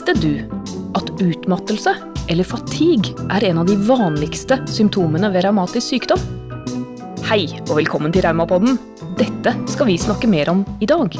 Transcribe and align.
Visste 0.00 0.14
du 0.16 0.62
at 0.96 1.10
utmattelse, 1.20 1.92
eller 2.32 2.46
fatigue, 2.48 3.12
er 3.28 3.44
en 3.50 3.58
av 3.60 3.66
de 3.68 3.74
vanligste 3.84 4.56
symptomene 4.72 5.28
ved 5.28 5.44
revmatisk 5.44 5.92
sykdom? 5.92 6.22
Hei, 7.28 7.42
og 7.66 7.74
velkommen 7.76 8.08
til 8.08 8.24
Raumapodden. 8.24 8.78
Dette 9.20 9.52
skal 9.68 9.90
vi 9.90 9.98
snakke 10.00 10.30
mer 10.32 10.48
om 10.54 10.62
i 10.80 10.88
dag. 10.88 11.18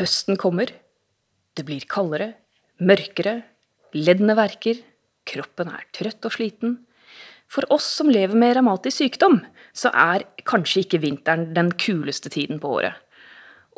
Høsten 0.00 0.40
kommer. 0.40 0.72
Det 1.52 1.68
blir 1.68 1.84
kaldere, 1.84 2.32
mørkere, 2.80 3.42
leddene 3.92 4.40
verker, 4.40 4.80
kroppen 5.28 5.68
er 5.68 5.84
trøtt 5.92 6.24
og 6.24 6.38
sliten. 6.40 6.78
For 7.50 7.66
oss 7.72 7.86
som 7.98 8.10
lever 8.10 8.36
med 8.38 8.56
revmatisk 8.58 9.04
sykdom, 9.04 9.40
så 9.76 9.92
er 9.94 10.26
kanskje 10.48 10.84
ikke 10.84 11.02
vinteren 11.04 11.50
den 11.56 11.72
kuleste 11.78 12.32
tiden 12.32 12.60
på 12.62 12.78
året. 12.78 12.96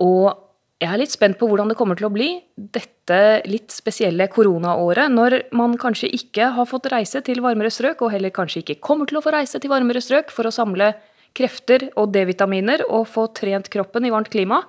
Og 0.01 0.31
jeg 0.79 0.95
er 0.95 1.01
litt 1.01 1.11
spent 1.11 1.39
på 1.41 1.49
hvordan 1.51 1.73
det 1.73 1.77
kommer 1.79 1.99
til 1.99 2.07
å 2.07 2.15
bli 2.15 2.29
dette 2.55 3.19
litt 3.51 3.75
spesielle 3.75 4.29
koronaåret, 4.31 5.11
når 5.11 5.41
man 5.59 5.75
kanskje 5.81 6.11
ikke 6.15 6.53
har 6.55 6.69
fått 6.71 6.87
reise 6.93 7.23
til 7.27 7.43
varmere 7.43 7.73
strøk, 7.75 8.05
og 8.05 8.13
heller 8.15 8.31
kanskje 8.35 8.63
ikke 8.63 8.79
kommer 8.85 9.11
til 9.11 9.19
å 9.19 9.25
få 9.25 9.35
reise 9.35 9.59
til 9.59 9.73
varmere 9.73 10.03
strøk 10.05 10.31
for 10.31 10.47
å 10.47 10.55
samle 10.55 10.93
krefter 11.37 11.89
og 11.99 12.13
D-vitaminer 12.15 12.87
og 12.87 13.09
få 13.11 13.27
trent 13.35 13.69
kroppen 13.75 14.07
i 14.07 14.15
varmt 14.15 14.31
klima. 14.31 14.63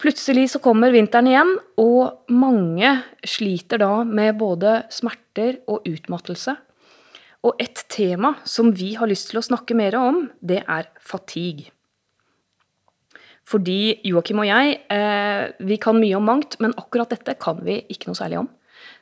Plutselig 0.00 0.48
så 0.54 0.60
kommer 0.64 0.92
vinteren 0.92 1.28
igjen, 1.30 1.52
og 1.80 2.32
mange 2.32 2.96
sliter 3.28 3.84
da 3.84 3.92
med 4.08 4.40
både 4.40 4.82
smerter 4.92 5.60
og 5.70 5.84
utmattelse. 5.88 6.56
Og 7.44 7.60
et 7.60 7.84
tema 7.92 8.34
som 8.48 8.72
vi 8.72 8.94
har 8.96 9.10
lyst 9.10 9.30
til 9.30 9.40
å 9.40 9.44
snakke 9.44 9.76
mer 9.76 9.96
om, 10.00 10.28
det 10.40 10.62
er 10.64 10.88
fatigue. 11.00 11.68
Fordi 13.44 14.00
Joakim 14.08 14.40
og 14.40 14.48
jeg, 14.48 14.78
eh, 14.88 15.52
vi 15.60 15.76
kan 15.76 16.00
mye 16.00 16.16
om 16.16 16.24
mangt, 16.24 16.56
men 16.60 16.72
akkurat 16.80 17.10
dette 17.12 17.36
kan 17.38 17.60
vi 17.60 17.82
ikke 17.92 18.08
noe 18.08 18.16
særlig 18.16 18.38
om. 18.40 18.48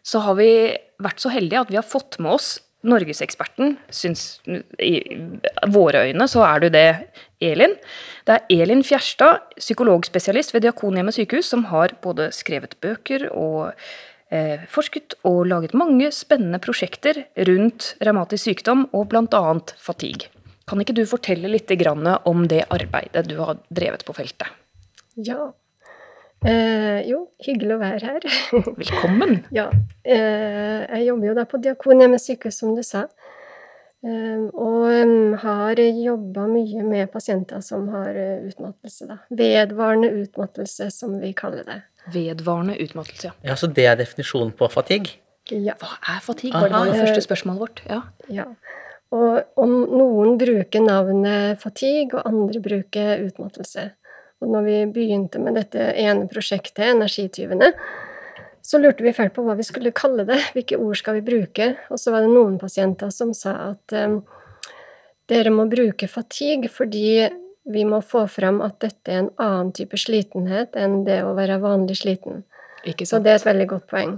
Så 0.03 0.19
har 0.25 0.35
vi 0.35 0.75
vært 0.99 1.23
så 1.23 1.31
heldige 1.31 1.61
at 1.61 1.71
vi 1.71 1.79
har 1.79 1.87
fått 1.87 2.19
med 2.19 2.33
oss 2.33 2.59
norgeseksperten. 2.83 3.77
Syns, 3.95 4.41
I 4.79 4.99
våre 5.71 6.09
øyne 6.09 6.27
så 6.27 6.43
er 6.43 6.65
du 6.65 6.69
det, 6.75 6.89
Elin. 7.41 7.77
Det 8.27 8.35
er 8.35 8.63
Elin 8.63 8.83
Fjerstad, 8.83 9.39
psykologspesialist 9.57 10.55
ved 10.55 10.63
Diakonhjemmet 10.67 11.15
sykehus, 11.15 11.47
som 11.47 11.65
har 11.71 11.95
både 12.03 12.33
skrevet 12.35 12.75
bøker 12.83 13.29
og 13.31 13.73
forsket 14.73 15.19
og 15.29 15.43
laget 15.51 15.75
mange 15.77 16.09
spennende 16.15 16.57
prosjekter 16.63 17.19
rundt 17.49 17.91
revmatisk 18.01 18.49
sykdom 18.49 18.87
og 18.97 19.11
bl.a. 19.13 19.43
fatigue. 19.77 20.31
Kan 20.69 20.81
ikke 20.81 20.95
du 20.97 21.03
fortelle 21.05 21.51
litt 21.51 21.69
om 22.25 22.47
det 22.49 22.63
arbeidet 22.71 23.27
du 23.29 23.37
har 23.43 23.59
drevet 23.69 24.07
på 24.09 24.15
feltet? 24.17 24.49
Ja. 25.21 25.53
Eh, 26.43 27.03
jo, 27.07 27.27
hyggelig 27.45 27.77
å 27.77 27.83
være 27.83 28.15
her. 28.15 28.25
Velkommen. 28.81 29.45
ja. 29.55 29.69
Eh, 30.03 30.83
jeg 30.89 31.07
jobber 31.07 31.29
jo 31.29 31.35
da 31.39 31.45
på 31.47 31.61
Diakonhjemmet 31.63 32.23
sykehus, 32.23 32.59
som 32.63 32.75
du 32.75 32.83
sa. 32.87 33.07
Eh, 34.03 34.49
og 34.51 35.37
har 35.45 35.79
jobba 35.79 36.49
mye 36.51 36.83
med 36.83 37.13
pasienter 37.13 37.63
som 37.63 37.87
har 37.95 38.17
uh, 38.17 38.49
utmattelse, 38.49 39.07
da. 39.07 39.21
Vedvarende 39.31 40.11
utmattelse, 40.25 40.91
som 40.91 41.15
vi 41.23 41.31
kaller 41.39 41.69
det. 41.69 41.79
Vedvarende 42.11 42.77
utmattelse, 42.83 43.31
ja. 43.31 43.33
Ja, 43.47 43.55
Så 43.57 43.67
det 43.71 43.87
er 43.87 43.99
definisjonen 44.01 44.53
på 44.59 44.69
fatigue? 44.73 45.19
Ja. 45.51 45.75
Hva 45.79 45.97
er 46.17 46.21
fatigue? 46.23 46.55
Var 46.55 46.69
det 46.69 46.79
var 46.79 46.91
det 46.91 47.01
første 47.01 47.25
spørsmålet 47.25 47.61
vårt? 47.61 47.83
Ja. 47.89 48.01
ja. 48.29 48.45
Og 49.13 49.61
om 49.61 49.75
noen 49.93 50.39
bruker 50.41 50.83
navnet 50.83 51.61
fatigue, 51.63 52.19
og 52.19 52.27
andre 52.27 52.63
bruker 52.65 53.27
utmattelse. 53.27 53.91
Og 54.43 54.51
når 54.51 54.65
vi 54.67 54.79
begynte 54.95 55.39
med 55.43 55.59
dette 55.61 55.93
ene 56.01 56.27
prosjektet, 56.31 56.89
Energityvene, 56.95 57.71
så 58.63 58.79
lurte 58.79 59.05
vi 59.05 59.13
fælt 59.15 59.35
på 59.35 59.45
hva 59.47 59.57
vi 59.59 59.67
skulle 59.67 59.95
kalle 59.95 60.25
det. 60.27 60.39
Hvilke 60.55 60.79
ord 60.79 60.99
skal 60.99 61.19
vi 61.19 61.27
bruke? 61.27 61.75
Og 61.91 62.01
så 62.01 62.15
var 62.15 62.25
det 62.25 62.33
noen 62.33 62.59
pasienter 62.63 63.11
som 63.15 63.35
sa 63.35 63.55
at 63.73 63.95
um, 63.99 64.21
dere 65.31 65.53
må 65.55 65.67
bruke 65.71 66.09
fatigue 66.11 66.71
fordi 66.71 67.27
vi 67.65 67.85
må 67.87 68.01
få 68.03 68.27
fram 68.27 68.61
at 68.65 68.81
dette 68.83 69.13
er 69.13 69.23
en 69.23 69.33
annen 69.43 69.73
type 69.77 69.99
slitenhet 70.01 70.77
enn 70.79 71.03
det 71.07 71.21
å 71.23 71.35
være 71.37 71.61
vanlig 71.63 72.01
sliten. 72.03 72.43
Så 73.07 73.21
det 73.23 73.31
er 73.31 73.39
et 73.39 73.47
veldig 73.47 73.69
godt 73.71 73.87
poeng. 73.91 74.17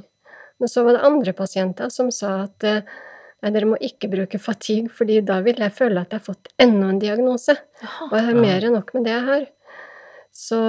Men 0.62 0.70
så 0.70 0.84
var 0.86 0.96
det 0.96 1.04
andre 1.04 1.34
pasienter 1.36 1.90
som 1.92 2.12
sa 2.14 2.44
at 2.46 2.64
uh, 2.68 2.94
Nei, 3.44 3.50
dere 3.52 3.66
må 3.68 3.76
ikke 3.76 4.08
bruke 4.08 4.38
fatigue, 4.40 4.88
fordi 4.88 5.18
da 5.20 5.34
vil 5.44 5.58
jeg 5.60 5.74
føle 5.76 6.00
at 6.00 6.14
jeg 6.14 6.22
har 6.22 6.24
fått 6.24 6.48
enda 6.64 6.86
en 6.88 7.00
diagnose. 7.02 7.52
Og 8.06 8.14
jeg 8.16 8.24
har 8.24 8.38
mer 8.38 8.64
enn 8.64 8.72
nok 8.72 8.94
med 8.96 9.04
det 9.04 9.12
jeg 9.12 9.26
har. 9.26 9.42
Så 10.32 10.60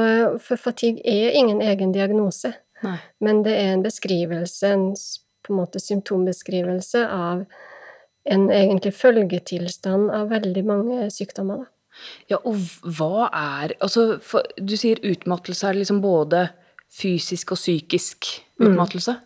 for 0.44 0.60
fatigue 0.60 1.00
er 1.08 1.38
ingen 1.40 1.62
egen 1.64 1.94
diagnose. 1.96 2.52
Nei. 2.84 2.98
Men 3.24 3.46
det 3.48 3.54
er 3.62 3.72
en 3.78 3.86
beskrivelse, 3.86 4.74
en 4.76 4.90
på 5.46 5.54
en 5.54 5.62
måte 5.62 5.80
symptombeskrivelse 5.80 7.06
av 7.08 7.46
en 8.26 8.46
egentlig 8.52 8.92
følgetilstand 8.98 10.12
av 10.12 10.34
veldig 10.34 10.66
mange 10.68 11.08
sykdommer. 11.16 11.64
Da. 11.64 11.75
Ja, 12.32 12.40
og 12.42 12.58
hva 12.84 13.30
er 13.30 13.76
Altså, 13.80 14.18
for, 14.24 14.46
du 14.58 14.76
sier 14.80 15.02
utmattelse 15.06 15.70
er 15.70 15.80
liksom 15.80 16.02
både 16.04 16.48
fysisk 16.96 17.54
og 17.56 17.60
psykisk 17.60 18.30
mm. 18.60 18.68
utmattelse? 18.68 19.18
Mm. 19.20 19.24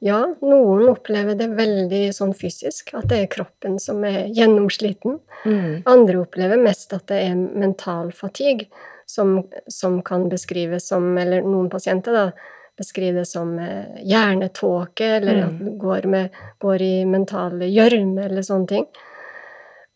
Ja, 0.00 0.18
noen 0.46 0.84
opplever 0.92 1.34
det 1.38 1.48
veldig 1.58 2.04
sånn 2.14 2.34
fysisk, 2.38 2.92
at 2.94 3.08
det 3.10 3.22
er 3.24 3.32
kroppen 3.32 3.80
som 3.82 4.04
er 4.06 4.28
gjennomsliten. 4.34 5.18
Mm. 5.42 5.82
Andre 5.90 6.20
opplever 6.22 6.60
mest 6.60 6.94
at 6.94 7.08
det 7.10 7.18
er 7.26 7.34
mental 7.34 8.12
fatigue, 8.14 8.68
som, 9.08 9.40
som, 9.72 10.02
kan 10.04 10.26
beskrives 10.28 10.90
som 10.90 11.16
Eller 11.18 11.40
noen 11.42 11.70
pasienter, 11.72 12.12
da, 12.12 12.54
beskriver 12.78 13.24
det 13.24 13.30
som 13.30 13.56
eh, 13.58 14.02
hjernetåke, 14.06 15.06
eller 15.18 15.40
mm. 15.40 15.44
at 15.46 15.62
du 15.64 15.70
går, 15.82 16.06
med, 16.12 16.42
går 16.62 16.84
i 16.84 16.94
mental 17.08 17.64
gjørme, 17.64 18.28
eller 18.28 18.46
sånne 18.46 18.70
ting. 18.70 18.86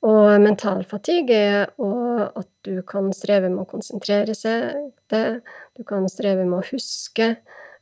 Og 0.02 0.40
mental 0.42 0.82
fatigue 0.90 1.36
er 1.36 1.68
at 1.78 2.48
du 2.66 2.80
kan 2.86 3.12
streve 3.14 3.50
med 3.52 3.62
å 3.62 3.70
konsentrere 3.70 4.34
seg, 4.34 4.90
det, 5.12 5.42
du 5.78 5.84
kan 5.86 6.08
streve 6.10 6.46
med 6.48 6.58
å 6.58 6.66
huske, 6.72 7.36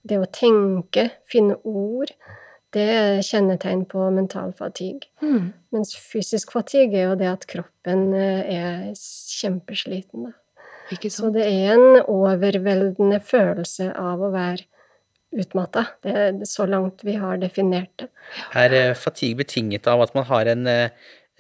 det 0.05 0.19
å 0.21 0.29
tenke, 0.29 1.09
finne 1.29 1.57
ord, 1.65 2.13
det 2.77 2.87
er 2.95 3.23
kjennetegn 3.27 3.87
på 3.91 4.11
mental 4.15 4.53
fatigue. 4.57 5.09
Mm. 5.25 5.53
Mens 5.75 5.95
fysisk 5.97 6.53
fatigue 6.55 6.99
er 6.99 7.09
jo 7.09 7.17
det 7.19 7.31
at 7.31 7.47
kroppen 7.51 8.11
eh, 8.15 8.53
er 8.53 8.85
kjempesliten. 8.95 10.31
Så 10.91 11.31
det 11.35 11.47
er 11.47 11.77
en 11.77 12.01
overveldende 12.03 13.21
følelse 13.23 13.93
av 13.95 14.23
å 14.27 14.33
være 14.35 14.67
utmatta. 15.31 15.85
Det 16.03 16.15
er 16.15 16.39
så 16.51 16.67
langt 16.67 17.05
vi 17.07 17.15
har 17.19 17.39
definert 17.43 17.93
det. 18.03 18.09
Er 18.59 18.75
eh, 18.75 18.95
fatigue 18.99 19.43
betinget 19.43 19.87
av 19.91 20.03
at 20.07 20.15
man 20.19 20.27
har 20.31 20.51
en 20.51 20.67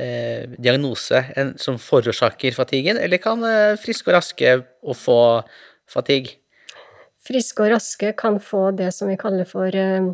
eh, 0.01 0.57
diagnose 0.57 1.25
en, 1.37 1.55
som 1.61 1.77
forårsaker 1.81 2.57
fatiguen, 2.57 3.01
eller 3.01 3.21
kan 3.23 3.45
eh, 3.45 3.77
friske 3.81 4.09
og 4.09 4.17
raske 4.19 4.57
og 4.81 4.97
få 4.97 5.21
fatigue? 5.91 6.41
friske 7.27 7.65
og 7.65 7.75
raske 7.75 8.13
kan 8.19 8.41
få 8.43 8.71
det 8.77 8.91
som 8.97 9.11
vi 9.11 9.19
kaller 9.21 9.49
for 9.49 9.75
eh, 9.77 10.11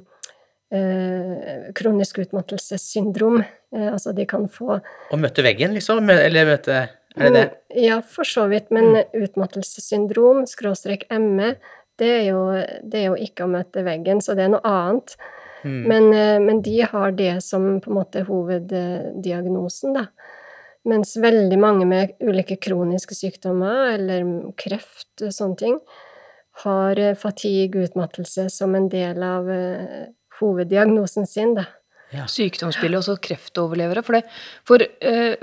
eh, 0.74 1.70
kronisk 1.76 2.20
utmattelsessyndrom. 2.24 3.40
Eh, 3.42 3.88
altså 3.92 4.14
de 4.16 4.26
kan 4.28 4.48
få 4.52 4.78
Å 4.80 5.20
møte 5.20 5.44
veggen, 5.46 5.76
liksom? 5.76 6.10
Eller 6.12 6.48
møte 6.48 6.82
Er 7.16 7.30
det 7.30 7.32
det? 7.36 7.46
Mm, 7.46 7.80
ja, 7.86 8.00
for 8.02 8.28
så 8.28 8.46
vidt. 8.52 8.68
Men 8.74 8.92
mm. 8.98 9.16
utmattelsessyndrom, 9.24 10.44
skråstrek 10.50 11.06
ME, 11.16 11.54
det 11.96 12.10
er, 12.12 12.24
jo, 12.28 12.42
det 12.84 12.98
er, 13.00 13.06
jo, 13.08 13.16
ikke 13.16 13.46
å 13.46 13.48
møte 13.48 13.80
veggen, 13.86 14.20
så 14.20 14.34
det 14.36 14.44
er 14.44 14.52
noe 14.52 14.68
annet. 14.68 15.14
Mm. 15.66 15.82
Men, 15.88 16.12
eh, 16.14 16.40
men, 16.40 16.62
de 16.62 16.80
har 16.80 17.12
det 17.12 17.42
som 17.44 17.80
på 17.80 17.90
en 17.90 17.98
måte 17.98 18.22
hoveddiagnosen, 18.28 19.96
da. 19.98 20.06
Mens 20.86 21.16
veldig 21.18 21.56
mange 21.58 21.86
med 21.90 22.12
ulike 22.22 22.58
kroniske 22.62 23.16
sykdommer, 23.18 23.96
eller 23.96 24.28
kreft, 24.60 25.10
og 25.18 25.32
sånne 25.34 25.58
ting, 25.58 25.80
har 26.62 27.00
eh, 27.02 27.16
fatigue, 27.18 27.88
utmattelse, 27.88 28.46
som 28.54 28.76
en 28.78 28.86
del 28.92 29.18
av 29.26 29.50
uh, 29.50 30.06
hoveddiagnosen 30.38 31.26
sin, 31.26 31.56
da. 31.58 31.66
Ja. 32.14 32.28
Sykdomsbildet, 32.30 33.00
også 33.00 33.16
kreftoverlevere. 33.18 34.04
For, 34.06 34.20
det, 34.20 34.30
for, 34.64 34.84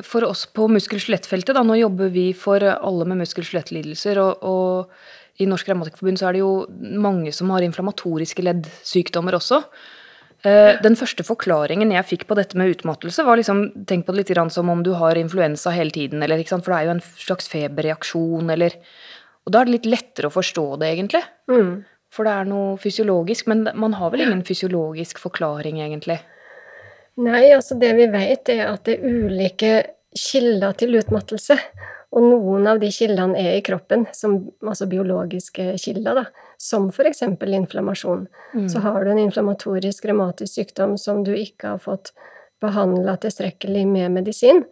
for 0.07 0.25
oss 0.29 0.45
på 0.47 0.69
muskel-skjelettfeltet, 0.71 1.51
da, 1.57 1.65
nå 1.67 1.75
jobber 1.75 2.07
vi 2.13 2.29
for 2.31 2.63
alle 2.63 3.09
med 3.09 3.19
muskel-skjelettlidelser, 3.25 4.21
og, 4.23 4.47
og 4.47 5.43
i 5.43 5.47
Norsk 5.49 5.67
Revmatikerforbund 5.69 6.21
så 6.21 6.29
er 6.29 6.37
det 6.37 6.43
jo 6.43 6.53
mange 7.03 7.33
som 7.35 7.51
har 7.53 7.65
inflammatoriske 7.65 8.47
leddsykdommer 8.47 9.35
også. 9.37 9.59
Den 10.43 10.97
første 10.99 11.23
forklaringen 11.23 11.93
jeg 11.95 12.03
fikk 12.09 12.23
på 12.27 12.35
dette 12.35 12.57
med 12.59 12.73
utmattelse, 12.73 13.23
var 13.23 13.39
liksom 13.39 13.61
Tenk 13.87 14.03
på 14.03 14.11
det 14.11 14.25
litt 14.25 14.51
som 14.51 14.67
om 14.69 14.81
du 14.83 14.89
har 14.99 15.15
influensa 15.15 15.71
hele 15.71 15.93
tiden, 15.95 16.19
eller, 16.19 16.41
for 16.51 16.67
det 16.67 16.79
er 16.81 16.89
jo 16.89 16.95
en 16.97 17.03
slags 17.23 17.47
feberreaksjon, 17.47 18.51
eller 18.51 18.75
og 19.43 19.51
da 19.51 19.61
er 19.61 19.67
det 19.67 19.75
litt 19.77 19.89
lettere 19.91 20.29
å 20.29 20.33
forstå 20.33 20.67
det, 20.81 20.91
egentlig. 20.95 21.23
Mm. 21.51 21.71
For 22.13 22.27
det 22.27 22.35
er 22.35 22.47
noe 22.47 22.77
fysiologisk. 22.81 23.49
Men 23.51 23.65
man 23.79 23.97
har 23.99 24.13
vel 24.13 24.25
ingen 24.25 24.43
fysiologisk 24.47 25.19
forklaring, 25.23 25.81
egentlig? 25.83 26.21
Nei, 27.19 27.49
altså 27.53 27.77
det 27.79 27.91
vi 27.97 28.07
vet, 28.13 28.53
er 28.53 28.69
at 28.71 28.85
det 28.87 28.97
er 28.97 29.25
ulike 29.25 29.73
kilder 30.17 30.77
til 30.79 30.95
utmattelse. 31.01 31.57
Og 32.13 32.27
noen 32.29 32.69
av 32.69 32.79
de 32.81 32.91
kildene 32.93 33.41
er 33.41 33.57
i 33.57 33.65
kroppen, 33.65 34.05
som, 34.15 34.37
altså 34.61 34.87
biologiske 34.89 35.73
kilder, 35.81 36.21
da, 36.21 36.52
som 36.63 36.87
f.eks. 36.89 37.21
inflammasjon. 37.21 38.27
Mm. 38.53 38.69
Så 38.69 38.79
har 38.79 39.03
du 39.03 39.11
en 39.11 39.19
inflammatorisk 39.19 40.05
revmatisk 40.05 40.53
sykdom 40.53 40.97
som 40.97 41.23
du 41.27 41.33
ikke 41.35 41.73
har 41.73 41.81
fått 41.83 42.13
behandla 42.63 43.17
tilstrekkelig 43.19 43.87
med 43.87 44.11
medisin, 44.15 44.63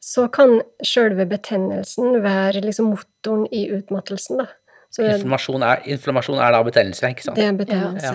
så 0.00 0.24
kan 0.32 0.62
sjølve 0.80 1.26
betennelsen 1.28 2.22
være 2.24 2.62
liksom 2.64 2.94
motoren 2.94 3.44
i 3.52 3.66
utmattelsen, 3.76 4.40
da. 4.40 4.46
Så 4.88 5.04
Inflammasjon 5.04 5.64
er, 5.66 5.82
inflammasjon 5.92 6.40
er 6.40 6.54
da 6.54 6.62
betennelse, 6.64 7.10
ikke 7.12 7.26
sant? 7.26 7.36
det 7.36 7.44
er 7.44 7.56
betennelse. 7.58 8.14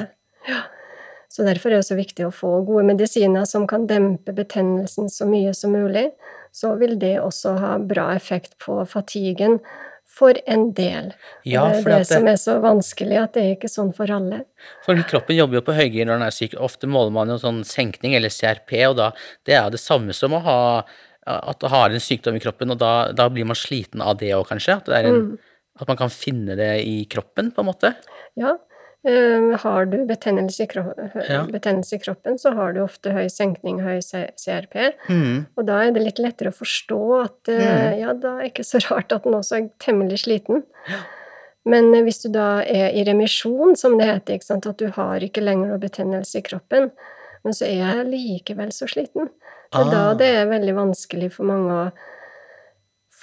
Ja. 0.49 0.63
Så 1.29 1.45
derfor 1.45 1.69
er 1.69 1.83
det 1.83 1.89
så 1.91 1.99
viktig 1.99 2.25
å 2.25 2.33
få 2.33 2.55
gode 2.65 2.87
medisiner 2.89 3.45
som 3.45 3.67
kan 3.69 3.85
dempe 3.91 4.33
betennelsen 4.33 5.11
så 5.11 5.27
mye 5.29 5.53
som 5.53 5.75
mulig. 5.77 6.07
Så 6.51 6.73
vil 6.81 6.97
det 6.99 7.19
også 7.21 7.53
ha 7.61 7.75
bra 7.77 8.09
effekt 8.15 8.57
på 8.65 8.79
fatiguen 8.89 9.59
for 10.07 10.35
en 10.45 10.73
del. 10.73 11.13
Ja, 11.47 11.63
det 11.71 11.85
er 11.85 11.99
det 12.01 12.07
som 12.09 12.27
er 12.27 12.39
så 12.39 12.57
vanskelig, 12.63 13.17
at 13.21 13.33
det 13.37 13.43
er 13.43 13.53
ikke 13.55 13.69
sånn 13.71 13.93
for 13.95 14.11
alle. 14.11 14.43
for 14.85 14.95
kroppen 15.07 15.37
jobber 15.37 15.59
jo 15.59 15.61
på 15.61 15.77
høygir 15.77 16.05
når 16.05 16.19
den 16.19 16.27
er 16.27 16.35
syk. 16.35 16.57
Ofte 16.59 16.87
måler 16.87 17.13
man 17.15 17.31
jo 17.31 17.37
sånn 17.41 17.63
senkning 17.63 18.15
eller 18.15 18.29
CRP, 18.29 18.75
og 18.89 18.97
da 18.99 19.11
det 19.45 19.55
er 19.55 19.63
jo 19.63 19.77
det 19.77 19.79
samme 19.79 20.13
som 20.13 20.33
å 20.33 20.43
ha 20.43 20.59
at 21.27 21.61
har 21.69 21.93
en 21.93 22.01
sykdom 22.01 22.35
i 22.35 22.41
kroppen, 22.41 22.71
og 22.73 22.79
da, 22.81 23.11
da 23.13 23.29
blir 23.29 23.45
man 23.45 23.55
sliten 23.55 24.01
av 24.01 24.17
det 24.17 24.31
òg, 24.33 24.47
kanskje? 24.49 24.77
At, 24.81 24.85
det 24.89 25.05
en, 25.05 25.13
Mm. 25.21 25.37
at 25.79 25.87
man 25.87 25.97
kan 25.97 26.09
finne 26.09 26.55
det 26.57 26.83
i 26.85 27.05
kroppen, 27.05 27.51
på 27.53 27.61
en 27.61 27.69
måte? 27.69 27.95
Ja. 28.35 28.55
Eh, 29.05 29.57
har 29.63 29.85
du 29.85 30.05
betennelse 30.05 30.63
i, 30.63 30.67
Ja. 31.29 31.43
betennelse 31.45 31.95
i 31.95 31.99
kroppen, 31.99 32.37
så 32.37 32.53
har 32.55 32.73
du 32.73 32.81
ofte 32.83 33.11
høy 33.13 33.27
senkning, 33.29 33.79
høy 33.81 33.99
CRP. 34.01 34.93
Mm. 35.09 35.47
Og 35.57 35.65
da 35.65 35.79
er 35.83 35.91
det 35.91 36.03
litt 36.03 36.19
lettere 36.19 36.49
å 36.51 36.57
forstå 36.59 37.23
at 37.23 37.49
eh, 37.49 37.93
Mm. 37.95 37.99
ja, 37.99 38.13
da 38.13 38.35
er 38.37 38.43
det 38.43 38.53
ikke 38.53 38.63
så 38.65 38.79
rart 38.91 39.11
at 39.11 39.23
den 39.23 39.33
også 39.33 39.57
er 39.57 39.69
temmelig 39.79 40.19
sliten. 40.25 40.63
Men 41.65 41.93
eh, 41.93 42.01
hvis 42.03 42.21
du 42.23 42.29
da 42.31 42.61
er 42.61 42.91
i 42.93 43.03
remisjon, 43.03 43.75
som 43.77 43.97
det 43.97 44.07
heter, 44.07 44.39
at 44.69 44.77
du 44.77 44.87
har 44.89 45.19
ikke 45.19 45.41
lenger 45.43 45.67
noe 45.69 45.77
betennelse 45.79 46.37
i 46.37 46.41
kroppen, 46.41 46.91
men 47.43 47.53
så 47.53 47.65
er 47.65 47.77
jeg 47.81 48.05
likevel 48.11 48.69
så 48.71 48.85
sliten. 48.87 49.29
Det 49.71 49.79
er 49.79 49.91
da 49.91 50.09
Ah. 50.11 50.13
det 50.13 50.27
er 50.35 50.45
veldig 50.45 50.75
vanskelig 50.75 51.31
for 51.31 51.43
mange 51.45 51.71
å 51.71 51.91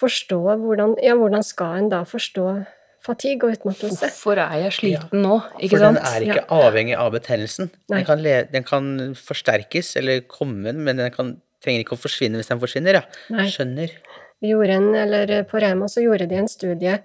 forstå 0.01 0.39
hvordan 0.63 0.95
Ja, 1.03 1.15
hvordan 1.15 1.43
skal 1.45 1.77
en 1.79 1.89
da 1.89 2.03
forstå 2.05 2.67
fatigue 3.08 3.49
og 3.49 3.56
utmattelse? 3.56 4.10
Hvorfor 4.12 4.40
er 4.44 4.55
jeg 4.64 4.76
sliten 4.76 5.25
nå? 5.25 5.40
Ikke 5.58 5.76
For 5.76 5.87
den 5.87 6.00
er 6.02 6.26
ikke 6.26 6.46
avhengig 6.55 6.94
av 7.00 7.10
betennelsen. 7.16 7.72
Den 7.90 8.06
kan, 8.08 8.22
le, 8.25 8.38
den 8.52 8.66
kan 8.69 8.94
forsterkes 9.19 9.94
eller 10.00 10.22
komme, 10.28 10.75
men 10.76 11.00
den 11.00 11.12
kan, 11.14 11.37
trenger 11.64 11.84
ikke 11.84 11.96
å 11.99 12.02
forsvinne 12.05 12.40
hvis 12.40 12.52
den 12.52 12.62
forsvinner, 12.62 13.00
ja. 13.00 13.49
Skjønner. 13.49 13.94
Vi 14.44 14.55
en, 14.55 14.93
eller 14.94 15.32
på 15.50 15.58
Rauma 15.58 15.88
så 15.90 16.05
gjorde 16.05 16.28
de 16.31 16.38
en 16.38 16.50
studie 16.50 17.00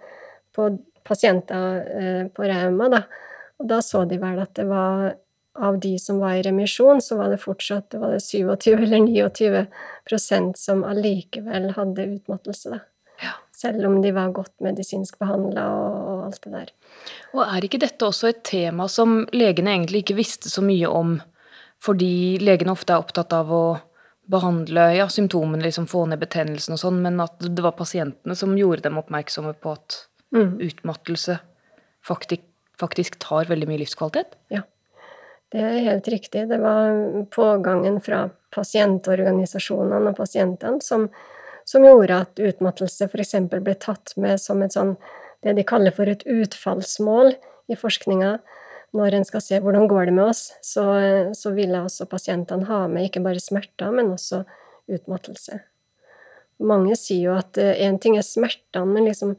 på 0.53 0.69
pasienter 1.03 1.83
eh, 1.97 2.23
på 2.33 2.45
Rauma, 2.47 2.89
da. 2.94 3.03
Og 3.61 3.69
da 3.69 3.81
så 3.85 4.03
de 4.09 4.19
vel 4.21 4.39
at 4.44 4.53
det 4.59 4.67
var 4.69 5.15
av 5.53 5.77
de 5.79 5.97
som 6.01 6.19
var 6.21 6.38
i 6.38 6.45
remisjon, 6.45 7.01
så 7.01 7.17
var 7.19 7.29
det 7.29 7.41
fortsatt 7.44 7.91
det 7.94 8.01
var 8.01 8.15
det 8.15 8.23
27 8.25 8.71
eller 8.73 9.05
29 9.05 9.65
prosent 10.09 10.57
som 10.57 10.81
allikevel 10.88 11.71
hadde 11.77 12.09
utmattelse, 12.15 12.73
da. 12.73 12.81
Selv 13.63 13.88
om 13.88 14.01
de 14.04 14.12
var 14.12 14.33
godt 14.36 14.54
medisinsk 14.65 15.18
behandla 15.21 15.63
og 15.71 16.25
alt 16.27 16.44
det 16.44 16.51
der. 16.51 16.71
Og 17.31 17.44
er 17.45 17.63
ikke 17.63 17.80
dette 17.80 18.06
også 18.06 18.30
et 18.33 18.44
tema 18.48 18.89
som 18.92 19.21
legene 19.31 19.71
egentlig 19.77 20.04
ikke 20.04 20.19
visste 20.19 20.51
så 20.51 20.63
mye 20.65 20.89
om, 20.92 21.15
fordi 21.83 22.38
legene 22.44 22.75
ofte 22.75 22.95
er 22.95 23.04
opptatt 23.04 23.33
av 23.36 23.51
å 23.56 23.65
behandle 24.33 24.89
ja, 24.95 25.07
symptomene, 25.12 25.63
liksom 25.63 25.88
få 25.92 26.06
ned 26.07 26.21
betennelsen 26.21 26.75
og 26.75 26.80
sånn, 26.80 27.01
men 27.04 27.19
at 27.24 27.44
det 27.44 27.63
var 27.63 27.75
pasientene 27.75 28.36
som 28.39 28.56
gjorde 28.60 28.86
dem 28.86 29.00
oppmerksomme 29.01 29.56
på 29.60 29.75
at 29.75 30.04
Mm. 30.33 30.57
utmattelse 30.60 31.39
faktisk, 32.01 32.42
faktisk 32.80 33.19
tar 33.19 33.45
veldig 33.45 33.68
mye 33.69 33.83
livskvalitet? 33.83 34.33
Ja, 34.50 34.63
det 35.54 35.62
er 35.62 35.83
helt 35.86 36.07
riktig. 36.10 36.48
Det 36.50 36.57
var 36.57 36.89
pågangen 37.30 38.00
fra 38.01 38.30
pasientorganisasjonene 38.56 40.10
og 40.10 40.18
pasientene 40.18 40.81
som, 40.81 41.07
som 41.74 41.86
gjorde 41.86 42.22
at 42.25 42.42
utmattelse 42.42 43.10
f.eks. 43.10 43.36
ble 43.50 43.75
tatt 43.81 44.14
med 44.22 44.42
som 44.42 44.62
et 44.62 44.75
sånn 44.75 44.96
det 45.44 45.58
de 45.58 45.66
kaller 45.68 45.92
for 45.92 46.08
et 46.08 46.24
utfallsmål 46.30 47.34
i 47.72 47.75
forskninga. 47.75 48.38
Når 48.94 49.18
en 49.18 49.25
skal 49.28 49.42
se 49.44 49.60
hvordan 49.60 49.90
går 49.90 50.08
det 50.08 50.14
med 50.16 50.30
oss, 50.30 50.44
så, 50.64 50.86
så 51.36 51.52
ville 51.56 51.81
også 51.81 52.08
pasientene 52.08 52.70
ha 52.70 52.86
med 52.88 53.10
ikke 53.10 53.24
bare 53.25 53.42
smerter, 53.42 53.92
men 53.92 54.14
også 54.14 54.44
utmattelse. 54.94 55.64
Mange 56.64 56.96
sier 57.00 57.31
jo 57.31 57.36
at 57.36 57.58
én 57.58 57.98
ting 58.00 58.16
er 58.20 58.24
smertene, 58.28 58.86
men 58.94 59.10
liksom 59.10 59.34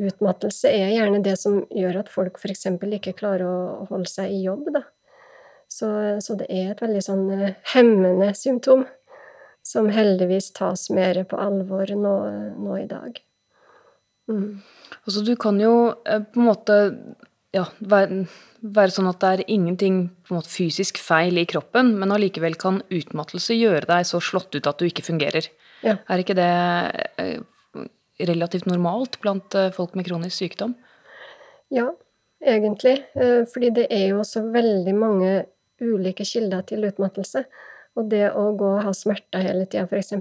utmattelse 0.00 0.70
er 0.70 0.92
gjerne 0.92 1.22
det 1.24 1.36
som 1.38 1.62
gjør 1.70 2.02
at 2.02 2.10
folk 2.12 2.40
f.eks. 2.40 2.66
ikke 2.98 3.16
klarer 3.16 3.46
å 3.46 3.86
holde 3.90 4.10
seg 4.10 4.34
i 4.34 4.42
jobb, 4.44 4.72
da. 4.74 4.84
Så, 5.70 5.86
så 6.18 6.34
det 6.34 6.48
er 6.50 6.72
et 6.72 6.80
veldig 6.82 7.00
sånn 7.04 7.28
eh, 7.30 7.52
hemmende 7.76 8.32
symptom, 8.34 8.82
som 9.70 9.88
heldigvis 9.92 10.50
tas 10.56 10.88
mer 10.94 11.22
på 11.30 11.38
alvor 11.38 11.90
nå, 11.94 12.14
nå 12.58 12.78
i 12.80 12.86
dag. 12.90 13.20
Mm. 14.30 14.60
Altså, 15.04 15.22
du 15.26 15.34
kan 15.40 15.58
jo 15.62 15.74
eh, 16.06 16.22
på 16.22 16.40
en 16.40 16.48
måte 16.48 16.78
ja, 17.54 17.64
være, 17.78 18.24
være 18.62 18.94
sånn 18.94 19.10
at 19.10 19.22
det 19.22 19.30
er 19.30 19.44
ingenting 19.50 20.02
måte, 20.30 20.50
fysisk 20.52 21.00
feil 21.02 21.38
i 21.40 21.46
kroppen, 21.50 21.94
men 21.98 22.14
allikevel 22.14 22.58
kan 22.60 22.82
utmattelse 22.90 23.56
gjøre 23.58 23.86
deg 23.90 24.06
så 24.06 24.22
slått 24.22 24.54
ut 24.54 24.70
at 24.70 24.78
du 24.78 24.86
ikke 24.88 25.06
fungerer. 25.06 25.50
Ja. 25.86 25.96
Er 26.10 26.22
ikke 26.22 26.38
det 26.38 26.50
eh, 27.22 27.40
relativt 28.30 28.68
normalt 28.70 29.20
blant 29.22 29.56
eh, 29.58 29.72
folk 29.74 29.96
med 29.98 30.06
kronisk 30.10 30.36
sykdom? 30.42 30.76
Ja, 31.70 31.86
egentlig. 32.42 32.96
Fordi 33.14 33.68
det 33.76 33.84
er 33.94 34.08
jo 34.10 34.24
også 34.24 34.40
veldig 34.50 34.94
mange 34.98 35.34
ulike 35.80 36.26
kilder 36.26 36.64
til 36.66 36.82
utmattelse. 36.88 37.44
Og 38.00 38.08
det 38.10 38.26
å 38.32 38.50
gå 38.58 38.74
og 38.78 38.84
ha 38.86 38.94
smerter 38.96 39.44
hele 39.44 39.68
tida, 39.68 39.86
f.eks., 39.86 40.16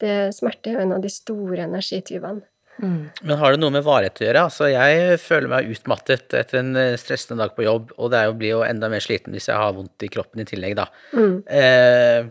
det 0.00 0.14
smerte 0.32 0.70
er 0.70 0.78
jo 0.78 0.84
en 0.86 0.96
av 0.96 1.02
de 1.04 1.10
store 1.12 1.66
energityvene. 1.66 2.46
Mm. 2.80 3.10
Men 3.28 3.36
har 3.36 3.52
det 3.52 3.60
noe 3.60 3.74
med 3.74 3.84
varighet 3.84 4.22
å 4.22 4.24
gjøre? 4.24 4.42
Altså, 4.48 4.68
jeg 4.72 5.18
føler 5.20 5.50
meg 5.52 5.68
utmattet 5.74 6.32
etter 6.38 6.60
en 6.62 6.70
eh, 6.80 6.96
stressende 7.00 7.42
dag 7.42 7.52
på 7.56 7.66
jobb, 7.66 7.90
og 7.98 8.12
det 8.12 8.20
er 8.20 8.30
jo, 8.30 8.36
blir 8.40 8.54
jo 8.54 8.62
enda 8.64 8.88
mer 8.88 9.04
sliten 9.04 9.34
hvis 9.36 9.50
jeg 9.50 9.60
har 9.60 9.74
vondt 9.76 10.06
i 10.06 10.08
kroppen 10.12 10.40
i 10.40 10.46
tillegg, 10.48 10.78
da. 10.78 10.86
Mm. 11.12 11.34
Eh, 11.44 12.30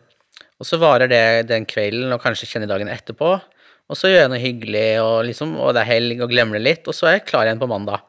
og 0.59 0.67
så 0.67 0.79
varer 0.81 1.11
det 1.11 1.23
den 1.51 1.67
kvelden, 1.69 2.09
og 2.15 2.23
kanskje 2.23 2.49
kjenner 2.49 2.71
dagen 2.71 2.89
etterpå. 2.91 3.35
Og 3.89 3.97
så 3.97 4.09
gjør 4.09 4.25
jeg 4.25 4.33
noe 4.33 4.41
hyggelig, 4.41 4.87
og, 5.03 5.13
liksom, 5.29 5.53
og 5.61 5.75
det 5.77 5.83
er 5.83 5.91
helg, 5.93 6.25
og 6.25 6.33
glemmer 6.33 6.57
det 6.57 6.65
litt, 6.65 6.89
og 6.89 6.97
så 6.97 7.11
er 7.11 7.19
jeg 7.19 7.27
klar 7.29 7.45
igjen 7.45 7.61
på 7.61 7.69
mandag. 7.69 8.03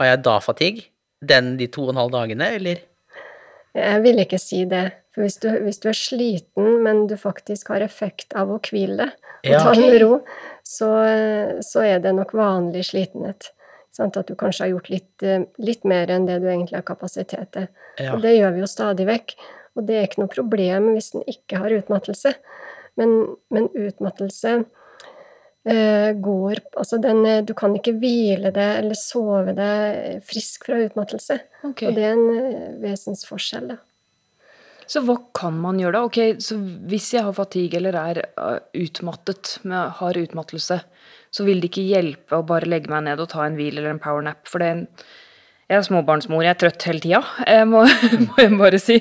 Har 0.00 0.14
jeg 0.14 0.24
da 0.24 0.38
fatigue? 0.44 0.88
Den 1.22 1.54
de 1.60 1.68
to 1.70 1.84
og 1.86 1.92
en 1.92 2.00
halv 2.00 2.16
dagene, 2.16 2.48
eller? 2.56 2.80
Jeg 3.76 4.02
vil 4.04 4.24
ikke 4.24 4.40
si 4.40 4.64
det. 4.68 4.86
For 5.12 5.24
hvis 5.26 5.38
du, 5.42 5.48
hvis 5.60 5.80
du 5.82 5.90
er 5.90 5.98
sliten, 5.98 6.68
men 6.84 7.06
du 7.10 7.18
faktisk 7.20 7.68
har 7.74 7.84
effekt 7.84 8.32
av 8.38 8.48
å 8.52 8.60
hvile 8.64 9.10
og 9.12 9.50
Ja. 9.50 9.58
ta 9.58 9.74
det 9.74 9.90
med 9.90 10.00
ro, 10.00 10.20
så, 10.64 10.88
så 11.60 11.82
er 11.84 11.98
det 12.00 12.14
nok 12.16 12.32
vanlig 12.32 12.86
slitenhet. 12.88 13.50
Sant? 13.92 14.16
At 14.16 14.30
du 14.30 14.34
kanskje 14.38 14.64
har 14.64 14.70
gjort 14.72 14.88
litt, 14.88 15.22
eh, 15.22 15.44
litt 15.58 15.84
mer 15.84 16.08
enn 16.08 16.24
det 16.26 16.38
du 16.40 16.46
egentlig 16.48 16.78
har 16.78 16.86
kapasitet 16.88 17.50
til. 17.52 17.66
Ja. 17.98 18.14
Og 18.14 18.22
det 18.22 18.36
gjør 18.38 18.54
vi 18.54 18.62
jo 18.62 18.70
stadig 18.70 19.06
vekk. 19.10 19.34
Og 19.76 19.86
det 19.88 19.96
er 19.98 20.06
ikke 20.06 20.22
noe 20.22 20.32
problem 20.32 20.92
hvis 20.94 21.14
en 21.16 21.26
ikke 21.28 21.60
har 21.60 21.74
utmattelse. 21.76 22.34
Men, 22.96 23.12
men 23.52 23.68
utmattelse 23.72 24.64
eh, 25.64 26.10
går 26.12 26.58
Altså, 26.76 26.98
den 27.00 27.22
eh, 27.26 27.38
Du 27.44 27.54
kan 27.56 27.72
ikke 27.76 27.94
hvile 27.96 28.50
deg 28.52 28.82
eller 28.82 28.98
sove 28.98 29.54
deg 29.56 30.20
frisk 30.28 30.68
fra 30.68 30.80
utmattelse. 30.84 31.38
Okay. 31.70 31.88
Og 31.88 31.96
det 31.96 32.04
er 32.04 32.12
en 32.16 32.28
eh, 32.36 32.68
vesensforskjell, 32.82 33.72
da. 33.74 33.80
Så 34.90 35.02
hva 35.06 35.16
kan 35.36 35.56
man 35.62 35.80
gjøre 35.80 35.96
da? 35.98 36.04
Ok, 36.08 36.18
så 36.42 36.58
hvis 36.90 37.12
jeg 37.14 37.24
har 37.26 37.36
fatigue 37.36 37.78
eller 37.78 37.98
er 37.98 38.22
uh, 38.38 38.58
utmattet, 38.78 39.56
med, 39.68 39.96
har 39.98 40.20
utmattelse, 40.20 40.78
så 41.32 41.46
vil 41.46 41.62
det 41.62 41.70
ikke 41.70 41.86
hjelpe 41.88 42.38
å 42.38 42.46
bare 42.46 42.68
legge 42.68 42.92
meg 42.92 43.06
ned 43.06 43.22
og 43.22 43.30
ta 43.32 43.46
en 43.46 43.56
hvil 43.58 43.78
eller 43.78 43.94
en 43.94 44.02
powernap, 44.02 44.44
for 44.48 44.62
det 44.62 44.72
jeg 45.70 45.78
er 45.78 45.84
småbarnsmor, 45.86 46.42
jeg 46.44 46.52
er 46.52 46.58
trøtt 46.60 46.84
hele 46.84 47.00
tida, 47.00 47.22
må, 47.72 47.86
må 48.26 48.40
jeg 48.42 48.56
bare 48.60 48.80
si. 48.82 48.98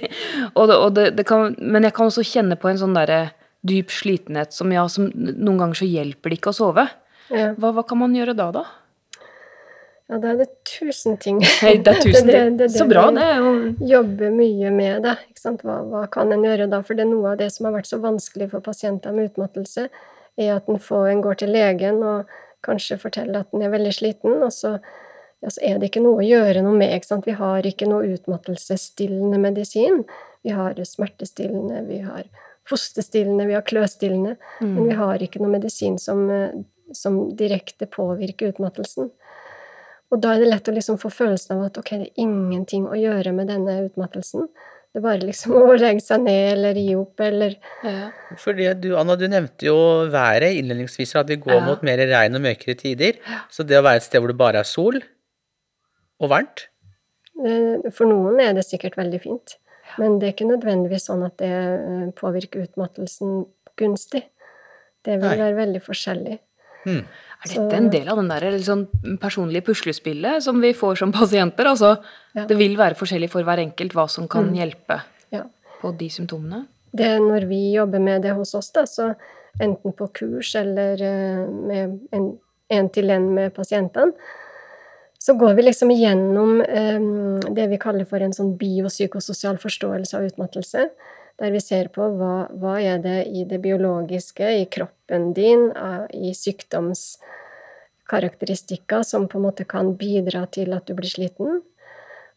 Og 0.54 0.70
det, 0.70 0.78
og 0.78 0.94
det, 0.96 1.08
det 1.18 1.26
kan, 1.28 1.58
men 1.60 1.88
jeg 1.88 1.96
kan 1.98 2.08
også 2.08 2.24
kjenne 2.24 2.56
på 2.60 2.72
en 2.72 2.80
sånn 2.80 2.96
derre 2.96 3.34
dyp 3.68 3.92
slitenhet 3.94 4.56
som 4.56 4.72
ja, 4.74 4.86
som 4.90 5.10
noen 5.12 5.60
ganger 5.60 5.82
så 5.82 5.90
hjelper 5.90 6.32
det 6.32 6.40
ikke 6.40 6.54
å 6.54 6.58
sove. 6.58 6.88
Hva, 7.32 7.74
hva 7.76 7.84
kan 7.88 8.00
man 8.00 8.16
gjøre 8.16 8.36
da, 8.38 8.48
da? 8.56 8.64
Ja, 10.12 10.18
da 10.20 10.34
er 10.34 10.40
det 10.42 10.50
tusen 10.68 11.16
ting. 11.24 11.38
Hei, 11.62 11.78
det 11.80 11.88
er 11.94 12.02
tusen 12.04 12.28
ting. 12.28 12.58
det- 12.60 12.72
Så 12.76 12.84
bra, 12.90 13.06
det. 13.16 13.24
er 13.24 13.38
jo- 13.40 13.76
Jobber 13.94 14.34
mye 14.36 14.72
med 14.76 15.04
det. 15.08 15.18
Hva, 15.64 15.78
hva 15.88 16.02
kan 16.12 16.32
en 16.36 16.44
gjøre 16.44 16.68
da? 16.70 16.82
For 16.84 16.94
det 17.00 17.06
er 17.06 17.12
noe 17.14 17.32
av 17.32 17.38
det 17.40 17.48
som 17.56 17.66
har 17.70 17.74
vært 17.80 17.88
så 17.90 18.00
vanskelig 18.04 18.50
for 18.52 18.60
pasienter 18.62 19.14
med 19.16 19.32
utmattelse, 19.32 19.88
er 20.38 20.56
at 20.58 20.68
en, 20.70 20.78
får, 20.78 21.08
en 21.14 21.22
går 21.24 21.38
til 21.42 21.50
legen 21.56 22.04
og 22.04 22.26
kanskje 22.64 23.00
forteller 23.00 23.40
at 23.42 23.54
en 23.56 23.64
er 23.66 23.72
veldig 23.74 23.94
sliten, 23.96 24.36
og 24.44 24.52
så, 24.54 24.76
ja, 25.42 25.50
så 25.50 25.64
er 25.66 25.80
det 25.80 25.90
ikke 25.90 26.04
noe 26.04 26.20
å 26.22 26.28
gjøre 26.28 26.62
noe 26.62 26.76
med. 26.78 26.92
Vi 27.26 27.32
har 27.40 27.62
ikke 27.72 27.88
noe 27.90 28.06
utmattelsesstillende 28.14 29.40
medisin. 29.42 30.04
Vi 30.44 30.50
har 30.54 30.74
smertestillende, 30.76 31.86
vi 31.88 32.00
har 32.06 32.24
fosterstillende, 32.70 33.48
vi 33.48 33.54
har 33.58 33.64
kløstillende, 33.66 34.36
men 34.62 34.86
vi 34.90 34.96
har 34.96 35.18
ikke 35.24 35.40
noe 35.42 35.50
medisin 35.58 35.98
som, 36.00 36.30
eh, 36.30 36.52
som 36.94 37.36
direkte 37.36 37.88
påvirker 37.90 38.52
utmattelsen. 38.54 39.10
Og 40.12 40.20
da 40.20 40.34
er 40.36 40.42
det 40.44 40.50
lett 40.52 40.68
å 40.68 40.74
liksom 40.76 40.98
få 41.00 41.10
følelsen 41.14 41.56
av 41.56 41.70
at 41.70 41.78
ok, 41.80 41.90
det 42.02 42.10
er 42.10 42.22
ingenting 42.26 42.88
å 42.90 42.98
gjøre 43.00 43.32
med 43.36 43.48
denne 43.52 43.78
utmattelsen. 43.86 44.50
Det 44.92 45.00
er 45.00 45.06
bare 45.06 45.24
liksom 45.24 45.54
å 45.62 45.78
legge 45.80 46.04
seg 46.04 46.26
ned 46.26 46.48
eller 46.58 46.80
gi 46.82 46.96
opp 47.00 47.24
eller 47.24 47.56
Ja. 47.88 48.10
Fordi 48.42 48.68
du, 48.84 48.90
Anna, 49.00 49.16
du 49.16 49.24
nevnte 49.32 49.70
jo 49.70 49.78
været 50.12 50.58
innledningsvis, 50.60 51.16
at 51.16 51.32
vi 51.32 51.40
går 51.40 51.56
Ja. 51.62 51.64
mot 51.70 51.84
mer 51.88 52.04
regn 52.12 52.36
og 52.36 52.44
mørkere 52.44 52.76
tider. 52.80 53.22
Så 53.50 53.64
det 53.64 53.80
å 53.80 53.86
være 53.88 54.02
et 54.04 54.08
sted 54.10 54.20
hvor 54.20 54.34
det 54.34 54.40
bare 54.42 54.60
er 54.66 54.68
sol 54.68 55.00
og 56.22 56.30
varmt 56.30 56.68
eh, 57.40 57.90
For 57.96 58.06
noen 58.06 58.40
er 58.44 58.54
det 58.54 58.68
sikkert 58.68 59.00
veldig 59.00 59.22
fint. 59.24 59.56
Men 60.00 60.20
det 60.20 60.28
er 60.28 60.36
ikke 60.36 60.52
nødvendigvis 60.52 61.08
sånn 61.08 61.24
at 61.26 61.40
det 61.40 61.50
eh, 61.52 62.12
påvirker 62.20 62.68
utmattelsen 62.68 63.46
gunstig. 63.80 64.26
Det 65.08 65.16
vil 65.18 65.40
være 65.40 65.56
veldig 65.58 65.82
forskjellig. 65.82 66.36
Hmm. 66.86 67.04
Er 67.42 67.50
dette 67.50 67.78
en 67.78 67.90
del 67.90 68.10
av 68.12 68.20
den 68.20 68.28
der 68.30 68.44
litt 68.54 68.68
sånn 68.68 68.84
personlige 69.22 69.66
puslespillet 69.72 70.44
som 70.46 70.60
vi 70.62 70.76
får 70.78 71.00
som 71.02 71.12
pasienter? 71.12 71.66
Altså, 71.66 71.96
Ja. 72.36 72.46
det 72.46 72.58
vil 72.58 72.78
være 72.78 72.96
forskjellig 72.96 73.32
for 73.32 73.44
hver 73.44 73.58
enkelt 73.58 73.94
hva 73.98 74.08
som 74.10 74.28
kan 74.28 74.54
hjelpe 74.54 75.02
Ja. 75.32 75.44
på 75.82 75.98
de 75.98 76.10
symptomene? 76.10 76.68
det 76.92 77.12
når 77.24 77.48
vi 77.48 77.62
jobber 77.72 78.00
med 78.04 78.22
det 78.26 78.36
hos 78.36 78.54
oss, 78.56 78.72
da, 78.76 78.84
så 78.84 79.14
enten 79.62 79.96
på 79.96 80.08
kurs 80.14 80.56
eller 80.60 81.02
eh, 81.02 81.48
med 81.48 82.00
en 82.12 82.32
én-til-én 82.72 83.30
med 83.36 83.54
pasientene, 83.56 84.14
så 85.22 85.36
går 85.38 85.54
vi 85.54 85.68
liksom 85.68 85.92
igjennom 85.94 86.62
um, 86.66 87.40
det 87.54 87.68
vi 87.70 87.78
kaller 87.78 88.08
for 88.10 88.24
en 88.24 88.34
sånn 88.34 88.56
biopsykososial 88.58 89.60
forståelse 89.62 90.18
av 90.18 90.24
utmattelse. 90.32 90.88
Der 91.40 91.52
vi 91.52 91.60
ser 91.64 91.88
på 91.94 92.02
hva, 92.18 92.48
hva 92.52 92.82
er 92.82 92.98
det 93.04 93.26
i 93.28 93.44
det 93.50 93.62
biologiske, 93.64 94.62
i 94.62 94.66
kroppen 94.72 95.34
din, 95.38 95.72
i 96.14 96.34
sykdomskarakteristikker 96.38 99.04
som 99.08 99.28
på 99.28 99.38
en 99.40 99.46
måte 99.48 99.64
kan 99.66 99.96
bidra 99.98 100.46
til 100.52 100.74
at 100.78 100.88
du 100.88 100.94
blir 100.98 101.10
sliten. 101.10 101.62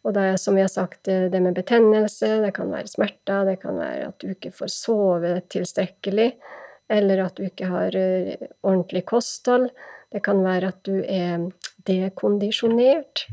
Og 0.05 0.13
det 0.13 0.25
er 0.29 0.37
som 0.41 0.57
vi 0.57 0.61
har 0.61 0.73
sagt, 0.73 1.09
eh, 1.09 1.31
det 1.33 1.41
med 1.41 1.57
betennelse, 1.57 2.29
det 2.45 2.53
kan 2.55 2.73
være 2.73 2.93
smerter, 2.93 3.47
det 3.49 3.57
kan 3.63 3.79
være 3.81 4.11
at 4.11 4.19
du 4.21 4.35
ikke 4.35 4.53
får 4.53 4.73
sove 4.73 5.33
tilstrekkelig, 5.49 6.35
eller 6.93 7.25
at 7.25 7.37
du 7.37 7.47
ikke 7.47 7.71
har 7.73 7.97
eh, 7.97 8.37
ordentlig 8.63 9.07
kosthold. 9.09 9.71
Det 10.13 10.21
kan 10.23 10.45
være 10.45 10.75
at 10.75 10.83
du 10.85 11.01
er 11.01 11.49
dekondisjonert. 11.89 13.25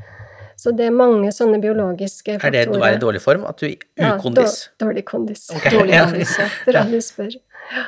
Så 0.62 0.72
det 0.78 0.86
er 0.92 0.94
mange 0.94 1.32
sånne 1.34 1.58
biologiske 1.64 2.36
faktorer. 2.38 2.54
Er 2.54 2.68
faktorer. 2.68 2.74
det 2.76 2.78
å 2.78 2.84
være 2.84 3.00
i 3.00 3.02
dårlig 3.02 3.22
form? 3.24 3.46
At 3.50 3.58
du 3.58 3.66
er 3.66 3.78
Ja, 3.98 4.12
ukondis? 4.18 4.58
dår- 4.68 4.86
dårlig 4.86 5.06
kondis. 5.10 5.48
Okay. 5.56 5.72
Dårlig 5.78 5.98
kondis, 6.04 6.36
ja. 6.38 6.48
Bra 6.68 6.84
du 6.92 6.98
spør. 7.02 7.34
Ja. 7.72 7.86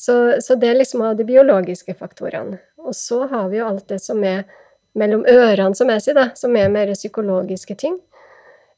Så, 0.00 0.16
så 0.42 0.56
det 0.58 0.70
er 0.72 0.78
liksom 0.80 1.02
av 1.06 1.16
de 1.18 1.24
biologiske 1.28 1.94
faktorene. 1.94 2.58
Og 2.80 2.94
så 2.96 3.28
har 3.30 3.48
vi 3.52 3.58
jo 3.60 3.66
alt 3.68 3.86
det 3.92 4.00
som 4.02 4.22
er 4.24 4.42
mellom 4.98 5.22
ørene, 5.28 5.76
som 5.76 5.88
jeg 5.92 6.02
sier, 6.02 6.16
da, 6.18 6.30
som 6.34 6.56
er 6.56 6.68
mer 6.72 6.90
psykologiske 6.96 7.76
ting, 7.78 7.98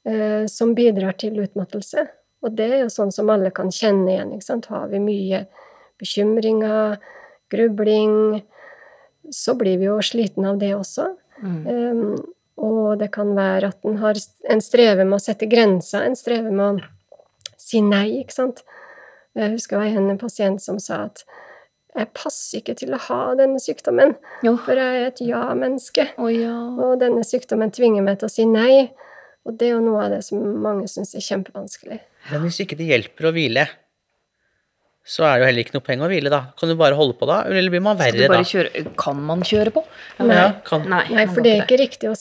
eh, 0.04 0.44
som 0.50 0.74
bidrar 0.76 1.16
til 1.16 1.38
utmattelse. 1.40 2.04
Og 2.42 2.56
det 2.58 2.66
er 2.72 2.78
jo 2.82 2.90
sånn 2.92 3.12
som 3.14 3.30
alle 3.30 3.52
kan 3.54 3.70
kjenne 3.72 4.10
igjen. 4.12 4.32
ikke 4.34 4.44
sant? 4.50 4.66
Har 4.66 4.88
vi 4.92 4.98
mye 4.98 5.46
bekymringer, 6.02 6.98
grubling, 7.52 8.42
så 9.30 9.54
blir 9.56 9.78
vi 9.78 9.86
jo 9.88 9.98
sliten 10.04 10.44
av 10.48 10.58
det 10.58 10.72
også. 10.74 11.06
Mm. 11.42 11.66
Um, 11.66 12.16
og 12.62 12.98
det 13.00 13.10
kan 13.14 13.32
være 13.36 13.72
at 13.72 13.88
en 13.88 13.98
har 14.02 14.18
en 14.50 14.60
strever 14.62 15.04
med 15.04 15.18
å 15.18 15.22
sette 15.22 15.48
grenser, 15.50 16.04
en 16.06 16.18
strever 16.18 16.52
med 16.54 16.82
å 16.82 17.56
si 17.58 17.80
nei, 17.84 18.20
ikke 18.22 18.36
sant. 18.36 18.62
Jeg 19.38 19.54
husker 19.54 19.80
det 19.80 19.94
var 19.96 20.10
en 20.12 20.20
pasient 20.20 20.62
som 20.62 20.78
sa 20.82 21.06
at 21.08 21.24
jeg 21.92 22.08
passer 22.16 22.62
ikke 22.62 22.74
til 22.80 22.94
å 22.96 23.00
ha 23.08 23.20
denne 23.36 23.60
sykdommen, 23.60 24.14
Jo. 24.44 24.54
for 24.56 24.78
jeg 24.80 25.00
er 25.02 25.10
et 25.10 25.20
ja-menneske. 25.26 26.06
Oh, 26.16 26.30
ja. 26.32 26.54
Og 26.80 26.98
denne 27.02 27.24
sykdommen 27.26 27.72
tvinger 27.74 28.04
meg 28.06 28.20
til 28.20 28.30
å 28.30 28.32
si 28.32 28.46
nei. 28.48 28.86
Og 29.44 29.58
det 29.58 29.68
er 29.68 29.74
jo 29.74 29.82
noe 29.84 30.06
av 30.06 30.14
det 30.14 30.22
som 30.24 30.40
mange 30.62 30.86
syns 30.88 31.12
er 31.18 31.24
kjempevanskelig. 31.26 31.98
Men 32.30 32.44
hvis 32.46 32.60
ikke 32.64 32.78
det 32.78 32.88
hjelper 32.88 33.28
å 33.28 33.34
hvile, 33.34 33.66
så 35.04 35.24
er 35.26 35.34
det 35.34 35.42
jo 35.42 35.46
heller 35.48 35.64
ikke 35.64 35.74
noe 35.74 35.84
poeng 35.86 36.02
å 36.04 36.08
hvile, 36.10 36.30
da. 36.30 36.40
Kan 36.58 36.70
du 36.70 36.76
bare 36.78 36.98
holde 36.98 37.16
på 37.18 37.26
da, 37.26 37.40
eller 37.50 37.72
blir 37.74 37.82
man 37.82 37.98
Skal 37.98 38.14
verre 38.14 38.28
da? 38.30 38.42
kjøre 38.46 38.84
Kan 39.00 39.22
man 39.26 39.42
kjøre 39.46 39.74
på? 39.74 39.82
Ja, 40.22 40.44
kan. 40.66 40.86
Nei, 40.90 41.04
Nei, 41.10 41.26
for 41.30 41.42
det 41.42 41.56
er 41.56 41.64
ikke 41.64 41.80
riktig 41.80 42.12
å 42.12 42.16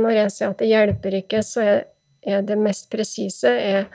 Når 0.00 0.14
jeg 0.16 0.32
sier 0.32 0.54
at 0.54 0.62
det 0.62 0.70
hjelper 0.70 1.18
ikke, 1.20 1.42
så 1.44 1.64
er, 1.64 1.82
er 2.24 2.46
det 2.46 2.56
mest 2.60 2.88
presise 2.92 3.52
er 3.52 3.90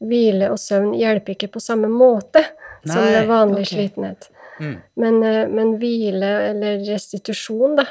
hvile 0.00 0.48
og 0.52 0.58
søvn 0.60 0.94
hjelper 0.96 1.36
ikke 1.36 1.52
på 1.52 1.62
samme 1.64 1.88
måte 1.92 2.42
som 2.86 3.04
det 3.04 3.22
vanlig 3.28 3.64
okay. 3.64 3.72
slitenhet. 3.72 4.28
Mm. 4.60 4.74
Men, 4.94 5.22
eh, 5.22 5.44
men 5.48 5.76
hvile, 5.80 6.32
eller 6.50 6.82
restitusjon, 6.86 7.76
da, 7.76 7.86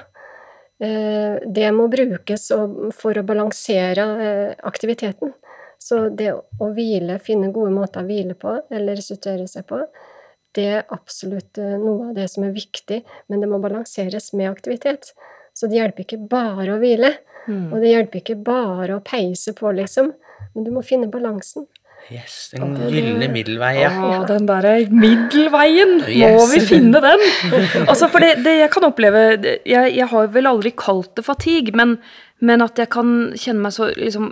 eh, 0.81 1.41
det 1.45 1.71
må 1.75 1.87
brukes 1.91 2.49
for 2.95 3.17
å 3.17 3.25
balansere 3.25 4.05
eh, 4.27 4.53
aktiviteten. 4.65 5.33
Så 5.85 5.99
det 6.17 6.31
å 6.33 6.69
hvile, 6.73 7.19
finne 7.21 7.51
gode 7.53 7.73
måter 7.75 8.01
å 8.01 8.07
hvile 8.07 8.33
på, 8.41 8.55
eller 8.73 8.97
restituere 8.97 9.45
seg 9.51 9.67
på, 9.69 9.83
det 10.55 10.65
er 10.79 10.85
absolutt 10.95 11.59
eh, 11.61 11.75
noe 11.77 12.09
av 12.09 12.15
det 12.17 12.25
som 12.31 12.45
er 12.47 12.53
viktig, 12.55 13.01
men 13.29 13.43
det 13.43 13.49
må 13.51 13.59
balanseres 13.61 14.31
med 14.33 14.49
aktivitet. 14.49 15.11
Så 15.55 15.67
det 15.69 15.77
hjelper 15.81 16.07
ikke 16.07 16.21
bare 16.31 16.75
å 16.77 16.81
hvile, 16.81 17.13
Mm. 17.45 17.67
og 17.69 17.77
det 17.83 17.91
hjelper 17.91 18.17
ikke 18.23 18.35
bare 18.41 18.95
å 18.97 19.01
peise 19.05 19.51
på, 19.53 19.69
liksom, 19.77 20.07
men 20.55 20.63
du 20.65 20.71
må 20.73 20.81
finne 20.81 21.05
balansen. 21.13 21.67
Yes, 22.09 22.47
den 22.55 22.71
gylne 22.89 23.27
middelvei, 23.29 23.75
Ja, 23.83 23.91
ja. 24.15 24.23
den 24.25 24.47
derre 24.49 24.71
middelveien! 24.89 25.99
Må 26.01 26.09
Yes. 26.09 26.53
vi 26.55 26.59
finne 26.71 27.01
den? 27.05 27.21
Altså, 27.89 28.09
for 28.09 28.19
det, 28.25 28.31
det 28.45 28.55
jeg 28.63 28.71
kan 28.73 28.87
oppleve 28.89 29.21
jeg, 29.61 29.93
jeg 29.99 30.07
har 30.09 30.27
vel 30.33 30.49
aldri 30.49 30.71
kalt 30.73 31.13
det 31.19 31.25
fatigue, 31.27 31.75
men, 31.77 31.99
men 32.41 32.65
at 32.65 32.81
jeg 32.81 32.89
kan 32.93 33.13
kjenne 33.37 33.61
meg 33.67 33.75
så 33.77 33.91
liksom 33.93 34.31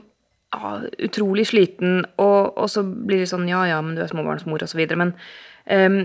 ja, 0.53 0.73
utrolig 1.07 1.47
sliten, 1.49 2.03
og, 2.21 2.53
og 2.57 2.69
så 2.71 2.83
blir 2.85 3.23
det 3.23 3.31
sånn 3.31 3.49
ja 3.49 3.65
ja, 3.69 3.81
men 3.81 3.97
du 3.97 4.03
er 4.03 4.11
småbarnsmor, 4.11 4.63
videre. 4.77 4.99
Men 5.01 5.15
um, 5.65 5.99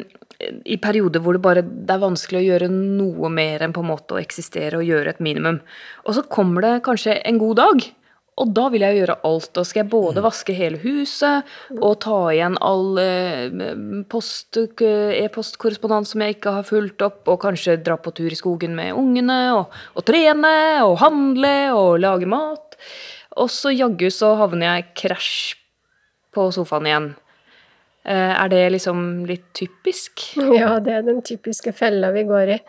i 0.65 0.79
perioder 0.81 1.23
hvor 1.23 1.37
det 1.37 1.45
bare 1.45 1.65
det 1.67 1.95
er 1.95 2.03
vanskelig 2.03 2.41
å 2.41 2.49
gjøre 2.49 2.71
noe 2.73 3.31
mer 3.33 3.65
enn 3.65 3.75
på 3.75 3.83
en 3.85 3.91
måte 3.91 4.17
å 4.17 4.23
eksistere 4.23 4.81
og 4.81 4.89
gjøre 4.89 5.15
et 5.15 5.23
minimum. 5.25 5.61
Og 6.07 6.17
så 6.17 6.25
kommer 6.31 6.65
det 6.65 6.75
kanskje 6.87 7.19
en 7.27 7.41
god 7.43 7.59
dag, 7.61 7.89
og 8.39 8.53
da 8.55 8.69
vil 8.71 8.85
jeg 8.85 8.95
jo 8.95 9.01
gjøre 9.03 9.19
alt. 9.27 9.49
Da 9.57 9.65
skal 9.67 9.83
jeg 9.83 9.91
både 9.91 10.23
vaske 10.23 10.55
hele 10.55 10.79
huset 10.79 11.49
og 11.75 11.99
ta 12.05 12.19
igjen 12.31 12.55
all 12.63 13.01
eh, 13.03 13.51
post- 14.11 14.61
e-postkorrespondanse 14.63 16.15
som 16.15 16.23
jeg 16.23 16.39
ikke 16.39 16.55
har 16.61 16.69
fulgt 16.69 17.03
opp, 17.03 17.25
og 17.27 17.43
kanskje 17.43 17.81
dra 17.83 17.99
på 17.99 18.15
tur 18.15 18.31
i 18.31 18.39
skogen 18.39 18.79
med 18.79 18.95
ungene, 18.95 19.41
og, 19.59 19.75
og 19.99 20.07
trene, 20.07 20.55
og 20.87 21.01
handle, 21.03 21.55
og 21.75 21.99
lage 22.05 22.31
mat. 22.31 22.79
Og 23.39 23.51
så 23.53 23.71
jaggu 23.75 24.09
så 24.15 24.33
havner 24.41 24.67
jeg 24.79 24.89
krasj 24.99 25.55
på 26.35 26.49
sofaen 26.55 26.87
igjen. 26.91 27.09
Eh, 28.09 28.35
Er 28.45 28.49
det 28.53 28.65
liksom 28.77 29.25
litt 29.29 29.49
typisk? 29.57 30.27
Ja, 30.57 30.79
det 30.81 30.93
er 31.01 31.03
den 31.07 31.23
typiske 31.23 31.73
fella 31.77 32.11
vi 32.15 32.25
går 32.29 32.55
i. 32.57 32.61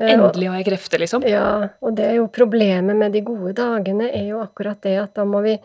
Eh, 0.00 0.14
Endelig 0.14 0.48
har 0.48 0.58
jeg 0.62 0.66
krefter, 0.72 0.98
liksom. 1.02 1.24
Ja, 1.28 1.68
og 1.84 1.94
det 1.98 2.06
er 2.08 2.14
jo 2.20 2.26
problemet 2.32 2.96
med 2.96 3.12
de 3.12 3.20
gode 3.26 3.52
dagene, 3.58 4.08
er 4.10 4.30
jo 4.32 4.40
akkurat 4.42 4.80
det 4.82 4.96
at 5.02 5.14
da 5.18 5.24
må 5.28 5.42
vi 5.44 5.58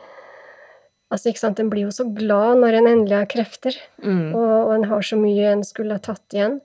Altså, 1.08 1.30
ikke 1.32 1.39
sant, 1.39 1.60
en 1.63 1.70
blir 1.72 1.86
jo 1.86 1.92
så 1.96 2.04
glad 2.12 2.58
når 2.60 2.75
en 2.82 2.88
endelig 2.89 3.16
har 3.16 3.27
krefter, 3.32 3.77
Mm. 4.04 4.36
og, 4.36 4.50
og 4.68 4.72
en 4.75 4.84
har 4.89 5.00
så 5.08 5.16
mye 5.16 5.54
en 5.54 5.62
skulle 5.63 5.96
ha 5.96 6.00
tatt 6.04 6.36
igjen. 6.36 6.58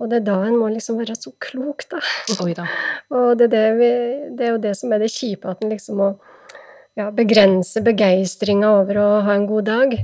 Og 0.00 0.08
det 0.08 0.22
er 0.22 0.24
da 0.24 0.36
en 0.46 0.56
må 0.56 0.70
liksom 0.72 0.96
være 0.96 1.12
så 1.12 1.34
klok, 1.44 1.84
da. 1.92 2.00
Oi 2.40 2.54
da. 2.56 2.64
Og 3.12 3.36
det 3.36 3.50
er, 3.50 3.52
det 3.52 3.66
vi, 3.76 3.90
det 4.38 4.46
er 4.46 4.54
jo 4.54 4.62
det 4.64 4.72
som 4.80 4.92
er 4.96 5.04
det 5.04 5.10
kjipe, 5.12 5.44
at 5.52 5.60
en 5.60 5.74
liksom 5.74 6.00
må 6.00 6.08
ja, 6.96 7.10
begrense 7.14 7.82
begeistringa 7.84 8.72
over 8.80 9.00
å 9.00 9.08
ha 9.26 9.34
en 9.36 9.46
god 9.48 9.68
dag. 9.68 9.96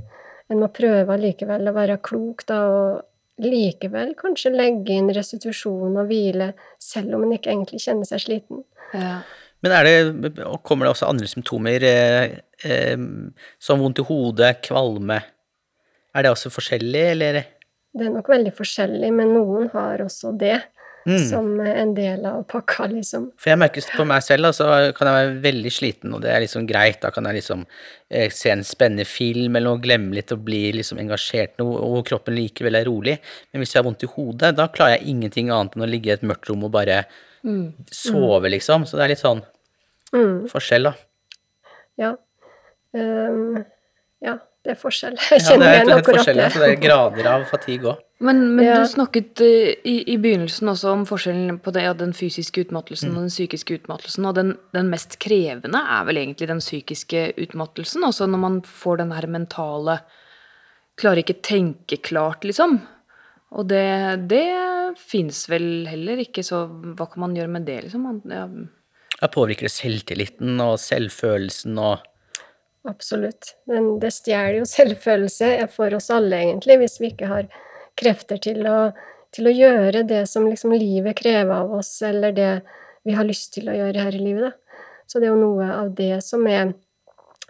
En 0.52 0.60
må 0.60 0.68
prøve 0.74 1.14
allikevel 1.14 1.70
å 1.70 1.74
være 1.76 2.00
klok, 2.04 2.44
da, 2.48 2.58
og 2.68 3.42
likevel 3.42 4.12
kanskje 4.18 4.52
legge 4.52 4.94
inn 4.94 5.08
restitusjon 5.14 5.96
og 5.96 6.10
hvile, 6.10 6.52
selv 6.80 7.16
om 7.16 7.24
en 7.26 7.36
ikke 7.38 7.52
egentlig 7.54 7.80
kjenner 7.84 8.08
seg 8.08 8.26
sliten. 8.26 8.64
Ja. 8.92 9.22
Men 9.62 9.76
er 9.76 9.86
det, 9.86 10.44
kommer 10.66 10.86
det 10.86 10.96
også 10.96 11.08
andre 11.08 11.28
symptomer, 11.30 11.84
eh, 11.86 12.36
eh, 12.66 13.06
som 13.62 13.82
vondt 13.82 14.02
i 14.02 14.06
hodet, 14.06 14.56
kvalme? 14.66 15.20
Er 16.12 16.26
det 16.26 16.32
også 16.34 16.52
forskjellig, 16.52 17.04
eller? 17.14 17.40
Det 17.92 18.08
er 18.08 18.12
nok 18.12 18.28
veldig 18.32 18.52
forskjellig, 18.56 19.12
men 19.14 19.32
noen 19.36 19.70
har 19.72 20.02
også 20.04 20.34
det 20.36 20.58
Mm. 21.02 21.18
som 21.28 21.46
en 21.60 21.94
del 21.96 22.26
av 22.30 22.44
pakka, 22.46 22.86
liksom. 22.92 23.24
For 23.36 23.50
jeg 23.50 23.58
merker 23.58 23.82
på 23.96 24.04
meg 24.06 24.22
selv, 24.22 24.46
da, 24.46 24.52
så 24.54 24.66
kan 24.94 25.08
jeg 25.08 25.16
være 25.16 25.40
veldig 25.42 25.72
sliten, 25.74 26.12
og 26.14 26.20
det 26.22 26.30
er 26.30 26.44
liksom 26.44 26.66
greit. 26.68 27.00
Da 27.02 27.10
kan 27.10 27.26
jeg 27.26 27.40
liksom 27.40 27.64
eh, 28.10 28.28
se 28.30 28.52
en 28.52 28.62
spennende 28.62 29.06
film 29.08 29.56
eller 29.58 29.72
noe, 29.72 29.82
glemme 29.82 30.14
litt 30.14 30.30
og 30.36 30.44
bli 30.46 30.60
liksom 30.78 31.00
engasjert, 31.02 31.56
noe, 31.58 31.74
og 31.82 32.06
kroppen 32.06 32.36
likevel 32.38 32.78
er 32.78 32.86
rolig. 32.86 33.16
Men 33.50 33.64
hvis 33.64 33.74
jeg 33.74 33.80
har 33.82 33.88
vondt 33.88 34.06
i 34.06 34.12
hodet, 34.14 34.52
da 34.60 34.68
klarer 34.70 34.98
jeg 35.00 35.10
ingenting 35.16 35.50
annet 35.50 35.74
enn 35.74 35.86
å 35.88 35.90
ligge 35.90 36.12
i 36.12 36.14
et 36.14 36.22
mørkt 36.22 36.46
rom 36.52 36.62
og 36.68 36.74
bare 36.78 37.02
sove, 37.90 38.48
liksom. 38.54 38.86
Så 38.86 38.96
det 39.00 39.08
er 39.08 39.14
litt 39.16 39.24
sånn 39.24 39.42
Mm, 40.12 40.42
forskjell, 40.52 40.84
da. 40.84 40.92
ja. 41.96 42.10
Um, 42.92 43.62
ja, 44.20 44.34
det 44.62 44.74
er 44.74 44.76
forskjell. 44.76 45.14
Jeg 45.32 45.40
kjenner 45.46 45.64
det 45.64 45.70
er 45.70 45.78
igjen 45.78 45.92
akkurat 45.96 46.28
ja, 46.28 46.48
det 46.52 46.66
er 46.68 46.74
grader 46.82 47.28
av 47.30 47.46
fatigue 47.48 47.94
òg. 47.94 48.02
Men, 48.22 48.40
men 48.54 48.64
Ja. 48.64 48.76
du 48.82 48.86
snakket 48.92 49.40
eh, 49.42 49.74
i, 49.88 49.96
i 50.14 50.16
begynnelsen 50.22 50.68
også 50.70 50.92
om 50.94 51.02
forskjellen 51.08 51.58
på 51.64 51.72
det, 51.74 51.82
ja, 51.88 51.92
den 51.98 52.12
fysiske 52.14 52.62
utmattelsen 52.64 53.10
Mm. 53.10 53.16
og 53.16 53.22
den 53.26 53.32
psykiske 53.34 53.74
utmattelsen. 53.80 54.26
Og 54.30 54.34
den, 54.38 54.52
den 54.76 54.90
mest 54.92 55.18
krevende 55.18 55.80
er 55.82 56.04
vel 56.06 56.20
egentlig 56.22 56.46
den 56.48 56.62
psykiske 56.62 57.32
utmattelsen. 57.42 58.04
Også 58.06 58.28
når 58.30 58.38
man 58.44 58.60
får 58.62 59.02
den 59.02 59.12
her 59.16 59.26
mentale 59.26 60.00
Klarer 61.00 61.22
ikke 61.22 61.38
tenke 61.42 61.96
klart, 62.04 62.42
liksom. 62.44 62.74
Og 63.56 63.64
det, 63.66 64.28
det 64.28 64.44
fins 65.00 65.46
vel 65.48 65.86
heller 65.88 66.20
ikke, 66.20 66.44
så 66.44 66.66
hva 66.68 67.06
kan 67.08 67.22
man 67.24 67.34
gjøre 67.34 67.48
med 67.48 67.64
det, 67.66 67.78
liksom? 67.86 68.02
Man, 68.04 68.18
ja, 68.28 68.44
Jeg 69.22 69.32
påvirker 69.32 69.72
selvtilliten 69.72 70.60
og 70.60 70.76
selvfølelsen 70.78 71.78
og 71.80 72.04
Absolutt. 72.84 73.54
Men 73.70 73.98
det 74.02 74.10
stjeler 74.12 74.58
jo 74.60 74.64
selvfølelse 74.76 75.50
for 75.72 75.94
oss 75.96 76.10
alle, 76.12 76.36
egentlig, 76.44 76.76
hvis 76.82 77.00
vi 77.00 77.12
ikke 77.14 77.28
har 77.30 77.48
krefter 77.98 78.40
til 78.42 78.66
å, 78.68 78.78
til 79.34 79.48
å 79.48 79.54
gjøre 79.54 80.04
det 80.08 80.24
som 80.30 80.46
liksom 80.48 80.74
livet 80.76 81.18
krever 81.18 81.54
av 81.54 81.72
oss, 81.78 81.94
eller 82.06 82.34
det 82.36 82.52
vi 83.06 83.16
har 83.16 83.26
lyst 83.26 83.52
til 83.56 83.70
å 83.70 83.76
gjøre 83.76 84.06
her 84.06 84.16
i 84.16 84.22
livet. 84.22 84.52
Da. 84.52 84.82
Så 85.06 85.20
det 85.20 85.28
er 85.28 85.34
jo 85.34 85.40
noe 85.42 85.68
av 85.74 85.90
det 85.96 86.22
som 86.24 86.44
er, 86.48 86.74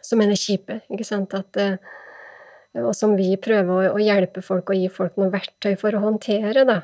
som 0.02 0.22
er 0.22 0.32
det 0.32 0.40
kjipe, 0.40 0.80
ikke 0.90 1.06
sant. 1.06 1.34
At, 1.36 1.58
eh, 1.60 1.76
og 2.80 2.94
som 2.96 3.14
vi 3.18 3.34
prøver 3.40 3.92
å, 3.92 3.96
å 3.98 4.02
hjelpe 4.02 4.42
folk 4.44 4.72
og 4.72 4.80
gi 4.80 4.88
folk 4.92 5.18
noen 5.20 5.34
verktøy 5.34 5.76
for 5.80 5.94
å 5.94 6.02
håndtere. 6.06 6.64
Da. 6.68 6.80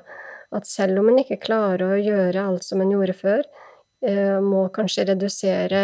At 0.55 0.69
selv 0.69 1.01
om 1.01 1.11
en 1.11 1.23
ikke 1.25 1.41
klarer 1.43 1.97
å 1.97 2.01
gjøre 2.01 2.45
alt 2.51 2.67
som 2.67 2.85
en 2.85 2.93
gjorde 2.93 3.17
før, 3.17 3.43
eh, 4.07 4.39
må 4.45 4.69
kanskje 4.75 5.09
redusere 5.11 5.83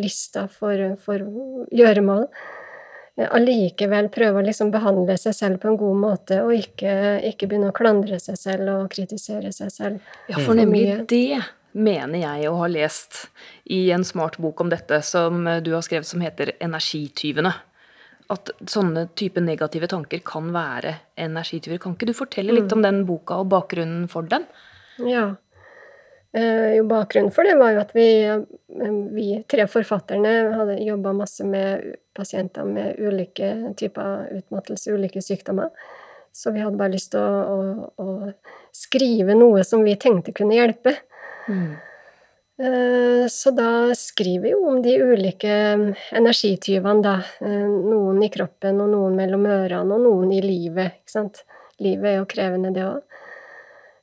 lista 0.00 0.46
for, 0.50 0.96
for 1.02 1.26
gjøremål. 1.74 2.26
Eh, 3.18 3.28
Allikevel 3.28 4.10
prøve 4.14 4.42
å 4.42 4.46
liksom 4.46 4.70
behandle 4.74 5.16
seg 5.20 5.36
selv 5.36 5.62
på 5.62 5.72
en 5.72 5.80
god 5.80 5.98
måte, 6.02 6.42
og 6.44 6.54
ikke, 6.56 6.94
ikke 7.32 7.48
begynne 7.50 7.72
å 7.72 7.76
klandre 7.76 8.20
seg 8.22 8.38
selv 8.40 8.72
og 8.76 8.86
kritisere 8.92 9.52
seg 9.54 9.74
selv. 9.74 10.14
Ja, 10.30 10.38
for 10.40 10.58
nemlig 10.58 11.02
det 11.10 11.42
mener 11.72 12.20
jeg 12.20 12.48
å 12.50 12.56
ha 12.60 12.68
lest 12.68 13.26
i 13.72 13.86
en 13.94 14.04
smart 14.04 14.36
bok 14.42 14.60
om 14.60 14.72
dette 14.72 15.00
som 15.06 15.46
du 15.64 15.70
har 15.72 15.84
skrevet 15.84 16.08
som 16.08 16.24
heter 16.24 16.52
Energityvene. 16.60 17.52
At 18.32 18.52
sånne 18.70 19.08
type 19.18 19.40
negative 19.44 19.88
tanker 19.92 20.20
kan 20.24 20.52
være 20.54 20.94
energityver. 21.20 21.80
Kan 21.82 21.96
ikke 21.96 22.08
du 22.08 22.14
fortelle 22.16 22.54
litt 22.54 22.72
om 22.72 22.84
den 22.84 23.02
boka 23.08 23.40
og 23.42 23.50
bakgrunnen 23.52 24.06
for 24.08 24.28
den? 24.28 24.46
Ja. 25.04 25.32
Eh, 26.32 26.74
jo, 26.78 26.86
bakgrunnen 26.88 27.32
for 27.34 27.44
det 27.44 27.58
var 27.60 27.74
jo 27.74 27.82
at 27.82 27.90
vi, 27.92 28.06
eh, 28.24 28.94
vi 29.12 29.26
tre 29.48 29.66
forfatterne 29.68 30.32
hadde 30.56 30.78
jobba 30.80 31.12
masse 31.12 31.44
med 31.44 31.92
pasienter 32.16 32.64
med 32.64 32.96
ulike 32.98 33.74
typer 33.76 34.30
utmattelse, 34.38 34.94
ulike 34.96 35.20
sykdommer. 35.24 35.70
Så 36.32 36.52
vi 36.54 36.64
hadde 36.64 36.80
bare 36.80 36.94
lyst 36.94 37.12
til 37.12 37.20
å, 37.20 37.88
å, 38.00 38.04
å 38.04 38.72
skrive 38.72 39.36
noe 39.36 39.64
som 39.68 39.84
vi 39.84 39.98
tenkte 40.00 40.32
kunne 40.32 40.56
hjelpe. 40.56 40.96
Mm. 41.48 41.74
Så 43.28 43.50
da 43.50 43.94
skriver 43.96 44.42
vi 44.42 44.50
jo 44.52 44.66
om 44.68 44.82
de 44.84 44.92
ulike 45.02 45.54
energityvene, 46.12 47.02
da. 47.02 47.14
Eh, 47.40 47.64
Noen 47.66 48.22
i 48.22 48.28
kroppen, 48.30 48.80
og 48.80 48.92
noen 48.92 49.16
mellom 49.18 49.46
ørene, 49.48 49.96
og 49.96 50.04
noen 50.04 50.32
i 50.36 50.42
livet. 50.44 51.00
Ikke 51.02 51.14
sant? 51.16 51.42
Livet 51.82 52.12
er 52.12 52.16
jo 52.20 52.28
krevende, 52.30 52.72
det 52.76 52.84
òg. 52.86 53.02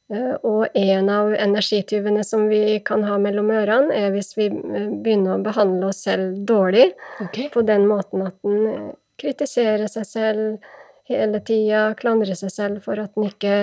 Og 0.09 0.73
en 0.73 1.09
av 1.13 1.35
energityvene 1.37 2.23
som 2.25 2.47
vi 2.49 2.79
kan 2.85 3.03
ha 3.05 3.19
mellom 3.21 3.51
ørene, 3.53 3.93
er 3.93 4.09
hvis 4.15 4.33
vi 4.39 4.47
eh, 4.49 4.87
begynner 4.89 5.35
å 5.35 5.43
behandle 5.45 5.91
oss 5.91 6.01
selv 6.07 6.39
dårlig. 6.49 6.87
Okay. 7.27 7.51
På 7.53 7.61
den 7.65 7.85
måten 7.89 8.25
at 8.25 8.37
en 8.47 8.65
eh, 8.71 8.87
kritiserer 9.21 9.85
seg 9.91 10.07
selv 10.09 10.71
hele 11.09 11.41
tida, 11.45 11.93
klandrer 11.99 12.37
seg 12.37 12.53
selv 12.53 12.81
for 12.85 13.01
at 13.01 13.13
en 13.17 13.27
ikke 13.27 13.55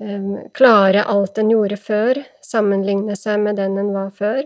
um, 0.00 0.30
klarer 0.56 1.04
alt 1.04 1.36
en 1.38 1.52
gjorde 1.52 1.76
før, 1.80 2.20
sammenligner 2.44 3.16
seg 3.16 3.42
med 3.44 3.60
den 3.60 3.76
en 3.80 3.92
var 3.96 4.08
før. 4.16 4.40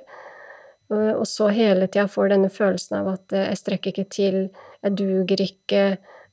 Og 0.90 1.22
så 1.30 1.52
hele 1.54 1.86
tida 1.86 2.08
får 2.10 2.32
denne 2.32 2.50
følelsen 2.50 2.98
av 2.98 3.12
at 3.12 3.34
eh, 3.34 3.48
jeg 3.50 3.60
strekker 3.64 3.94
ikke 3.94 4.10
til, 4.10 4.42
jeg 4.82 4.98
duger 4.98 5.42
ikke, 5.42 5.84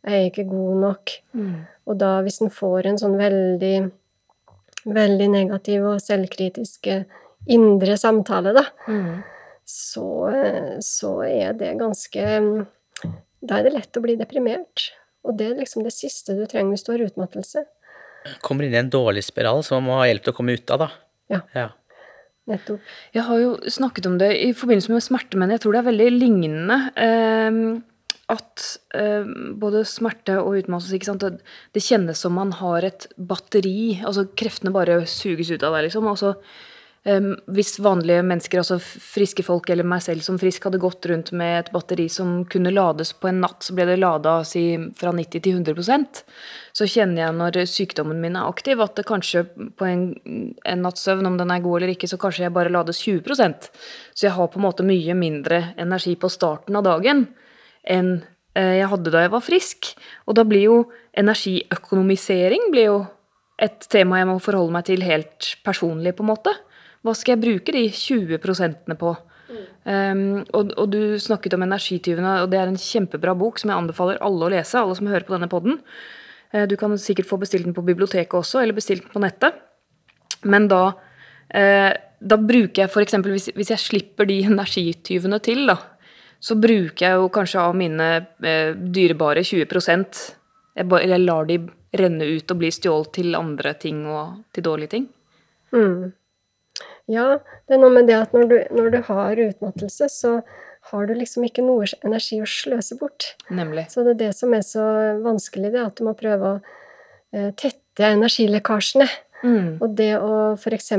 jeg 0.07 0.21
er 0.21 0.29
ikke 0.29 0.47
god 0.49 0.81
nok. 0.85 1.13
Og 1.87 1.97
da, 2.01 2.17
hvis 2.25 2.41
en 2.41 2.53
får 2.53 2.89
en 2.89 2.99
sånn 3.01 3.17
veldig, 3.19 3.75
veldig 4.93 5.27
negativ 5.33 5.85
og 5.93 6.01
selvkritisk 6.03 6.87
eh, 6.91 7.03
indre 7.53 7.97
samtale, 7.99 8.53
da, 8.55 8.63
så, 9.67 10.07
eh, 10.31 10.75
så 10.83 11.13
er 11.27 11.57
det 11.59 11.73
ganske 11.79 12.23
mm, 12.43 12.65
Da 13.47 13.59
er 13.59 13.67
det 13.67 13.73
lett 13.75 13.97
å 13.99 14.01
bli 14.01 14.15
deprimert. 14.17 14.87
Og 15.27 15.35
det 15.37 15.51
er 15.51 15.59
liksom 15.59 15.83
det 15.85 15.91
siste 15.93 16.33
du 16.33 16.45
trenger 16.49 16.73
hvis 16.73 16.85
du 16.87 16.93
har 16.93 17.03
utmattelse. 17.05 17.65
kommer 18.41 18.65
inn 18.65 18.73
i 18.73 18.79
en 18.79 18.89
dårlig 18.89 19.23
spiral 19.27 19.61
som 19.63 19.83
man 19.83 19.87
må 19.87 19.99
ha 19.99 20.07
hjelp 20.07 20.23
til 20.25 20.33
å 20.33 20.37
komme 20.39 20.55
ut 20.57 20.73
av, 20.73 20.79
da. 20.85 20.89
Ja. 21.29 21.41
Ja. 21.53 21.67
Nettopp. 22.47 22.79
Jeg 23.13 23.23
har 23.27 23.39
jo 23.41 23.51
snakket 23.67 24.07
om 24.07 24.17
det 24.17 24.31
i 24.39 24.53
forbindelse 24.55 24.93
med 24.93 25.03
smerte, 25.03 25.37
men 25.39 25.51
jeg 25.51 25.61
tror 25.63 25.75
det 25.75 25.81
er 25.81 25.89
veldig 25.91 26.09
lignende. 26.15 26.77
ehm, 26.95 27.83
at 28.31 28.63
eh, 28.97 29.27
både 29.55 29.85
smerte 29.87 30.35
og 30.41 30.57
utmattelse 30.59 31.13
at 31.15 31.43
Det 31.73 31.83
kjennes 31.83 32.19
som 32.19 32.35
man 32.35 32.51
har 32.59 32.83
et 32.83 33.07
batteri. 33.15 34.01
altså 34.03 34.27
Kreftene 34.35 34.73
bare 34.75 35.05
suges 35.07 35.51
ut 35.51 35.63
av 35.63 35.77
deg, 35.77 35.87
liksom. 35.87 36.07
altså 36.07 36.33
eh, 37.05 37.23
Hvis 37.47 37.79
vanlige 37.79 38.25
mennesker, 38.27 38.59
altså 38.59 38.79
friske 38.83 39.43
folk 39.47 39.69
eller 39.69 39.87
meg 39.87 40.03
selv 40.03 40.27
som 40.27 40.39
frisk, 40.39 40.67
hadde 40.67 40.83
gått 40.83 41.07
rundt 41.07 41.31
med 41.31 41.59
et 41.59 41.71
batteri 41.71 42.09
som 42.11 42.43
kunne 42.45 42.75
lades 42.75 43.13
på 43.15 43.31
en 43.31 43.39
natt, 43.45 43.63
så 43.63 43.77
ble 43.77 43.87
det 43.87 43.99
lada 44.03 44.41
si, 44.43 44.75
fra 44.99 45.15
90 45.15 45.39
til 45.39 45.61
100% 45.63 46.23
så 46.77 46.85
kjenner 46.85 47.23
jeg 47.23 47.33
når 47.39 47.63
sykdommen 47.71 48.19
min 48.21 48.35
er 48.37 48.45
aktiv, 48.45 48.77
at 48.83 48.99
det 48.99 49.07
kanskje 49.07 49.47
på 49.47 49.87
en, 49.87 50.03
en 50.61 50.83
natts 50.83 51.07
søvn, 51.07 51.25
om 51.25 51.39
den 51.39 51.49
er 51.49 51.63
god 51.63 51.79
eller 51.79 51.95
ikke, 51.95 52.11
så 52.11 52.19
kanskje 52.21 52.43
jeg 52.45 52.53
bare 52.53 52.73
lades 52.73 52.99
20% 53.01 53.71
Så 54.13 54.27
jeg 54.27 54.35
har 54.35 54.51
på 54.51 54.59
en 54.59 54.67
måte 54.67 54.85
mye 54.85 55.15
mindre 55.17 55.71
energi 55.79 56.13
på 56.19 56.29
starten 56.29 56.75
av 56.77 56.85
dagen 56.85 57.29
enn 57.89 58.17
eh, 58.57 58.77
jeg 58.81 58.89
hadde 58.91 59.13
da 59.13 59.23
jeg 59.25 59.33
var 59.33 59.45
frisk. 59.45 59.93
Og 60.27 60.37
da 60.37 60.45
blir 60.47 60.67
jo 60.67 60.79
energiøkonomisering 61.17 62.69
blir 62.73 62.91
jo 62.91 62.99
et 63.57 63.87
tema 63.89 64.19
jeg 64.19 64.29
må 64.29 64.37
forholde 64.43 64.75
meg 64.75 64.85
til 64.85 65.01
helt 65.05 65.55
personlig, 65.65 66.13
på 66.17 66.25
en 66.25 66.31
måte. 66.33 66.53
Hva 67.05 67.15
skal 67.17 67.35
jeg 67.35 67.43
bruke 67.45 67.73
de 67.73 67.87
20 67.89 68.43
prosentene 68.43 68.97
på? 68.99 69.15
Um, 69.87 70.43
og, 70.51 70.73
og 70.75 70.89
du 70.91 71.15
snakket 71.23 71.55
om 71.55 71.63
energityvene, 71.63 72.33
og 72.43 72.51
det 72.51 72.59
er 72.59 72.69
en 72.69 72.79
kjempebra 72.81 73.33
bok 73.39 73.61
som 73.61 73.71
jeg 73.71 73.79
anbefaler 73.79 74.19
alle 74.25 74.47
å 74.47 74.51
lese, 74.51 74.77
alle 74.79 74.97
som 74.97 75.07
hører 75.09 75.25
på 75.27 75.37
denne 75.37 75.49
podden. 75.51 75.79
Eh, 76.51 76.67
Du 76.67 76.75
kan 76.79 76.95
sikkert 76.99 77.29
få 77.29 77.39
bestilt 77.39 77.65
den 77.67 77.75
på 77.77 77.85
biblioteket 77.87 78.35
også, 78.35 78.61
eller 78.61 78.77
bestilt 78.77 79.05
den 79.05 79.13
på 79.13 79.23
nettet. 79.23 79.55
Men 80.43 80.67
da, 80.67 80.93
eh, 81.49 81.93
da 82.19 82.37
bruker 82.37 82.83
jeg 82.83 82.91
f.eks. 82.91 83.17
Hvis, 83.23 83.49
hvis 83.55 83.71
jeg 83.73 83.83
slipper 83.83 84.27
de 84.27 84.41
energityvene 84.51 85.39
til, 85.43 85.65
da, 85.71 85.79
så 86.39 86.55
bruker 86.59 87.05
jeg 87.05 87.17
jo 87.17 87.29
kanskje 87.33 87.63
av 87.63 87.75
mine 87.77 88.09
eh, 88.45 88.75
dyrebare 88.75 89.43
20 89.43 89.65
jeg, 90.77 90.85
bare, 90.85 91.07
jeg 91.09 91.23
lar 91.23 91.47
de 91.49 91.57
renne 91.97 92.27
ut 92.29 92.53
og 92.53 92.59
bli 92.61 92.69
stjålet 92.73 93.11
til 93.17 93.35
andre 93.37 93.73
ting 93.81 94.03
og 94.05 94.43
til 94.53 94.65
dårlige 94.67 94.93
ting. 94.93 95.07
Mm. 95.73 96.13
Ja, 97.09 97.39
det 97.67 97.77
er 97.77 97.81
noe 97.81 97.93
med 97.95 98.09
det 98.09 98.17
at 98.19 98.33
når 98.35 98.49
du, 98.51 98.57
når 98.75 98.89
du 98.93 98.97
har 99.07 99.41
utmattelse, 99.47 100.09
så 100.11 100.41
har 100.91 101.07
du 101.07 101.13
liksom 101.17 101.45
ikke 101.47 101.63
noe 101.65 101.87
energi 102.05 102.39
å 102.43 102.47
sløse 102.47 102.97
bort. 102.99 103.33
Nemlig. 103.49 103.87
Så 103.91 104.03
det 104.05 104.15
er 104.15 104.21
det 104.27 104.33
som 104.37 104.53
er 104.55 104.65
så 104.67 104.83
vanskelig, 105.23 105.71
det 105.73 105.83
at 105.83 105.97
du 105.97 106.05
må 106.07 106.13
prøve 106.19 106.51
å 106.51 106.59
eh, 107.33 107.49
tette 107.59 108.11
energilekkasjene. 108.11 109.07
Mm. 109.43 109.77
Og 109.83 109.89
det 109.97 110.13
å 110.17 110.53
f.eks. 110.57 110.93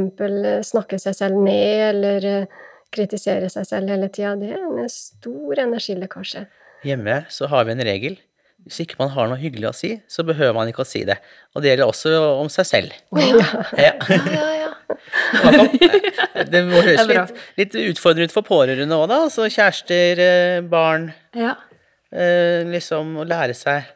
snakke 0.69 0.99
seg 1.03 1.17
selv 1.17 1.41
ned 1.43 1.85
eller 1.89 2.29
eh, 2.29 2.59
kritisere 2.95 3.49
seg 3.53 3.67
selv 3.69 3.93
hele 3.93 4.09
tida, 4.13 4.35
det 4.41 4.53
er 4.57 4.63
en 4.65 4.89
stor 4.93 5.61
energilekkasje. 5.67 6.47
Hjemme 6.87 7.21
så 7.33 7.49
har 7.51 7.67
vi 7.69 7.75
en 7.75 7.85
regel. 7.85 8.17
Hvis 8.69 8.81
ikke 8.85 8.99
man 8.99 9.13
har 9.15 9.29
noe 9.31 9.39
hyggelig 9.41 9.69
å 9.71 9.75
si, 9.77 9.91
så 10.11 10.25
behøver 10.27 10.55
man 10.57 10.69
ikke 10.69 10.83
å 10.85 10.89
si 10.89 11.05
det. 11.09 11.17
Og 11.55 11.63
det 11.63 11.71
gjelder 11.71 11.89
også 11.89 12.13
om 12.43 12.49
seg 12.53 12.67
selv. 12.69 12.97
Ja. 13.17 13.39
Ja, 13.79 13.93
ja, 14.35 14.49
ja. 14.59 14.73
Det 16.49 16.63
må 16.67 16.81
høres 16.83 17.07
litt, 17.09 17.39
litt 17.61 17.77
utfordrende 17.93 18.29
ut 18.29 18.35
for 18.35 18.47
pårørende 18.47 18.97
òg, 18.99 19.07
da. 19.11 19.21
Altså 19.29 19.47
kjærester, 19.53 20.21
eh, 20.25 20.59
barn. 20.69 21.11
ja. 21.37 21.55
eh, 22.13 22.65
Liksom 22.69 23.15
å 23.23 23.27
lære 23.29 23.57
seg 23.57 23.87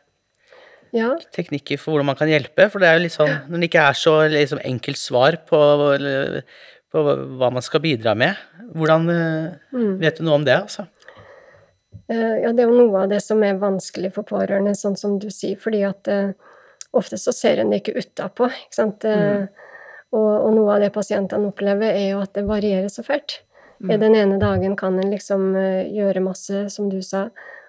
Ja, 0.93 1.15
teknikker 1.33 1.81
for 1.81 1.95
hvordan 1.95 2.11
man 2.11 2.19
kan 2.19 2.29
hjelpe. 2.29 2.69
For 2.69 2.83
det 2.83 2.89
er 2.89 2.99
jo 2.99 3.05
litt 3.07 3.15
sånn, 3.15 3.33
når 3.49 3.63
det 3.63 3.69
ikke 3.71 3.85
er 3.89 3.97
så 3.97 4.17
liksom, 4.29 4.61
enkelt 4.69 5.01
svar 5.01 5.39
på, 5.49 5.61
på 6.93 7.05
hva 7.09 7.49
man 7.49 7.65
skal 7.65 7.81
bidra 7.85 8.13
med, 8.19 8.37
hvordan 8.77 9.09
mm. 9.09 9.95
vet 10.03 10.21
du 10.21 10.27
noe 10.27 10.41
om 10.41 10.45
det, 10.49 10.59
altså? 10.59 10.85
Eh, 12.09 12.43
Ja, 12.43 12.53
det 12.53 12.65
er 12.65 12.71
jo 12.71 12.79
noe 12.79 13.05
av 13.05 13.13
det 13.13 13.21
som 13.25 13.43
er 13.47 13.61
vanskelig 13.61 14.13
for 14.17 14.27
pårørende, 14.29 14.75
sånn 14.79 14.99
som 14.99 15.19
du 15.23 15.29
sier, 15.33 15.59
fordi 15.61 15.83
at 15.87 16.09
uh, 16.13 16.33
ofte 16.97 17.19
så 17.21 17.35
ser 17.35 17.63
en 17.63 17.73
det 17.73 17.83
ikke 17.83 17.97
utapå, 18.03 18.51
ikke 18.51 18.79
sant. 18.79 19.07
Eh, 19.09 19.47
og, 20.13 20.29
og 20.29 20.51
noe 20.57 20.75
av 20.75 20.83
det 20.85 20.93
pasientene 20.93 21.49
opplever, 21.49 21.95
er 21.95 22.13
jo 22.13 22.21
at 22.25 22.35
det 22.37 22.45
varierer 22.49 22.91
så 22.93 23.05
fælt. 23.07 23.41
Mm. 23.83 23.95
Den 24.03 24.15
ene 24.19 24.39
dagen 24.43 24.77
kan 24.79 24.99
en 25.01 25.15
liksom 25.15 25.53
uh, 25.57 25.83
gjøre 25.89 26.25
masse, 26.25 26.67
som 26.75 26.91
du 26.93 27.01
sa, 27.07 27.29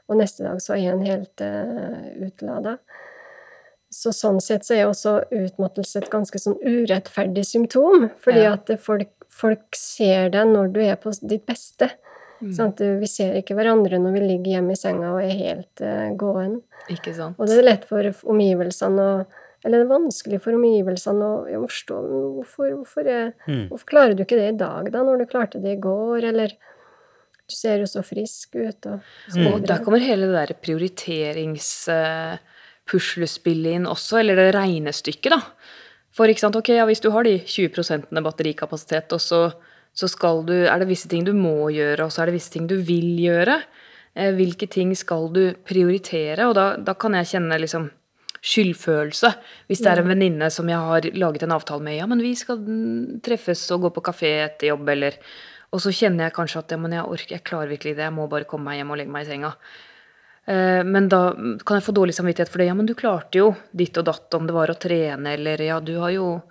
og 0.09 0.19
neste 0.19 0.43
dag 0.45 0.59
så 0.61 0.75
er 0.75 0.91
en 0.91 1.05
helt 1.05 1.45
uh, 1.45 2.11
utlada. 2.25 2.77
Så 3.93 4.09
sånn 4.15 4.39
sett 4.41 4.65
så 4.65 4.73
er 4.75 4.87
også 4.89 5.11
utmattelse 5.29 5.99
et 6.01 6.09
ganske 6.09 6.39
sånn 6.41 6.57
urettferdig 6.65 7.43
symptom, 7.45 8.09
fordi 8.23 8.41
Ja. 8.43 8.53
at 8.57 8.71
folk, 8.81 9.11
folk 9.29 9.75
ser 9.77 10.29
deg 10.33 10.47
når 10.49 10.73
du 10.73 10.79
er 10.81 10.95
på 10.97 11.13
ditt 11.27 11.45
beste. 11.45 11.91
Mm. 12.41 12.51
Sånn 12.57 12.75
Du- 12.75 12.99
Vi 12.99 13.05
ser 13.07 13.35
ikke 13.35 13.55
hverandre 13.55 13.99
når 14.01 14.13
vi 14.13 14.19
ligger 14.19 14.51
hjemme 14.57 14.71
i 14.71 14.75
senga 14.75 15.13
og 15.13 15.21
er 15.21 15.37
helt 15.37 15.81
uh, 15.81 16.09
gåen. 16.17 16.61
Ikke 16.89 17.13
sant? 17.15 17.35
Og 17.39 17.47
det 17.47 17.59
er 17.59 17.63
lett 17.69 17.85
for 17.85 18.01
omgivelsene 18.03 18.99
å 18.99 19.25
Eller 19.65 19.79
det 19.79 19.85
er 19.91 19.95
vanskelig 19.97 20.41
for 20.41 20.51
omgivelsene 20.51 21.23
å 21.23 21.61
forstå 21.63 21.97
hvorfor, 22.35 22.71
hvorfor, 22.83 23.33
Mm. 23.47 23.69
hvorfor 23.69 23.85
klarer 23.85 24.13
du 24.17 24.23
ikke 24.25 24.35
det 24.35 24.53
i 24.55 24.57
dag, 24.57 24.91
da, 24.91 25.03
når 25.03 25.19
du 25.19 25.25
klarte 25.25 25.61
det 25.61 25.77
i 25.77 25.79
går, 25.81 26.23
eller 26.25 26.49
Du 27.47 27.55
ser 27.55 27.77
jo 27.79 27.85
så 27.85 27.99
frisk 28.03 28.55
ut, 28.55 28.85
og 28.87 28.99
så 29.29 29.37
Mm. 29.39 29.53
Og 29.53 29.65
der 29.67 29.77
kommer 29.83 29.99
hele 29.99 30.27
det 30.27 30.47
der 30.49 30.55
prioriterings-puslespillet 32.83 33.77
inn 33.77 33.87
også, 33.87 34.19
eller 34.19 34.35
det 34.39 34.53
regnestykket, 34.55 35.31
da. 35.33 35.41
For 36.13 36.29
ikke 36.29 36.43
sant, 36.43 36.55
ok, 36.55 36.69
ja, 36.75 36.85
hvis 36.85 37.01
du 37.01 37.09
har 37.11 37.23
de 37.23 37.39
20% 37.39 38.11
batterikapasitet, 38.21 39.13
og 39.13 39.21
så, 39.21 39.51
så 39.93 40.07
skal 40.07 40.43
du, 40.45 40.53
er 40.65 40.79
det 40.79 40.89
visse 40.89 41.09
ting 41.09 41.25
du 41.25 41.33
må 41.33 41.71
gjøre, 41.73 42.05
og 42.05 42.11
så 42.13 42.21
er 42.21 42.29
det 42.29 42.37
visse 42.37 42.53
ting 42.53 42.67
du 42.69 42.75
vil 42.77 43.17
gjøre. 43.19 43.61
Eh, 44.13 44.33
hvilke 44.37 44.67
ting 44.69 44.93
skal 44.95 45.31
du 45.33 45.55
prioritere? 45.65 46.45
Og 46.45 46.53
da, 46.55 46.75
da 46.77 46.93
kan 46.93 47.15
jeg 47.17 47.31
kjenne 47.31 47.57
liksom 47.57 47.89
skyldfølelse. 48.43 49.31
Hvis 49.71 49.81
det 49.81 49.89
er 49.89 50.03
en 50.03 50.11
venninne 50.11 50.49
som 50.51 50.67
jeg 50.69 50.77
har 50.77 51.07
laget 51.15 51.47
en 51.47 51.55
avtale 51.55 51.81
med, 51.81 51.97
ja, 51.97 52.05
men 52.05 52.21
vi 52.21 52.35
skal 52.37 52.59
mm, 52.59 53.23
treffes 53.23 53.63
og 53.73 53.87
gå 53.87 53.93
på 53.95 54.03
kafé 54.11 54.35
etter 54.43 54.73
jobb, 54.73 54.89
eller 54.89 55.17
Og 55.73 55.81
så 55.81 55.89
kjenner 55.89 56.27
jeg 56.27 56.35
kanskje 56.35 56.59
at 56.59 56.71
ja, 56.71 56.77
men 56.77 56.91
jeg 56.93 57.01
orker, 57.01 57.31
jeg 57.33 57.43
klarer 57.49 57.71
virkelig 57.71 57.95
det, 57.97 58.03
jeg 58.05 58.13
må 58.13 58.27
bare 58.29 58.45
komme 58.45 58.69
meg 58.69 58.77
hjem 58.77 58.91
og 58.93 58.97
legge 58.99 59.09
meg 59.09 59.23
i 59.25 59.29
senga. 59.31 59.55
Eh, 60.45 60.83
Men 60.83 61.09
da 61.09 61.31
kan 61.65 61.77
jeg 61.79 61.85
få 61.85 61.95
dårlig 61.95 62.15
samvittighet 62.17 62.51
for 62.51 62.59
det. 62.59 62.67
Ja, 62.67 62.75
men 62.75 62.85
du 62.89 62.95
klarte 62.95 63.39
jo 63.39 63.53
ditt 63.71 63.97
og 63.97 64.05
datt, 64.09 64.27
om 64.33 64.47
det 64.47 64.55
var 64.55 64.71
å 64.73 64.75
trene, 64.79 65.33
eller 65.37 65.61
ja, 65.61 65.79
du 65.79 65.97
har 65.99 66.11
jo 66.15 66.41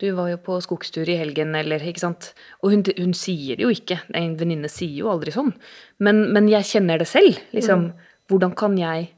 Du 0.00 0.06
var 0.16 0.30
jo 0.30 0.38
på 0.40 0.54
skogstur 0.64 1.04
i 1.12 1.18
helgen, 1.20 1.54
eller 1.54 1.82
Ikke 1.84 2.00
sant. 2.00 2.30
Og 2.62 2.70
hun, 2.72 2.82
hun 2.96 3.12
sier 3.12 3.58
det 3.58 3.66
jo 3.66 3.68
ikke. 3.68 3.98
En 4.16 4.32
venninne 4.40 4.70
sier 4.72 4.96
jo 5.02 5.10
aldri 5.12 5.30
sånn. 5.34 5.50
Men, 5.98 6.32
men 6.32 6.48
jeg 6.48 6.64
kjenner 6.64 7.02
det 7.02 7.08
selv. 7.10 7.36
Liksom, 7.52 7.90
hvordan 8.32 8.54
kan 8.56 8.78
jeg 8.80 9.10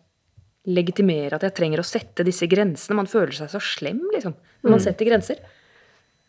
legitimere 0.67 1.37
at 1.39 1.47
jeg 1.47 1.55
trenger 1.55 1.79
å 1.79 1.87
sette 1.87 2.27
disse 2.27 2.49
grensene? 2.51 2.97
Man 2.99 3.07
føler 3.07 3.31
seg 3.31 3.53
så 3.53 3.61
slem, 3.63 4.03
liksom, 4.11 4.35
når 4.65 4.75
man 4.75 4.83
setter 4.83 5.07
grenser. 5.07 5.39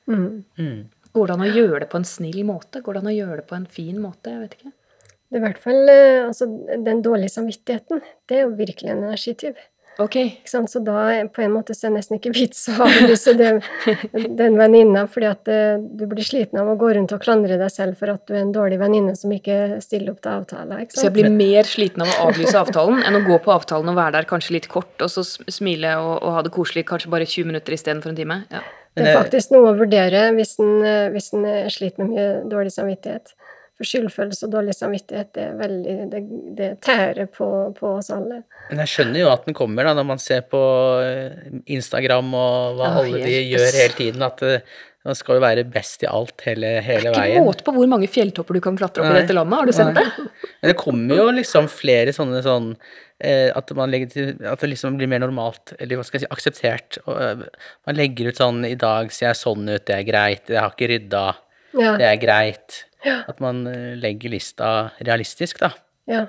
Mm. 0.06 0.44
Mm. 0.60 0.80
Går 1.18 1.28
det 1.28 1.34
an 1.34 1.46
å 1.48 1.50
gjøre 1.50 1.80
det 1.80 1.90
på 1.90 1.98
en 2.04 2.06
snill 2.14 2.44
måte? 2.46 2.82
Går 2.86 2.94
det 2.94 3.02
an 3.02 3.10
å 3.10 3.18
gjøre 3.18 3.42
det 3.42 3.48
på 3.50 3.58
en 3.58 3.66
fin 3.66 3.98
måte? 4.02 4.34
Jeg 4.34 4.42
vet 4.46 4.56
ikke. 4.60 4.72
Det 5.34 5.40
er 5.40 5.42
i 5.42 5.48
hvert 5.48 5.62
fall 5.62 5.90
eh, 5.90 6.24
altså, 6.28 6.46
Den 6.86 7.00
dårlige 7.02 7.34
samvittigheten, 7.34 8.04
det 8.30 8.36
er 8.38 8.44
jo 8.46 8.52
virkelig 8.54 8.92
en 8.94 9.08
energityv. 9.08 9.56
Ok. 10.02 10.16
Ikke 10.18 10.50
sant? 10.50 10.70
Så 10.70 10.80
da 10.82 10.96
er 11.14 11.28
på 11.30 11.44
en 11.44 11.52
måte 11.54 11.76
så 11.78 11.88
er 11.88 11.92
det 11.92 12.00
nesten 12.00 12.18
ikke 12.18 12.32
vits 12.34 12.64
å 12.70 12.76
avlyse 12.86 13.34
det, 13.38 13.50
den 14.42 14.58
venninna, 14.58 15.04
fordi 15.10 15.30
at 15.30 15.50
eh, 15.54 15.82
du 15.82 16.06
blir 16.10 16.26
sliten 16.26 16.62
av 16.62 16.70
å 16.70 16.76
gå 16.82 16.92
rundt 16.98 17.14
og 17.14 17.22
klandre 17.22 17.58
deg 17.62 17.74
selv 17.74 17.98
for 17.98 18.14
at 18.14 18.24
du 18.30 18.36
er 18.36 18.44
en 18.44 18.54
dårlig 18.54 18.80
venninne 18.82 19.14
som 19.18 19.34
ikke 19.34 19.80
stiller 19.86 20.14
opp 20.14 20.22
til 20.26 20.34
avtaler. 20.34 20.86
Ikke 20.86 20.98
Så 20.98 21.08
jeg 21.10 21.16
blir 21.18 21.30
mer 21.34 21.70
sliten 21.70 22.06
av 22.06 22.14
å 22.14 22.30
avlyse 22.30 22.58
avtalen 22.62 23.02
enn 23.06 23.20
å 23.22 23.26
gå 23.26 23.40
på 23.46 23.54
avtalen 23.54 23.94
og 23.94 24.00
være 24.00 24.18
der 24.20 24.30
kanskje 24.30 24.58
litt 24.58 24.70
kort, 24.72 24.94
og 25.02 25.14
så 25.14 25.26
smile 25.26 25.98
og, 26.02 26.16
og 26.22 26.38
ha 26.38 26.46
det 26.46 26.54
koselig 26.54 26.86
kanskje 26.90 27.14
bare 27.14 27.30
20 27.30 27.54
minutter 27.54 27.78
istedenfor 27.78 28.14
en 28.14 28.22
time? 28.22 28.42
Ja. 28.54 28.66
Det 28.94 29.10
er 29.10 29.18
faktisk 29.18 29.54
noe 29.54 29.72
å 29.72 29.78
vurdere 29.78 30.28
hvis 30.38 30.60
en, 30.62 30.76
eh, 30.86 31.08
hvis 31.14 31.32
en 31.34 31.46
er 31.50 31.74
slitt 31.74 31.98
med 32.02 32.14
mye 32.14 32.28
dårlig 32.50 32.74
samvittighet. 32.76 33.34
For 33.74 33.90
skyldfølelse 33.90 34.46
og 34.46 34.52
dårlig 34.54 34.76
samvittighet, 34.78 35.32
det, 35.34 35.44
er 35.50 35.54
veldig, 35.58 35.94
det, 36.12 36.20
det 36.60 36.70
tærer 36.86 37.26
på, 37.34 37.48
på 37.74 37.96
oss 37.98 38.12
alle. 38.14 38.44
Men 38.70 38.84
jeg 38.84 38.92
skjønner 38.92 39.24
jo 39.24 39.30
at 39.34 39.48
den 39.48 39.56
kommer, 39.58 39.88
da, 39.90 39.96
når 39.98 40.06
man 40.12 40.22
ser 40.22 40.44
på 40.46 40.60
eh, 41.02 41.48
Instagram 41.74 42.30
og 42.38 42.78
hva 42.78 42.90
oh, 42.92 43.00
alle 43.02 43.24
de 43.24 43.32
helt- 43.34 43.50
gjør 43.56 43.80
hele 43.80 43.96
tiden, 43.98 44.26
at 44.28 44.44
eh, 44.46 44.76
man 45.04 45.18
skal 45.20 45.36
jo 45.36 45.42
være 45.44 45.64
best 45.68 46.06
i 46.06 46.08
alt 46.08 46.46
hele, 46.46 46.70
hele 46.86 47.10
Ikke 47.10 47.18
veien. 47.26 47.44
måte 47.44 47.66
på 47.66 47.74
hvor 47.76 47.90
mange 47.92 48.08
fjelltopper 48.08 48.56
du 48.56 48.62
kan 48.64 48.78
klatre 48.80 49.04
opp 49.04 49.10
Nei. 49.10 49.18
i 49.18 49.24
dette 49.26 49.36
landet, 49.36 49.58
har 49.58 49.68
du 49.68 49.74
sett 49.76 49.98
det? 49.98 50.06
Men 50.62 50.70
det 50.72 50.78
kommer 50.80 51.20
jo 51.20 51.26
liksom 51.34 51.68
flere 51.74 52.14
sånne 52.16 52.40
sånn 52.46 52.70
eh, 53.20 53.50
At 53.58 53.74
man 53.76 53.92
legger 53.92 54.14
til 54.14 54.30
At 54.48 54.64
det 54.64 54.70
liksom 54.72 54.96
blir 55.02 55.10
mer 55.12 55.20
normalt, 55.26 55.74
eller 55.76 56.00
hva 56.00 56.06
skal 56.08 56.22
jeg 56.22 56.24
si, 56.24 56.32
akseptert. 56.38 57.02
Og, 57.04 57.18
eh, 57.20 57.68
man 57.90 58.00
legger 58.00 58.30
ut 58.32 58.40
sånn 58.40 58.64
I 58.70 58.78
dag 58.80 59.12
ser 59.12 59.32
jeg 59.34 59.42
sånn 59.42 59.66
ut, 59.68 59.84
det 59.90 59.98
er 59.98 60.08
greit. 60.08 60.46
Jeg 60.54 60.62
har 60.62 60.72
ikke 60.72 60.92
rydda, 60.94 61.26
Ja, 61.82 61.98
det 62.00 62.08
er 62.14 62.22
greit. 62.24 62.80
Ja. 63.04 63.20
At 63.28 63.40
man 63.44 63.66
eh, 63.68 63.94
legger 64.00 64.30
lista 64.34 64.90
realistisk, 65.04 65.60
da. 65.60 65.74
ja. 66.10 66.26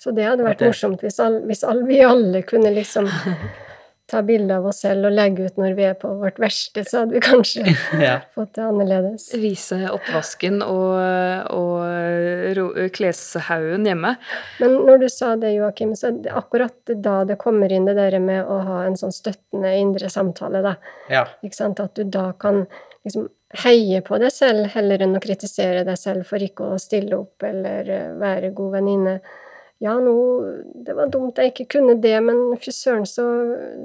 Så 0.00 0.14
det 0.16 0.24
hadde 0.24 0.44
vært 0.46 0.58
det- 0.62 0.70
morsomt 0.70 1.02
hvis, 1.04 1.18
all, 1.20 1.42
hvis 1.44 1.60
all, 1.68 1.82
vi 1.84 1.98
alle 2.00 2.40
kunne 2.48 2.70
liksom 2.72 3.04
ta 4.10 4.22
bilde 4.26 4.56
av 4.56 4.64
oss 4.66 4.78
selv 4.82 5.06
og 5.06 5.12
legge 5.12 5.44
ut 5.46 5.58
når 5.60 5.74
vi 5.76 5.84
er 5.86 5.94
på 6.00 6.08
vårt 6.18 6.38
verste, 6.40 6.82
så 6.88 7.02
hadde 7.02 7.14
vi 7.14 7.20
kanskje 7.22 7.74
Ja. 8.06 8.14
fått 8.34 8.54
det 8.56 8.64
annerledes. 8.64 9.26
Vise 9.38 9.76
oppvasken 9.92 10.62
og, 10.64 10.96
og 11.52 12.80
kleshaugen 12.96 13.84
hjemme. 13.86 14.14
Men 14.60 14.78
når 14.88 15.02
du 15.04 15.08
sa 15.12 15.34
det, 15.40 15.52
Joakim, 15.58 15.92
så 15.96 16.10
det 16.16 16.32
akkurat 16.32 16.94
da 17.04 17.20
det 17.28 17.36
kommer 17.40 17.72
inn 17.72 17.86
det 17.88 17.94
der 17.98 18.16
med 18.24 18.44
å 18.50 18.56
ha 18.66 18.80
en 18.86 18.96
sånn 18.98 19.12
støttende 19.14 19.74
indre 19.78 20.10
samtale, 20.12 20.62
da. 20.64 20.74
ja. 21.12 21.26
Ikke 21.44 21.56
sant? 21.60 21.80
At 21.84 21.94
du 22.00 22.04
da 22.08 22.30
kan 22.40 22.64
liksom 23.04 23.28
heie 23.64 24.00
på 24.06 24.18
deg 24.22 24.32
selv 24.32 24.70
heller 24.74 25.02
enn 25.02 25.18
å 25.18 25.22
kritisere 25.22 25.82
deg 25.86 25.98
selv 25.98 26.26
for 26.28 26.42
ikke 26.42 26.72
å 26.74 26.78
stille 26.78 27.16
opp 27.18 27.42
eller 27.46 27.88
eh, 27.90 28.12
være 28.18 28.52
god 28.54 28.76
venninne. 28.78 29.16
Ja, 29.80 29.96
nå 29.96 30.14
Det 30.84 30.92
var 30.94 31.08
dumt 31.08 31.38
jeg 31.40 31.54
ikke 31.54 31.78
kunne 31.78 31.96
det, 32.02 32.18
men 32.20 32.56
fy 32.60 32.72
søren, 32.74 33.06
så, 33.08 33.24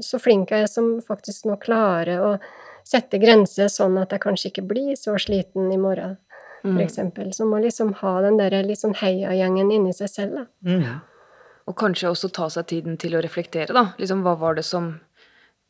så 0.04 0.20
flink 0.20 0.52
jeg 0.52 0.66
er 0.66 0.72
som 0.72 0.98
faktisk 1.02 1.48
nå 1.48 1.56
klarer 1.62 2.20
å 2.20 2.32
sette 2.86 3.18
grenser 3.18 3.72
sånn 3.72 3.98
at 3.98 4.12
jeg 4.14 4.22
kanskje 4.22 4.52
ikke 4.52 4.68
blir 4.70 4.94
så 5.00 5.16
sliten 5.18 5.72
i 5.74 5.80
morgen, 5.80 6.18
for 6.62 6.84
eksempel. 6.84 7.32
Så 7.34 7.48
må 7.50 7.62
liksom 7.64 7.96
ha 8.02 8.14
den 8.22 8.38
der 8.38 8.60
liksom 8.68 8.94
heiagjengen 9.00 9.72
inni 9.72 9.96
seg 9.96 10.12
selv, 10.12 10.44
da. 10.44 10.46
Mm. 10.68 11.00
Og 11.66 11.78
kanskje 11.80 12.12
også 12.12 12.30
ta 12.30 12.52
seg 12.54 12.68
tiden 12.70 13.00
til 13.02 13.16
å 13.18 13.24
reflektere, 13.26 13.74
da. 13.74 13.88
Liksom, 13.98 14.22
hva 14.26 14.36
var 14.38 14.60
det 14.60 14.68
som 14.68 14.98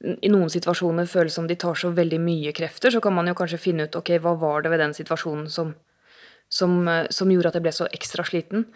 i 0.06 0.30
noen 0.32 0.52
situasjoner 0.52 1.08
føles 1.10 1.36
som 1.38 1.48
de 1.50 1.58
tar 1.60 1.78
så 1.80 1.92
veldig 1.96 2.20
mye 2.22 2.54
krefter, 2.56 2.94
så 2.94 3.02
kan 3.04 3.16
man 3.16 3.30
jo 3.30 3.36
kanskje 3.38 3.62
finne 3.62 3.88
ut 3.88 3.98
ok, 3.98 4.16
hva 4.22 4.36
var 4.40 4.66
det 4.66 4.72
ved 4.74 4.82
den 4.84 4.94
situasjonen 4.98 5.48
som, 5.52 5.74
som, 6.52 6.76
eh, 6.92 7.08
som 7.14 7.32
gjorde 7.32 7.52
at 7.52 7.58
jeg 7.58 7.66
ble 7.66 7.74
så 7.76 7.90
ekstra 7.96 8.26
sliten. 8.28 8.68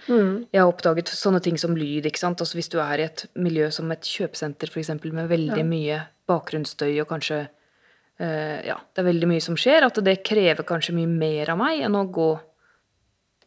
Jeg 0.50 0.62
har 0.62 0.72
oppdaget 0.72 1.12
sånne 1.14 1.42
ting 1.46 1.60
som 1.62 1.78
lyd. 1.78 2.10
ikke 2.10 2.22
sant? 2.22 2.42
Altså 2.42 2.58
Hvis 2.58 2.72
du 2.74 2.80
er 2.82 3.00
i 3.00 3.08
et 3.08 3.26
miljø 3.36 3.70
som 3.72 3.92
et 3.92 4.02
kjøpesenter 4.02 4.72
eksempel, 4.74 5.14
med 5.14 5.30
veldig 5.30 5.66
mye 5.68 6.02
bakgrunnsstøy 6.30 7.00
og 7.02 7.10
kanskje 7.14 7.48
eh, 8.20 8.66
Ja, 8.68 8.80
det 8.94 9.04
er 9.04 9.12
veldig 9.12 9.30
mye 9.30 9.42
som 9.42 9.58
skjer, 9.58 9.86
at 9.86 10.02
det 10.04 10.24
krever 10.24 10.66
kanskje 10.68 10.98
mye 10.98 11.10
mer 11.10 11.54
av 11.54 11.62
meg 11.62 11.86
enn 11.86 11.96
å 11.96 12.08
gå 12.10 12.32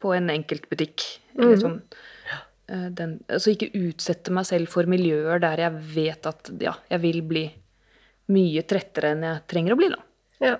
på 0.03 0.15
en 0.17 0.31
enkeltbutikk. 0.35 1.05
Eller 1.39 1.61
sånn. 1.61 1.79
Eh, 2.73 2.89
den, 2.95 3.19
altså 3.31 3.53
ikke 3.53 3.73
utsette 3.75 4.33
meg 4.35 4.47
selv 4.49 4.71
for 4.73 4.89
miljøer 4.91 5.43
der 5.43 5.65
jeg 5.65 5.83
vet 5.95 6.29
at 6.31 6.51
ja, 6.63 6.77
jeg 6.91 7.03
vil 7.03 7.21
bli 7.27 7.45
mye 8.33 8.65
trettere 8.69 9.13
enn 9.15 9.27
jeg 9.29 9.45
trenger 9.51 9.75
å 9.75 9.81
bli, 9.81 9.91
da. 9.93 10.01
Ja. 10.43 10.57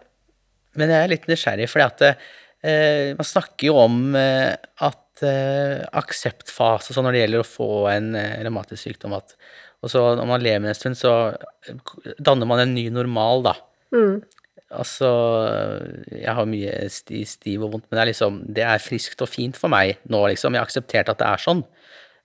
Men 0.79 0.93
jeg 0.93 1.05
er 1.05 1.13
litt 1.13 1.27
nysgjerrig, 1.29 1.69
fordi 1.71 1.87
at 1.89 2.05
eh, 2.09 3.13
man 3.19 3.29
snakker 3.29 3.69
jo 3.69 3.81
om 3.83 3.99
eh, 4.19 4.55
at 4.87 5.25
eh, 5.27 5.83
akseptfase 6.01 6.95
sånn 6.95 7.09
når 7.09 7.17
det 7.17 7.25
gjelder 7.25 7.45
å 7.45 7.49
få 7.49 7.73
en 7.93 8.15
eh, 8.19 8.39
revmatisk 8.47 8.87
sykdom, 8.87 9.19
at 9.19 9.37
og 9.83 9.91
så 9.91 10.03
når 10.15 10.29
man 10.31 10.45
lever 10.45 10.63
med 10.63 10.71
en 10.71 10.79
stund, 10.79 10.99
så 10.99 11.13
danner 12.23 12.47
man 12.47 12.63
en 12.63 12.75
ny 12.77 12.87
normal, 12.95 13.43
da. 13.49 13.57
Mm. 13.91 14.21
Altså, 14.73 15.09
jeg 16.15 16.33
har 16.39 16.47
mye 16.49 16.77
stiv 16.89 17.65
og 17.67 17.75
vondt, 17.75 17.89
men 17.91 17.99
det 17.99 18.03
er 18.05 18.11
liksom, 18.13 18.39
det 18.57 18.65
er 18.65 18.85
friskt 18.85 19.25
og 19.25 19.29
fint 19.29 19.59
for 19.59 19.73
meg 19.73 19.99
nå, 20.07 20.23
liksom. 20.31 20.55
Jeg 20.55 20.63
har 20.63 20.71
akseptert 20.71 21.11
at 21.13 21.21
det 21.21 21.29
er 21.29 21.43
sånn. 21.43 21.65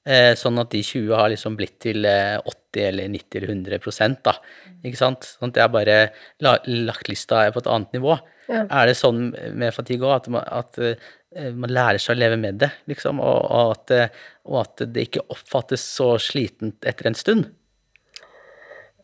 Eh, 0.07 0.33
sånn 0.39 0.59
at 0.61 0.71
de 0.71 0.79
20 0.85 1.11
har 1.19 1.27
liksom 1.33 1.57
blitt 1.59 1.81
til 1.83 2.05
eh, 2.07 2.37
80 2.39 2.85
eller 2.87 3.09
90 3.11 3.39
eller 3.39 3.51
100 3.51 3.83
prosent, 3.83 4.21
da. 4.23 4.37
Ikke 4.85 4.99
sant? 4.99 5.27
Sånn 5.35 5.51
at 5.51 5.59
jeg 5.59 5.73
bare 5.73 5.97
lagt 6.45 7.09
lista 7.11 7.43
på 7.51 7.63
et 7.63 7.69
annet 7.73 7.97
nivå. 7.97 8.15
Ja. 8.47 8.63
Er 8.63 8.87
det 8.87 8.95
sånn 8.95 9.33
med 9.59 9.75
fatigue 9.75 10.07
òg, 10.07 10.13
at, 10.21 10.29
man, 10.31 10.45
at 10.47 10.79
eh, 10.79 11.51
man 11.51 11.73
lærer 11.73 11.99
seg 11.99 12.15
å 12.15 12.21
leve 12.21 12.39
med 12.39 12.61
det, 12.63 12.71
liksom, 12.87 13.19
og, 13.19 13.39
og, 13.43 13.73
at, 13.75 13.95
eh, 13.95 14.27
og 14.47 14.61
at 14.61 14.85
det 14.95 15.07
ikke 15.09 15.25
oppfattes 15.33 15.83
så 15.97 16.13
slitent 16.21 16.87
etter 16.87 17.11
en 17.11 17.17
stund? 17.19 17.49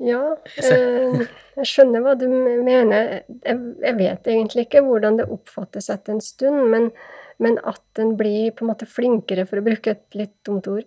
Ja, 0.03 0.21
eh, 0.63 1.25
jeg 1.59 1.69
skjønner 1.69 2.05
hva 2.05 2.15
du 2.19 2.29
mener. 2.31 3.19
Jeg, 3.43 3.59
jeg 3.83 3.99
vet 3.99 4.31
egentlig 4.31 4.67
ikke 4.69 4.85
hvordan 4.87 5.19
det 5.19 5.27
oppfattes 5.35 5.91
etter 5.91 6.15
en 6.15 6.23
stund, 6.23 6.63
men, 6.71 6.89
men 7.39 7.57
at 7.63 8.01
en 8.01 8.15
blir 8.19 8.51
på 8.51 8.65
en 8.65 8.71
måte 8.73 8.87
flinkere, 8.89 9.47
for 9.49 9.61
å 9.61 9.65
bruke 9.65 9.95
et 9.95 10.17
litt 10.17 10.35
dumt 10.45 10.67
ord, 10.67 10.85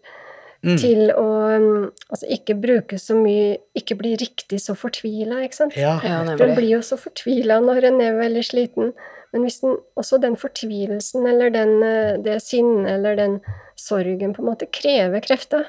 til 0.66 1.12
å 1.12 1.26
mm, 1.62 1.82
altså 2.10 2.26
ikke 2.32 2.54
bruke 2.58 2.96
så 2.98 3.14
mye 3.14 3.58
Ikke 3.78 3.94
bli 3.94 4.14
riktig 4.18 4.58
så 4.58 4.74
fortvila, 4.74 5.42
ikke 5.44 5.54
sant? 5.60 5.76
Ja. 5.78 5.92
Ja, 6.02 6.24
For 6.32 6.48
en 6.48 6.56
blir 6.56 6.72
jo 6.72 6.80
så 6.82 6.96
fortvila 6.98 7.60
når 7.62 7.84
en 7.92 8.00
er 8.02 8.16
veldig 8.18 8.42
sliten. 8.42 8.90
Men 9.32 9.44
hvis 9.44 9.60
den, 9.62 9.76
også 10.00 10.18
den 10.18 10.34
fortvilelsen 10.40 11.28
eller 11.28 11.52
den, 11.54 11.76
eh, 11.86 12.16
det 12.24 12.40
sinnet 12.42 12.88
eller 12.96 13.14
den 13.20 13.38
sorgen 13.78 14.34
på 14.34 14.42
en 14.42 14.48
måte 14.48 14.66
krever 14.72 15.22
krefter 15.22 15.68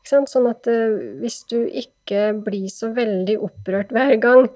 Ikke 0.00 0.10
sant? 0.10 0.32
Sånn 0.32 0.48
at 0.50 0.66
eh, 0.66 0.96
hvis 1.22 1.42
du 1.52 1.60
ikke 1.68 2.32
blir 2.42 2.66
så 2.72 2.90
veldig 2.96 3.36
opprørt 3.46 3.92
hver 3.94 4.16
gang, 4.22 4.48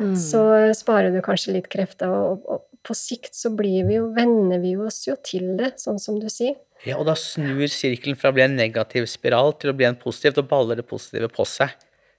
Mm. 0.00 0.14
så 0.16 0.72
sparer 0.72 1.12
du 1.12 1.20
kanskje 1.20 1.52
litt 1.52 1.66
krefter, 1.68 2.08
og, 2.08 2.46
og 2.48 2.62
på 2.86 2.96
sikt 2.96 3.36
så 3.36 3.52
blir 3.54 3.84
vi 3.88 3.98
jo, 3.98 4.08
venner 4.16 4.60
vi 4.62 4.74
oss 4.80 5.02
jo 5.08 5.16
til 5.24 5.54
det, 5.58 5.74
sånn 5.82 6.00
som 6.00 6.18
du 6.20 6.28
sier. 6.32 6.56
Ja, 6.86 6.96
og 6.96 7.04
da 7.10 7.14
snur 7.18 7.66
sirkelen 7.68 8.16
fra 8.16 8.32
å 8.32 8.36
bli 8.36 8.46
en 8.46 8.56
negativ 8.56 9.04
spiral 9.10 9.52
til 9.60 9.72
å 9.72 9.76
bli 9.76 9.88
en 9.88 9.98
positiv, 10.00 10.38
og 10.40 10.48
baller 10.48 10.80
det 10.80 10.86
positive 10.88 11.28
på 11.32 11.44
seg. 11.48 11.74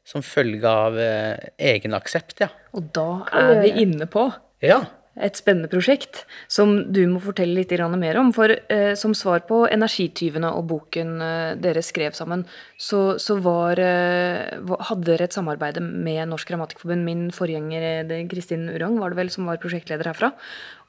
Som 0.06 0.24
følge 0.26 0.65
av 0.65 0.95
eh, 0.97 1.52
egenaksept, 1.71 2.41
ja. 2.41 2.50
Og 2.78 2.89
da 2.93 3.24
er 3.38 3.62
vi 3.62 3.76
inne 3.84 4.08
på 4.10 4.30
Ja. 4.65 4.84
Et 5.19 5.36
spennende 5.36 5.67
prosjekt 5.67 6.21
som 6.47 6.71
du 6.93 7.02
må 7.12 7.19
fortelle 7.19 7.58
litt 7.58 7.74
mer 8.00 8.17
om. 8.17 8.32
For 8.32 8.47
eh, 8.47 8.93
som 8.95 9.13
svar 9.13 9.43
på 9.47 9.67
'Energityvene' 9.67 10.52
og 10.56 10.67
boken 10.67 11.21
eh, 11.21 11.56
dere 11.56 11.82
skrev 11.84 12.13
sammen, 12.13 12.45
så, 12.78 13.19
så 13.19 13.36
var, 13.41 13.80
eh, 13.80 14.56
hadde 14.88 15.06
dere 15.06 15.28
et 15.28 15.34
samarbeid 15.34 15.82
med 15.82 16.30
Norsk 16.30 16.47
Grammatikkforbund. 16.47 17.04
Min 17.04 17.32
forgjenger 17.32 18.10
eh, 18.10 18.28
Kristin 18.28 18.69
Urang 18.69 19.00
var 19.00 19.10
det 19.10 19.17
vel 19.17 19.30
som 19.30 19.45
var 19.45 19.58
prosjektleder 19.58 20.08
herfra. 20.08 20.32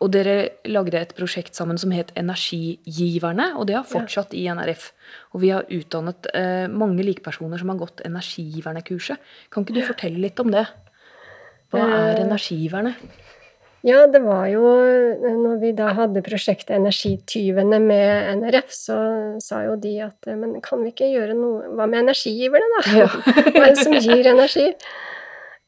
Og 0.00 0.11
dere 0.12 0.50
lagde 0.66 0.98
et 0.98 1.14
prosjekt 1.14 1.54
sammen 1.54 1.78
som 1.78 1.90
het 1.90 2.12
Energigiverne, 2.14 3.56
og 3.58 3.66
det 3.66 3.76
har 3.76 3.87
fortsatt 3.87 4.35
i 4.35 4.46
NRF. 4.50 4.92
Og 5.35 5.42
vi 5.42 5.50
har 5.50 5.66
utdannet 5.66 6.30
eh, 6.35 6.68
mange 6.70 7.02
likepersoner 7.02 7.58
som 7.58 7.74
har 7.74 7.82
gått 7.82 8.02
Energigiverne-kurset. 8.06 9.18
Kan 9.50 9.66
ikke 9.66 9.78
du 9.78 9.82
fortelle 9.87 10.22
litt 10.22 10.38
om 10.42 10.50
det? 10.54 10.66
Hva 11.72 11.87
er 11.87 12.18
Eh, 12.18 12.24
Energigiverne? 12.26 12.94
Ja, 13.83 14.05
det 14.07 14.21
var 14.23 14.47
jo 14.47 14.62
Når 15.42 15.57
vi 15.59 15.73
da 15.75 15.88
hadde 15.97 16.23
prosjektet 16.23 16.77
Energityvene 16.77 17.81
med 17.83 18.38
NRF, 18.38 18.71
så 18.71 18.99
sa 19.42 19.64
jo 19.66 19.77
de 19.81 19.97
at 20.05 20.29
eh, 20.31 20.38
men 20.38 20.61
kan 20.62 20.85
vi 20.85 20.92
ikke 20.92 21.11
gjøre 21.11 21.35
noe 21.38 21.73
Hva 21.75 21.88
med 21.90 22.05
energigiverne, 22.05 22.68
da? 22.79 23.09
Hva 23.57 23.64
er 23.64 23.73
det 23.73 23.83
som 23.83 23.97
gir 23.99 24.29
energi? 24.31 24.68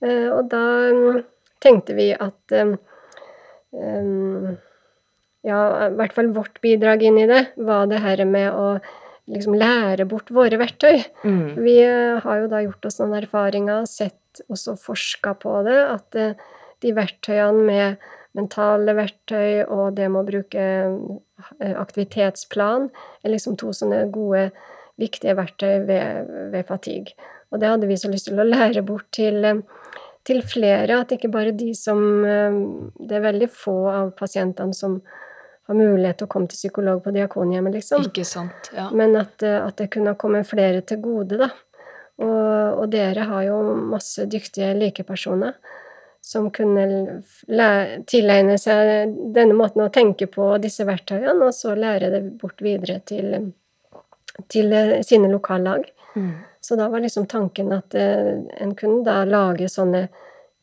Eh, 0.04 0.28
Og 0.30 0.46
da 0.52 0.64
mm, 0.94 1.22
tenkte 1.64 1.96
vi 1.98 2.12
at 2.14 2.54
eh, 2.54 2.74
um, 3.74 4.54
Ja, 5.44 5.60
i 5.90 5.94
hvert 5.98 6.14
fall 6.16 6.30
vårt 6.36 6.62
bidrag 6.64 7.02
inn 7.04 7.18
i 7.20 7.26
det 7.28 7.48
var 7.56 7.88
det 7.90 8.00
her 8.04 8.22
med 8.28 8.52
å 8.54 8.68
liksom 9.28 9.56
lære 9.56 10.04
bort 10.08 10.30
våre 10.32 10.58
verktøy. 10.60 11.02
Mm. 11.24 11.46
Vi 11.64 11.78
eh, 11.84 12.20
har 12.20 12.42
jo 12.42 12.50
da 12.52 12.60
gjort 12.64 12.88
oss 12.88 13.00
noen 13.00 13.16
erfaringer, 13.22 13.86
sett 13.88 14.42
også 14.48 14.76
forska 14.80 15.34
på 15.40 15.54
det, 15.66 15.78
at 15.94 16.18
eh, 16.20 16.34
de 16.82 16.92
verktøyene 16.96 17.64
med 17.68 18.04
mentale 18.34 18.94
verktøy 18.98 19.64
og 19.64 19.94
det 19.98 20.08
med 20.10 20.22
å 20.22 20.28
bruke 20.28 20.64
eh, 20.64 21.74
aktivitetsplan 21.78 22.88
er 23.22 23.32
liksom 23.32 23.58
to 23.60 23.70
sånne 23.76 24.04
gode, 24.14 24.48
viktige 25.00 25.36
verktøy 25.38 25.86
ved, 25.88 26.30
ved 26.52 26.66
fatigue. 26.68 27.14
Og 27.50 27.60
det 27.62 27.70
hadde 27.70 27.90
vi 27.90 27.98
så 27.98 28.10
lyst 28.10 28.28
til 28.30 28.40
å 28.42 28.46
lære 28.46 28.82
bort 28.86 29.06
til, 29.14 29.46
til 30.26 30.42
flere, 30.46 31.00
at 31.02 31.14
ikke 31.14 31.30
bare 31.34 31.54
de 31.54 31.70
som 31.78 32.00
eh, 32.26 32.58
Det 32.98 33.18
er 33.18 33.28
veldig 33.28 33.50
få 33.50 33.76
av 33.92 34.14
pasientene 34.18 34.74
som 34.74 34.98
har 35.64 35.78
mulighet 35.78 36.18
til 36.20 36.28
å 36.28 36.32
komme 36.34 36.50
til 36.50 36.60
psykolog 36.60 37.00
på 37.04 37.12
Diakonhjemmet, 37.14 37.78
liksom. 37.78 38.04
Ikke 38.10 38.26
sant. 38.28 38.68
Ja. 38.76 38.90
Men 38.92 39.14
at, 39.20 39.42
eh, 39.46 39.60
at 39.62 39.78
det 39.80 39.92
kunne 39.94 40.16
komme 40.20 40.42
flere 40.44 40.82
til 40.82 41.00
gode, 41.04 41.38
da. 41.40 41.52
Og, 42.22 42.82
og 42.82 42.84
dere 42.92 43.24
har 43.26 43.46
jo 43.48 43.56
masse 43.90 44.26
dyktige 44.30 44.68
likepersoner 44.78 45.56
som 46.34 46.50
kunne 46.54 47.22
tilegne 48.10 48.56
seg 48.58 49.14
denne 49.34 49.54
måten 49.56 49.84
å 49.84 49.92
tenke 49.94 50.26
på 50.30 50.48
disse 50.62 50.86
verktøyene, 50.88 51.46
og 51.46 51.54
så 51.54 51.76
lære 51.78 52.10
det 52.10 52.22
bort 52.40 52.62
videre 52.64 52.98
til, 53.06 53.52
til 54.50 54.74
eh, 54.74 54.98
sine 55.06 55.30
lokallag. 55.30 55.86
Mm. 56.14 56.32
Så 56.64 56.78
da 56.80 56.88
var 56.90 57.04
liksom 57.04 57.28
tanken 57.30 57.70
at 57.76 57.94
eh, 57.94 58.34
en 58.58 58.74
kunne 58.78 59.04
da 59.06 59.20
lage 59.28 59.70
sånne 59.70 60.08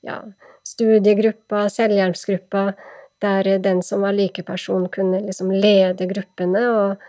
ja, 0.03 0.19
studiegrupper, 0.67 1.69
selvhjelpsgrupper, 1.71 2.73
der 3.21 3.51
den 3.61 3.83
som 3.85 4.03
var 4.03 4.17
likeperson, 4.17 4.89
kunne 4.89 5.21
liksom 5.27 5.53
lede 5.53 6.07
gruppene 6.09 6.65
og, 6.73 7.05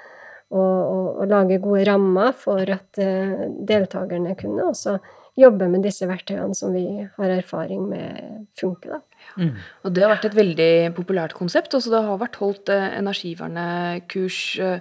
og, 0.52 0.60
og, 0.60 1.06
og 1.22 1.30
lage 1.30 1.58
gode 1.64 1.86
rammer 1.88 2.36
for 2.36 2.68
at 2.68 3.00
eh, 3.00 3.48
deltakerne 3.72 4.36
kunne 4.38 4.70
også 4.70 5.00
jobbe 5.38 5.68
med 5.72 5.84
disse 5.86 6.06
verktøyene 6.08 6.54
som 6.56 6.74
vi 6.74 6.84
har 7.16 7.32
erfaring 7.38 7.86
med 7.88 8.46
funker. 8.58 8.98
Da. 8.98 9.48
Og 9.86 9.94
det 9.94 10.04
har 10.04 10.12
vært 10.12 10.28
et 10.28 10.36
veldig 10.36 10.70
populært 10.96 11.34
konsept. 11.38 11.74
Også 11.78 11.92
det 11.92 12.02
har 12.04 12.20
vært 12.20 12.36
holdt 12.42 12.72
eh, 12.72 12.98
energivernekurs 13.00 14.40
eh, 14.60 14.78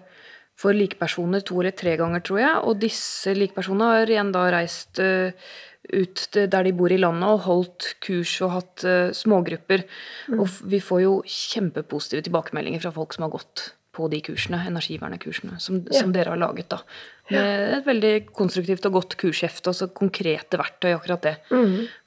for 0.59 0.75
likepersoner 0.77 1.43
to 1.47 1.61
eller 1.61 1.75
tre 1.77 1.95
ganger, 1.99 2.23
tror 2.27 2.41
jeg. 2.43 2.55
Og 2.67 2.79
disse 2.83 3.33
likepersonene 3.37 3.91
har 3.95 4.11
igjen 4.11 4.33
da 4.35 4.45
reist 4.53 4.99
eh, 5.01 5.31
ut 5.91 6.27
der 6.35 6.67
de 6.67 6.75
bor 6.77 6.91
i 6.93 6.99
landet 6.99 7.31
og 7.31 7.45
holdt 7.47 7.93
kurs 8.03 8.35
og 8.45 8.51
hatt 8.59 8.83
smågrupper. 9.17 9.81
smågrupper. 9.87 10.37
Og 10.37 10.59
vi 10.69 10.79
får 10.83 11.01
jo 11.07 11.13
kjempepositive 11.25 12.27
tilbakemeldinger 12.27 12.83
fra 12.83 12.93
folk 12.95 13.15
som 13.15 13.25
har 13.25 13.33
gått 13.33 13.71
på 13.91 14.07
de 14.11 14.21
kursene, 14.23 14.61
energivernekursene, 14.69 15.57
som, 15.59 15.81
Ja. 15.91 15.99
som 15.99 16.13
dere 16.15 16.31
har 16.31 16.39
laget, 16.39 16.69
da. 16.69 16.77
Med 17.31 17.73
et 17.79 17.85
veldig 17.87 18.13
konstruktivt 18.37 18.85
og 18.89 18.95
godt 18.99 19.15
kurshefte 19.21 19.71
og 19.71 19.75
så 19.77 19.87
konkrete 19.95 20.59
verktøy, 20.59 20.91
akkurat 20.95 21.21
det. 21.27 21.35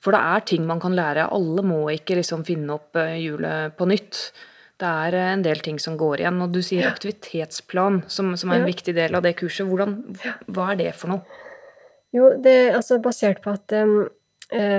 For 0.05 0.13
det 0.17 0.21
er 0.21 0.45
ting 0.51 0.67
man 0.69 0.81
kan 0.83 0.95
lære. 0.97 1.29
Alle 1.33 1.63
må 1.67 1.83
ikke 1.93 2.17
liksom 2.21 2.45
finne 2.45 2.77
opp 2.77 2.97
eh, 3.01 3.17
hjulet 3.25 3.77
på 3.79 3.87
nytt. 3.89 4.21
Det 4.81 4.91
er 4.91 5.15
eh, 5.15 5.31
en 5.37 5.43
del 5.47 5.61
ting 5.65 5.79
som 5.81 5.97
går 6.01 6.21
igjen. 6.25 6.43
Og 6.45 6.53
du 6.53 6.61
sier 6.63 6.89
aktivitetsplan, 6.91 8.03
som, 8.11 8.35
som 8.37 8.51
er 8.53 8.61
en 8.63 8.69
Ja. 8.69 8.73
viktig 8.73 8.95
del 8.97 9.15
av 9.15 9.23
det 9.25 9.37
kurset. 9.41 9.67
Hvordan, 9.71 10.01
hva 10.51 10.73
er 10.73 10.83
det 10.83 10.93
for 10.99 11.15
noe? 11.15 11.41
Jo, 12.15 12.33
det 12.39 12.53
er 12.69 12.77
altså 12.77 13.01
basert 13.03 13.41
på 13.43 13.51
at 13.57 13.73
um, 13.75 14.05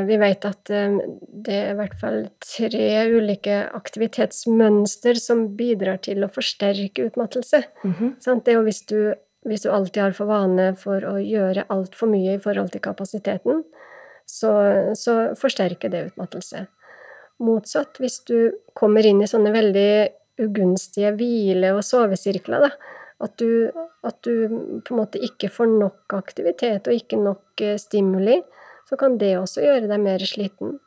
vi 0.07 0.15
vet 0.21 0.45
at 0.47 0.69
um, 0.71 0.99
det 1.43 1.55
er 1.57 1.71
i 1.73 1.77
hvert 1.79 1.95
fall 1.99 2.19
tre 2.39 2.85
ulike 3.11 3.57
aktivitetsmønster 3.75 5.17
som 5.19 5.47
bidrar 5.57 5.97
til 6.05 6.23
å 6.23 6.29
forsterke 6.31 7.09
utmattelse. 7.09 7.63
Sant? 8.23 8.45
Det 8.45 8.53
er 8.53 8.59
jo 8.59 8.65
hvis 8.67 8.83
du, 8.87 8.99
hvis 9.45 9.65
du 9.65 9.69
alltid 9.71 10.01
har 10.01 10.15
for 10.17 10.29
vane 10.29 10.71
for 10.79 11.05
å 11.05 11.15
gjøre 11.21 11.67
altfor 11.73 12.09
mye 12.09 12.35
i 12.35 12.41
forhold 12.41 12.73
til 12.73 12.83
kapasiteten, 12.85 13.63
så, 14.25 14.51
så 14.97 15.35
forsterker 15.37 15.91
det 15.93 16.07
utmattelse. 16.09 16.65
Motsatt, 17.45 17.99
hvis 18.01 18.21
du 18.25 18.55
kommer 18.77 19.05
inn 19.05 19.21
i 19.21 19.29
sånne 19.29 19.51
veldig 19.53 19.89
ugunstige 20.41 21.13
hvile- 21.19 21.75
og 21.75 21.83
sovesirkler, 21.85 22.65
da, 22.65 22.95
at 23.23 23.35
du, 23.39 23.69
at 24.03 24.17
du 24.25 24.81
på 24.83 24.95
en 24.95 24.99
måte 24.99 25.21
ikke 25.23 25.51
får 25.51 25.69
nok 25.71 26.15
aktivitet 26.17 26.89
og 26.89 26.97
ikke 26.97 27.19
nok 27.21 27.63
eh, 27.63 27.77
stimuli, 27.79 28.41
så 28.89 28.97
kan 28.99 29.19
det 29.21 29.35
også 29.39 29.63
gjøre 29.63 29.89
deg 29.91 30.01
mer 30.03 30.25
sliten. 30.27 30.79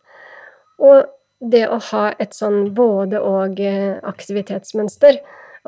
Og 0.78 1.08
det 1.38 1.64
å 1.70 1.78
ha 1.92 2.04
et 2.18 2.34
sånn 2.36 2.72
både-og 2.76 3.60
eh, 3.62 3.98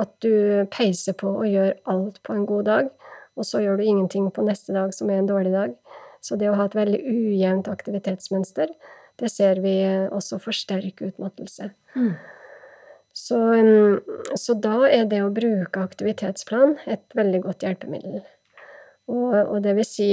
at 0.01 0.13
du 0.25 0.67
peiser 0.73 1.17
på 1.19 1.33
og 1.43 1.49
gjør 1.49 1.75
alt 1.93 2.21
på 2.27 2.37
en 2.37 2.47
god 2.49 2.69
dag, 2.69 2.91
og 3.39 3.47
så 3.47 3.63
gjør 3.63 3.81
du 3.81 3.87
ingenting 3.87 4.31
på 4.35 4.45
neste 4.45 4.75
dag 4.77 4.93
som 4.97 5.11
er 5.11 5.21
en 5.21 5.31
dårlig 5.31 5.53
dag. 5.55 5.77
Så 6.21 6.37
det 6.37 6.51
å 6.51 6.57
ha 6.59 6.67
et 6.69 6.77
veldig 6.77 7.01
ujevnt 7.01 7.71
aktivitetsmønster, 7.73 8.73
det 9.21 9.31
ser 9.33 9.61
vi 9.65 9.75
også 10.13 10.41
forsterke 10.41 11.11
utmattelse. 11.11 11.71
Så, 13.13 13.37
um, 13.37 14.01
så 14.39 14.55
da 14.55 14.85
er 14.89 15.09
det 15.11 15.23
å 15.25 15.33
bruke 15.35 15.83
aktivitetsplan 15.83 16.77
et 16.89 17.03
veldig 17.17 17.43
godt 17.47 17.65
hjelpemiddel. 17.67 18.21
Og, 19.11 19.35
og 19.41 19.59
det 19.65 19.75
vil 19.81 19.89
si 19.89 20.11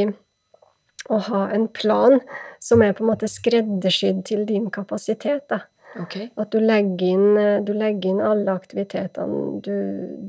å 1.08 1.20
ha 1.30 1.44
en 1.56 1.68
plan 1.72 2.20
som 2.64 2.82
er 2.84 2.96
på 2.96 3.06
en 3.06 3.12
måte 3.12 3.30
skreddersydd 3.32 4.24
til 4.28 4.44
din 4.50 4.72
kapasitet. 4.74 5.46
Da. 5.52 5.62
Ok. 6.04 6.16
At 6.38 6.52
du 6.54 6.60
legger 6.62 7.08
inn, 7.16 7.38
eh, 7.42 7.58
du 7.66 7.72
legger 7.74 8.12
inn 8.12 8.22
alle 8.22 8.54
aktivitetene 8.54 9.62
du, 9.66 9.74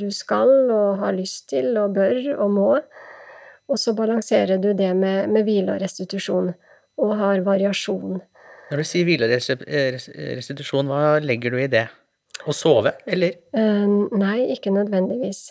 du 0.00 0.06
skal 0.14 0.50
og 0.72 1.02
har 1.02 1.12
lyst 1.16 1.48
til 1.52 1.76
og 1.80 1.94
bør 1.98 2.20
og 2.38 2.50
må. 2.54 2.70
Og 3.68 3.76
så 3.76 3.92
balanserer 3.92 4.56
du 4.62 4.70
det 4.72 4.94
med, 4.96 5.28
med 5.28 5.44
hvile 5.44 5.74
og 5.74 5.82
restitusjon, 5.82 6.54
og 6.98 7.16
har 7.20 7.42
variasjon. 7.44 8.16
Når 8.70 8.80
du 8.80 8.84
sier 8.88 9.04
hvile 9.08 9.28
og 9.28 9.34
eh, 9.68 9.90
res- 9.96 10.08
restitusjon, 10.40 10.88
hva 10.88 11.18
legger 11.24 11.52
du 11.52 11.60
i 11.60 11.68
det? 11.72 11.86
Å 12.48 12.54
sove, 12.54 12.94
eller? 13.10 13.36
Eh, 13.52 13.86
nei, 14.16 14.38
ikke 14.54 14.72
nødvendigvis. 14.72 15.50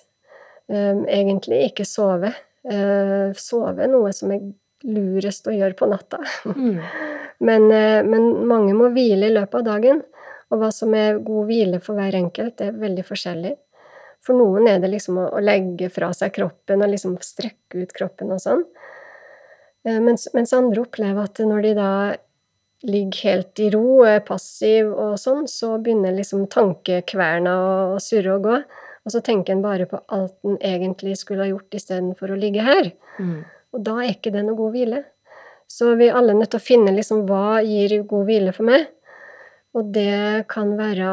Eh, 0.71 1.03
egentlig 1.13 1.61
ikke 1.71 1.85
sove. 1.85 2.33
Eh, 2.67 3.29
sove 3.37 3.85
er 3.85 3.91
noe 3.91 4.09
som 4.15 4.33
er 4.33 4.41
lurest 4.85 5.47
å 5.47 5.55
gjøre 5.55 5.77
på 5.77 5.89
natta. 5.89 6.19
Mm. 6.45 6.77
men, 7.47 7.71
eh, 7.71 8.01
men 8.05 8.29
mange 8.49 8.75
må 8.77 8.91
hvile 8.95 9.29
i 9.29 9.35
løpet 9.35 9.61
av 9.61 9.67
dagen. 9.71 10.03
Og 10.51 10.61
hva 10.61 10.69
som 10.71 10.93
er 10.95 11.21
god 11.23 11.49
hvile 11.49 11.79
for 11.83 11.99
hver 11.99 12.15
enkelt, 12.15 12.57
det 12.59 12.69
er 12.69 12.83
veldig 12.83 13.03
forskjellig. 13.07 13.55
For 14.23 14.37
noen 14.37 14.69
er 14.69 14.79
det 14.81 14.91
liksom 14.93 15.19
å, 15.21 15.27
å 15.35 15.41
legge 15.43 15.89
fra 15.93 16.11
seg 16.15 16.33
kroppen 16.35 16.83
og 16.83 16.91
liksom 16.93 17.17
strekke 17.23 17.83
ut 17.83 17.91
kroppen 17.95 18.31
og 18.33 18.41
sånn. 18.43 18.63
Eh, 19.87 19.99
mens, 20.03 20.27
mens 20.35 20.55
andre 20.55 20.83
opplever 20.85 21.27
at 21.27 21.43
når 21.43 21.67
de 21.67 21.75
da 21.77 21.91
ligger 22.87 23.23
helt 23.25 23.59
i 23.63 23.69
ro, 23.73 24.03
er 24.05 24.25
passiv 24.25 24.91
og 24.91 25.15
sånn, 25.19 25.47
så 25.49 25.75
begynner 25.81 26.15
liksom 26.15 26.45
tankekverna 26.53 27.53
å, 27.57 27.71
å 27.95 28.01
surre 28.03 28.37
og 28.37 28.47
gå. 28.47 28.59
Og 29.07 29.13
så 29.13 29.21
tenker 29.23 29.55
en 29.55 29.63
bare 29.63 29.87
på 29.89 29.99
alt 30.13 30.35
en 30.45 30.57
egentlig 30.59 31.15
skulle 31.21 31.45
ha 31.45 31.51
gjort 31.51 31.77
istedenfor 31.77 32.33
å 32.33 32.39
ligge 32.39 32.65
her. 32.65 32.91
Mm. 33.17 33.39
Og 33.75 33.79
da 33.83 33.93
er 34.03 34.13
ikke 34.15 34.31
det 34.33 34.43
noe 34.47 34.57
god 34.57 34.71
hvile. 34.75 34.99
Så 35.67 35.95
vi 35.99 36.07
er 36.07 36.15
alle 36.15 36.33
nødt 36.37 36.51
til 36.53 36.61
å 36.61 36.63
finne 36.63 36.93
liksom 36.95 37.25
hva 37.27 37.59
gir 37.65 37.91
god 38.07 38.25
hvile 38.29 38.51
for 38.55 38.65
meg. 38.69 38.81
Og 39.77 39.83
det 39.93 40.47
kan 40.51 40.67
være 40.79 41.07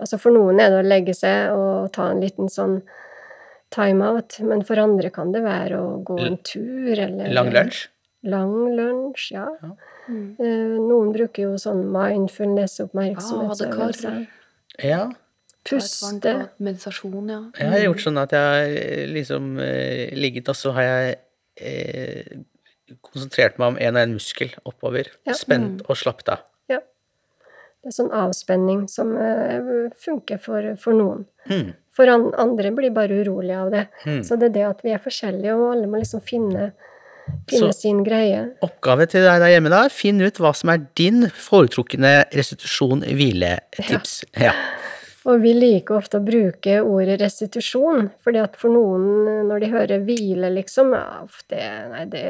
Altså 0.00 0.16
for 0.22 0.30
noen 0.32 0.60
er 0.62 0.68
det 0.70 0.78
å 0.80 0.86
legge 0.86 1.14
seg 1.18 1.50
og 1.52 1.90
ta 1.92 2.02
en 2.12 2.20
liten 2.22 2.48
sånn 2.48 2.76
timeout, 3.74 4.38
men 4.46 4.62
for 4.64 4.78
andre 4.80 5.10
kan 5.12 5.32
det 5.34 5.42
være 5.44 5.80
å 5.82 5.98
gå 6.06 6.16
en 6.24 6.36
tur 6.46 6.94
eller 6.94 7.28
Lang 7.34 7.50
lunsj? 7.52 7.88
Lang 8.30 8.54
lunsj, 8.78 9.24
ja. 9.34 9.48
Ja. 9.60 9.70
Mm. 10.06 10.28
Eh, 10.38 10.78
Noen 10.78 11.10
bruker 11.14 11.42
jo 11.42 11.58
sånn 11.60 11.82
Ah, 11.90 11.92
mindfulness-oppmerksomhetsøvelser. 12.08 14.14
Ja. 14.82 15.08
Et 15.10 15.16
varmt 15.16 15.68
Puste. 15.68 16.48
Meditasjon, 16.58 17.28
ja. 17.28 17.40
Jeg 17.58 17.68
har 17.74 17.80
gjort 17.84 18.00
sånn 18.06 18.18
at 18.22 18.30
jeg 18.32 18.76
eh, 18.80 19.06
liksom 19.12 19.58
eh, 19.60 20.08
ligget, 20.16 20.48
og 20.48 20.56
så 20.56 20.72
har 20.78 20.82
jeg 20.86 21.18
eh, 21.60 22.40
konsentrert 23.06 23.58
meg 23.60 23.74
om 23.74 23.78
en 23.80 23.96
og 23.96 24.02
en 24.02 24.16
muskel 24.18 24.52
oppover. 24.66 25.10
Ja. 25.28 25.36
Spent 25.38 25.84
og 25.86 25.98
slappet 25.98 26.32
av. 26.34 26.46
Ja. 26.70 26.80
Det 27.80 27.92
er 27.92 27.96
sånn 27.96 28.12
avspenning 28.14 28.86
som 28.92 29.14
eh, 29.16 29.90
funker 30.02 30.40
for, 30.42 30.72
for 30.80 30.96
noen. 30.96 31.26
Hmm. 31.48 31.72
For 31.96 32.10
an 32.10 32.30
andre 32.40 32.70
blir 32.74 32.94
bare 32.94 33.22
urolige 33.22 33.58
av 33.58 33.72
det. 33.74 33.86
Hmm. 34.04 34.22
Så 34.26 34.38
det 34.40 34.50
er 34.50 34.56
det 34.58 34.68
at 34.68 34.84
vi 34.86 34.94
er 34.94 35.02
forskjellige, 35.02 35.56
og 35.56 35.74
alle 35.74 35.90
må 35.90 36.00
liksom 36.02 36.22
finne, 36.24 36.70
finne 37.50 37.72
sin 37.76 38.04
greie. 38.06 38.44
Oppgave 38.66 39.08
til 39.10 39.26
deg 39.26 39.42
der 39.42 39.54
hjemme 39.54 39.72
da, 39.72 39.84
finn 39.92 40.22
ut 40.22 40.38
hva 40.42 40.52
som 40.56 40.72
er 40.74 40.84
din 40.98 41.26
foretrukne 41.34 42.14
restitusjon 42.36 43.04
hviletips. 43.06 44.20
Ja. 44.38 44.54
Og 45.28 45.42
vi 45.42 45.52
liker 45.52 45.98
ofte 45.98 46.16
å 46.16 46.24
bruke 46.24 46.78
ordet 46.80 47.18
restitusjon, 47.20 48.08
fordi 48.24 48.40
at 48.40 48.54
for 48.56 48.72
noen, 48.72 49.44
når 49.50 49.60
de 49.60 49.68
hører 49.74 50.04
hvile, 50.06 50.48
liksom, 50.54 50.94
ja, 50.96 51.20
det, 51.52 51.64
nei, 51.92 52.04
det, 52.08 52.22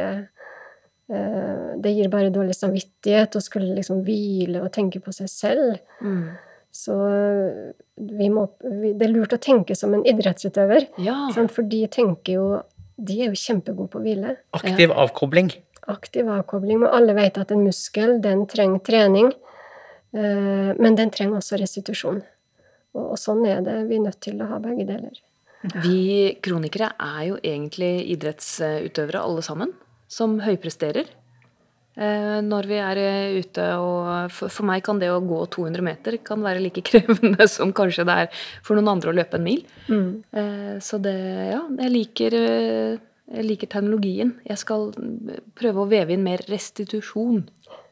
eh, 1.12 1.68
det 1.78 1.92
gir 1.94 2.10
bare 2.10 2.32
dårlig 2.34 2.56
samvittighet 2.58 3.38
å 3.38 3.42
skulle 3.44 3.76
liksom 3.76 4.02
hvile 4.06 4.64
og 4.64 4.72
tenke 4.74 5.02
på 5.04 5.14
seg 5.14 5.30
selv. 5.30 5.78
Mm. 6.02 6.32
Så 6.74 6.96
eh, 7.06 7.70
vi 8.10 8.28
må, 8.32 8.48
det 8.62 9.06
er 9.06 9.12
lurt 9.14 9.36
å 9.38 9.42
tenke 9.42 9.78
som 9.78 9.94
en 9.94 10.04
idrettsutøver, 10.06 10.88
Ja. 10.98 11.28
sant? 11.34 11.54
for 11.54 11.62
de 11.62 11.86
tenker 11.86 12.38
jo 12.40 12.50
De 13.00 13.14
er 13.22 13.30
jo 13.30 13.38
kjempegode 13.38 13.88
på 13.88 13.96
å 13.96 14.02
hvile. 14.04 14.34
Aktiv 14.52 14.90
avkobling. 14.92 15.46
Aktiv 15.88 16.26
avkobling. 16.28 16.82
Og 16.84 16.92
alle 16.92 17.14
vet 17.16 17.38
at 17.40 17.50
en 17.54 17.62
muskel, 17.64 18.18
den 18.20 18.42
trenger 18.44 18.82
trening, 18.84 19.30
eh, 20.12 20.74
men 20.76 20.98
den 20.98 21.08
trenger 21.08 21.38
også 21.38 21.56
restitusjon. 21.62 22.20
Og, 22.96 23.12
og 23.14 23.18
sånn 23.20 23.44
er 23.48 23.62
det. 23.66 23.76
Vi 23.90 23.98
er 23.98 24.06
nødt 24.08 24.20
til 24.24 24.40
å 24.42 24.48
ha 24.50 24.58
begge 24.62 24.86
deler. 24.88 25.20
Vi 25.84 26.36
kronikere 26.40 26.94
er 26.96 27.24
jo 27.28 27.40
egentlig 27.44 27.92
idrettsutøvere 28.14 29.20
alle 29.20 29.42
sammen, 29.44 29.74
som 30.08 30.38
høypresterer. 30.40 31.10
Eh, 32.00 32.38
Når 32.46 32.68
vi 32.70 32.78
er 32.80 33.00
eh, 33.02 33.36
ute 33.42 33.66
og 33.82 34.32
for, 34.32 34.64
meg 34.64 34.86
kan 34.86 35.02
det 35.02 35.10
å 35.12 35.20
gå 35.20 35.42
200 35.52 35.84
meter 35.84 36.16
kan 36.24 36.40
være 36.40 36.62
like 36.64 36.84
krevende 36.88 37.48
som 37.50 37.74
kanskje 37.76 38.06
det 38.08 38.16
er 38.24 38.42
for 38.64 38.78
noen 38.78 38.94
andre 38.94 39.12
å 39.12 39.18
løpe 39.18 39.36
en 39.36 39.46
mil. 39.46 39.62
Mm. 39.90 40.80
Så 40.80 41.02
det, 41.02 41.16
ja, 41.50 41.60
jeg 41.82 41.92
liker, 41.92 42.38
eh, 42.40 42.98
jeg 43.30 43.46
liker 43.46 43.70
terminologien. 43.70 44.34
Jeg 44.48 44.58
skal 44.58 44.90
eh, 44.98 45.42
prøve 45.58 45.84
å 45.84 45.90
veve 45.90 46.14
inn 46.16 46.24
mer 46.26 46.42
restitusjon 46.50 47.44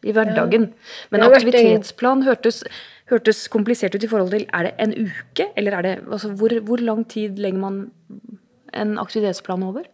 i 0.07 0.15
hverdagen. 0.15 0.71
Men 1.13 1.27
aktivitetsplan 1.27 2.25
hørtes, 2.27 2.65
hørtes 3.11 3.47
komplisert 3.53 3.95
ut 3.95 4.05
i 4.05 4.11
forhold 4.11 4.33
til 4.35 4.47
Er 4.53 4.69
det 4.69 4.75
en 4.79 4.95
uke, 5.09 5.49
eller 5.57 5.79
er 5.79 5.83
det 5.83 5.95
altså, 6.13 6.33
hvor, 6.33 6.53
hvor 6.61 6.83
lang 6.83 7.05
tid 7.09 7.39
legger 7.39 7.59
man 7.59 7.91
en 8.75 8.99
aktivitetsplan 8.99 9.63
over? 9.63 9.87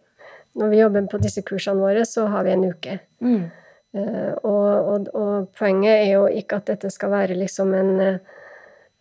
Når 0.55 0.71
vi 0.71 0.79
jobber 0.79 1.07
på 1.11 1.19
disse 1.19 1.41
kursene 1.41 1.81
våre, 1.81 2.05
så 2.05 2.27
har 2.31 2.43
vi 2.43 2.51
en 2.51 2.65
uke. 2.69 2.99
Mm. 3.19 3.43
Uh, 3.95 4.33
og, 4.43 4.87
og, 4.91 5.07
og 5.13 5.49
poenget 5.57 5.93
er 5.93 6.09
jo 6.13 6.25
ikke 6.27 6.59
at 6.59 6.67
dette 6.67 6.89
skal 6.91 7.11
være 7.11 7.37
liksom 7.39 7.73
en, 7.75 7.91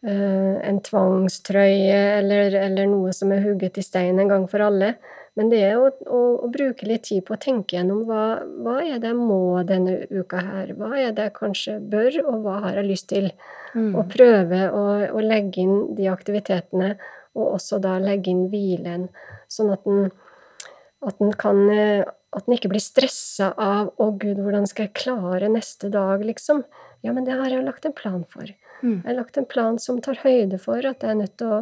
uh, 0.07 0.55
en 0.68 0.81
tvangstrøye 0.87 1.98
eller, 2.20 2.55
eller 2.62 2.90
noe 2.90 3.14
som 3.14 3.33
er 3.35 3.42
hugget 3.42 3.79
i 3.79 3.87
stein 3.87 4.18
en 4.18 4.31
gang 4.31 4.46
for 4.50 4.62
alle. 4.66 4.94
Men 5.35 5.51
det 5.51 5.61
er 5.66 5.81
å, 5.83 5.88
å, 6.07 6.20
å 6.47 6.49
bruke 6.53 6.87
litt 6.87 7.09
tid 7.09 7.25
på 7.27 7.35
å 7.35 7.40
tenke 7.42 7.75
gjennom 7.75 8.05
hva, 8.07 8.44
hva 8.62 8.77
er 8.85 9.01
det 9.03 9.11
jeg 9.11 9.18
må 9.18 9.62
denne 9.66 9.97
uka 10.12 10.42
her? 10.47 10.75
Hva 10.79 10.92
er 10.94 11.14
det 11.14 11.29
jeg 11.29 11.37
kanskje 11.38 11.79
bør, 11.90 12.20
og 12.23 12.44
hva 12.44 12.59
har 12.68 12.79
jeg 12.79 12.90
lyst 12.92 13.09
til? 13.11 13.33
Og 13.75 14.05
prøve 14.12 14.68
å, 14.70 14.85
å 15.11 15.25
legge 15.25 15.64
inn 15.64 15.97
de 15.99 16.07
aktivitetene, 16.12 16.92
og 17.35 17.57
også 17.57 17.81
da 17.83 17.97
legge 17.99 18.31
inn 18.31 18.44
hvilen, 18.53 19.09
sånn 19.51 19.73
at 19.75 19.83
den, 19.88 20.12
at 21.03 21.18
den 21.18 21.35
kan 21.38 21.64
eh, 21.70 22.05
At 22.35 22.49
den 22.49 22.57
ikke 22.57 22.73
blir 22.73 22.83
stressa 22.83 23.53
av 23.62 23.92
'Å, 23.94 24.09
gud, 24.18 24.40
hvordan 24.42 24.64
skal 24.66 24.88
jeg 24.88 24.97
klare 24.99 25.47
neste 25.47 25.87
dag', 25.87 26.25
liksom. 26.27 26.64
Ja, 27.07 27.12
men 27.14 27.23
det 27.29 27.37
har 27.38 27.47
jeg 27.47 27.62
lagt 27.62 27.87
en 27.87 27.94
plan 27.94 28.25
for. 28.27 28.49
Mm. 28.83 28.97
Jeg 29.05 29.07
har 29.07 29.18
lagt 29.20 29.38
en 29.38 29.47
plan 29.47 29.79
som 29.79 30.01
tar 30.03 30.18
høyde 30.25 30.59
for 30.59 30.83
at 30.83 31.07
jeg 31.07 31.12
er 31.12 31.20
nødt 31.20 31.37
til 31.38 31.53
å 31.55 31.61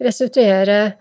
restituere 0.00 0.94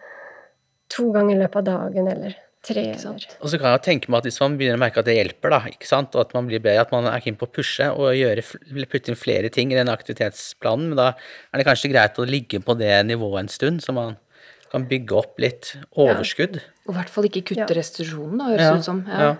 to 0.89 1.11
ganger 1.13 1.35
i 1.35 1.39
løpet 1.43 1.55
av 1.55 1.63
dagen, 1.63 2.07
eller 2.07 2.35
tre, 2.63 2.83
eller 2.95 3.25
Og 3.41 3.49
så 3.51 3.59
kan 3.59 3.73
jeg 3.73 3.81
tenke 3.83 4.09
meg 4.11 4.19
at 4.21 4.27
hvis 4.29 4.39
man 4.39 4.57
begynner 4.57 4.77
å 4.79 4.83
merke 4.85 4.99
at 5.01 5.05
det 5.05 5.17
hjelper, 5.17 5.49
da, 5.51 5.59
ikke 5.67 5.87
sant, 5.87 6.15
og 6.15 6.21
at 6.21 6.33
man 6.33 6.47
blir 6.47 6.61
bedre, 6.63 6.81
at 6.85 6.91
man 6.95 7.05
er 7.11 7.19
keen 7.19 7.35
på 7.35 7.47
å 7.47 7.51
pushe 7.51 7.89
og 7.91 8.13
gjøre, 8.15 8.43
putte 8.91 9.11
inn 9.11 9.19
flere 9.19 9.49
ting 9.51 9.71
i 9.73 9.75
den 9.75 9.91
aktivitetsplanen, 9.91 10.89
men 10.93 10.97
da 10.97 11.09
er 11.51 11.59
det 11.59 11.65
kanskje 11.67 11.91
greit 11.91 12.19
å 12.19 12.27
ligge 12.29 12.61
på 12.63 12.77
det 12.79 12.93
nivået 13.09 13.39
en 13.43 13.51
stund, 13.51 13.83
så 13.83 13.91
man 13.95 14.15
kan 14.71 14.87
bygge 14.89 15.13
opp 15.19 15.39
litt 15.43 15.73
overskudd. 15.91 16.61
Og 16.87 16.93
i 16.93 16.97
hvert 16.97 17.11
fall 17.13 17.27
ikke 17.29 17.43
kutte 17.51 17.67
Ja. 17.67 17.75
restitusjonen, 17.77 18.37
da, 18.39 18.45
høres 18.53 18.69
Ja, 18.69 18.77
ut 18.77 18.83
som. 18.87 19.03
ja. 19.07 19.35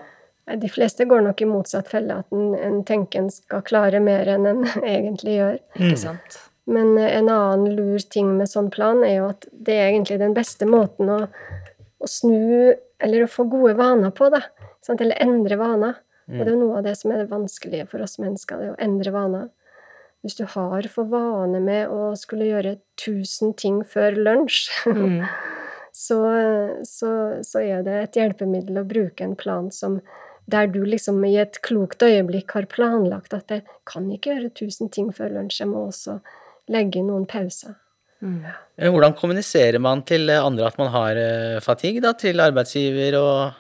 De 0.60 0.68
fleste 0.68 1.06
går 1.08 1.22
nok 1.24 1.42
i 1.42 1.46
motsatt 1.48 1.88
felle, 1.88 2.18
at 2.20 2.28
en, 2.36 2.54
en 2.60 2.82
tenker 2.84 3.22
en 3.24 3.30
skal 3.32 3.62
klare 3.64 4.02
mer 4.04 4.28
enn 4.28 4.46
en 4.46 4.64
egentlig 4.84 5.38
gjør. 5.40 5.60
Ikke 5.80 5.98
sant? 5.98 6.42
Men 6.66 6.98
eh, 6.98 7.18
en 7.18 7.30
annen 7.30 7.76
lur 7.76 8.00
ting 8.14 8.36
med 8.38 8.52
sånn 8.52 8.72
plan 8.74 9.04
er 9.04 9.18
jo 9.20 9.30
at 9.34 9.48
det 9.52 9.76
er 9.76 9.92
egentlig 9.92 10.20
den 10.22 10.36
beste 10.38 10.68
måten 10.70 11.12
å, 11.12 11.20
å 12.00 12.10
snu 12.10 12.74
eller 13.04 13.26
å 13.26 13.32
få 13.32 13.48
gode 13.52 13.76
vaner 13.80 14.14
på, 14.16 14.30
da. 14.32 14.46
Sant? 14.84 15.02
Eller 15.04 15.20
endre 15.24 15.60
vaner. 15.60 16.00
Og 16.32 16.40
det 16.40 16.48
er 16.48 16.56
jo 16.56 16.62
noe 16.62 16.78
av 16.80 16.86
det 16.86 16.96
som 16.96 17.12
er 17.12 17.20
det 17.20 17.32
vanskelige 17.34 17.90
for 17.92 18.04
oss 18.04 18.16
mennesker, 18.22 18.60
det 18.60 18.70
er 18.70 18.76
å 18.78 18.84
endre 18.86 19.12
vaner. 19.12 19.50
Hvis 20.24 20.38
du 20.40 20.46
har 20.48 20.88
for 20.88 21.10
vane 21.12 21.60
med 21.60 21.92
å 21.92 22.14
skulle 22.16 22.48
gjøre 22.48 22.78
tusen 23.00 23.52
ting 23.60 23.82
før 23.84 24.16
lunsj, 24.16 24.70
Mm. 24.88 25.26
så, 26.06 26.20
så, 26.88 27.10
så 27.46 27.60
er 27.62 27.84
det 27.86 27.98
et 28.00 28.16
hjelpemiddel 28.18 28.80
å 28.82 28.88
bruke 28.88 29.24
en 29.24 29.36
plan 29.38 29.68
som 29.72 30.00
der 30.50 30.68
du 30.68 30.82
liksom 30.86 31.22
i 31.28 31.36
et 31.40 31.60
klokt 31.64 32.04
øyeblikk 32.04 32.56
har 32.56 32.66
planlagt 32.72 33.36
at 33.36 33.52
jeg 33.52 33.64
kan 33.88 34.10
ikke 34.12 34.34
gjøre 34.34 34.56
tusen 34.58 34.90
ting 34.92 35.12
før 35.16 35.36
lunsj, 35.38 35.62
jeg 35.62 35.70
må 35.72 35.86
også 35.92 36.18
legge 36.72 37.02
inn 37.02 37.10
noen 37.12 37.26
pauser. 37.30 37.76
Mm. 38.24 38.46
Hvordan 38.80 39.18
kommuniserer 39.20 39.82
man 39.84 40.06
til 40.08 40.32
andre 40.32 40.70
at 40.70 40.78
man 40.80 40.94
har 40.94 41.20
eh, 41.20 41.60
fatigue, 41.64 42.00
da, 42.04 42.14
til 42.16 42.40
arbeidsgiver 42.40 43.20
og 43.20 43.60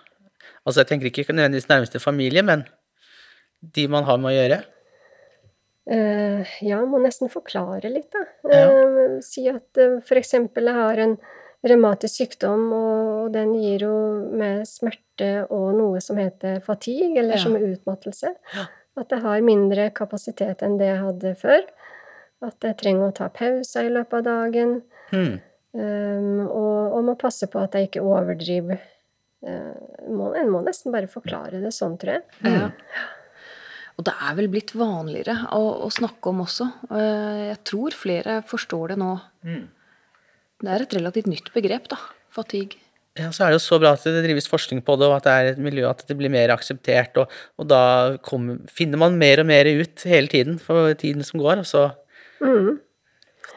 Altså, 0.64 0.80
jeg 0.80 0.88
tenker 0.88 1.10
ikke 1.10 1.34
nødvendigvis 1.36 1.68
nærmeste 1.68 2.00
familie, 2.00 2.42
men 2.42 2.62
de 3.76 3.84
man 3.92 4.06
har 4.08 4.16
med 4.16 4.32
å 4.32 4.36
gjøre. 4.38 4.60
Uh, 5.84 6.54
ja, 6.64 6.78
må 6.88 7.02
nesten 7.04 7.32
forklare 7.32 7.92
litt, 7.92 8.08
da. 8.16 8.24
Ja. 8.48 8.70
Uh, 8.72 9.18
si 9.24 9.44
at 9.52 9.82
uh, 9.82 10.14
eksempel 10.16 10.70
jeg 10.72 10.78
har 10.78 11.02
en 11.04 11.18
revmatisk 11.68 12.22
sykdom, 12.22 12.70
og, 12.76 13.02
og 13.26 13.34
den 13.36 13.52
gir 13.60 13.84
jo 13.90 13.98
med 14.32 14.64
smerte 14.68 15.34
og 15.52 15.74
noe 15.76 16.00
som 16.04 16.20
heter 16.20 16.64
fatigue, 16.64 17.18
eller 17.20 17.36
Ja. 17.36 17.44
som 17.44 17.60
er 17.60 17.68
utmattelse. 17.74 18.32
Ja. 18.56 18.66
At 19.00 19.12
jeg 19.12 19.24
har 19.26 19.44
mindre 19.44 19.90
kapasitet 19.92 20.64
enn 20.64 20.78
det 20.80 20.92
jeg 20.92 21.04
hadde 21.04 21.36
før. 21.40 21.64
At 22.44 22.66
jeg 22.68 22.78
trenger 22.82 23.08
å 23.08 23.16
ta 23.16 23.30
pauser 23.32 23.88
i 23.88 23.92
løpet 23.94 24.20
av 24.20 24.26
dagen. 24.28 24.78
Mm. 25.14 25.36
Um, 25.74 26.42
og, 26.46 26.98
og 26.98 27.06
må 27.08 27.16
passe 27.20 27.48
på 27.50 27.62
at 27.62 27.78
jeg 27.78 27.90
ikke 27.90 28.04
overdriver. 28.06 28.82
Uh, 29.44 29.74
må, 30.12 30.32
en 30.38 30.52
må 30.52 30.62
nesten 30.66 30.94
bare 30.94 31.10
forklare 31.12 31.62
det 31.64 31.72
sånn, 31.76 31.96
tror 32.02 32.20
jeg. 32.20 32.26
Ja. 32.46 32.68
Og 33.94 34.06
det 34.08 34.14
er 34.26 34.36
vel 34.38 34.50
blitt 34.52 34.74
vanligere 34.76 35.38
å, 35.54 35.64
å 35.86 35.90
snakke 35.94 36.32
om 36.34 36.44
også. 36.46 36.68
Uh, 36.92 37.54
Jeg 37.54 37.60
tror 37.70 37.96
flere 37.98 38.42
forstår 38.50 38.94
det 38.94 39.00
nå. 39.02 39.14
Mm. 39.46 39.66
Det 40.64 40.72
er 40.72 40.86
et 40.86 40.96
relativt 41.00 41.30
nytt 41.32 41.52
begrep, 41.56 41.90
da. 41.92 42.00
Fatigue. 42.34 42.80
Ja, 43.20 43.28
så 43.30 43.46
er 43.46 43.52
det 43.52 43.60
jo 43.60 43.66
så 43.68 43.78
bra 43.78 43.92
at 43.94 44.06
det 44.10 44.24
drives 44.26 44.48
forskning 44.50 44.80
på 44.86 44.96
det, 44.98 45.06
og 45.06 45.20
at 45.20 45.28
det 45.28 45.34
er 45.34 45.50
et 45.52 45.60
miljø, 45.62 45.86
at 45.86 46.02
det 46.10 46.16
blir 46.18 46.32
mer 46.34 46.50
akseptert, 46.50 47.20
og, 47.22 47.34
og 47.62 47.68
da 47.70 47.82
kommer, 48.26 48.64
finner 48.74 48.98
man 48.98 49.20
mer 49.22 49.44
og 49.44 49.50
mer 49.52 49.70
ut 49.70 50.06
hele 50.10 50.32
tiden 50.32 50.58
for 50.62 50.96
tiden 50.98 51.22
som 51.28 51.44
går, 51.44 51.62
og 51.62 51.68
så 51.70 51.84
Mm. 52.44 52.80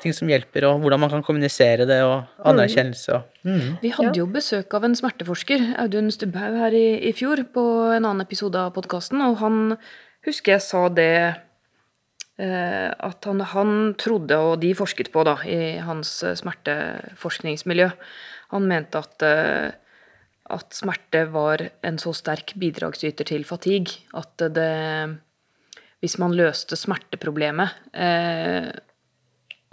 ting 0.02 0.12
som 0.14 0.28
hjelper, 0.28 0.66
og 0.68 0.80
hvordan 0.82 1.00
man 1.00 1.10
kan 1.10 1.22
kommunisere 1.24 1.86
det, 1.88 2.02
og 2.04 2.26
anerkjennelse 2.44 3.14
og 3.16 3.22
mm. 3.46 3.78
Vi 3.82 3.90
hadde 3.94 4.12
Ja. 4.12 4.20
jo 4.20 4.26
besøk 4.26 4.74
av 4.74 4.84
en 4.84 4.94
smerteforsker, 4.98 5.74
Audun 5.82 6.10
Stubhaug, 6.10 6.58
her 6.60 6.74
i, 6.76 7.08
i 7.08 7.12
fjor 7.16 7.42
på 7.54 7.64
en 7.94 8.04
annen 8.04 8.20
episode 8.24 8.58
av 8.58 8.74
podkasten, 8.76 9.22
og 9.22 9.38
han 9.40 9.76
husker 10.26 10.56
jeg 10.56 10.62
sa 10.66 10.88
det 10.88 11.36
eh, 12.38 12.90
at 12.92 13.24
han, 13.24 13.40
han 13.40 13.94
trodde, 13.98 14.36
og 14.36 14.60
de 14.60 14.74
forsket 14.74 15.10
på 15.14 15.24
da, 15.24 15.38
i 15.46 15.78
hans 15.78 16.18
smerteforskningsmiljø, 16.42 17.90
han 18.52 18.68
mente 18.68 18.98
at 18.98 19.22
eh, 19.26 19.70
at 20.46 20.76
smerte 20.78 21.24
var 21.32 21.62
en 21.82 21.96
så 21.98 22.12
sterk 22.14 22.52
bidragsyter 22.60 23.26
til 23.26 23.42
fatigue 23.48 23.98
at 24.14 24.44
det 24.54 25.18
Hvis 26.04 26.18
man 26.20 26.34
løste 26.36 26.76
smerteproblemet, 26.76 27.78
eh, 27.96 28.70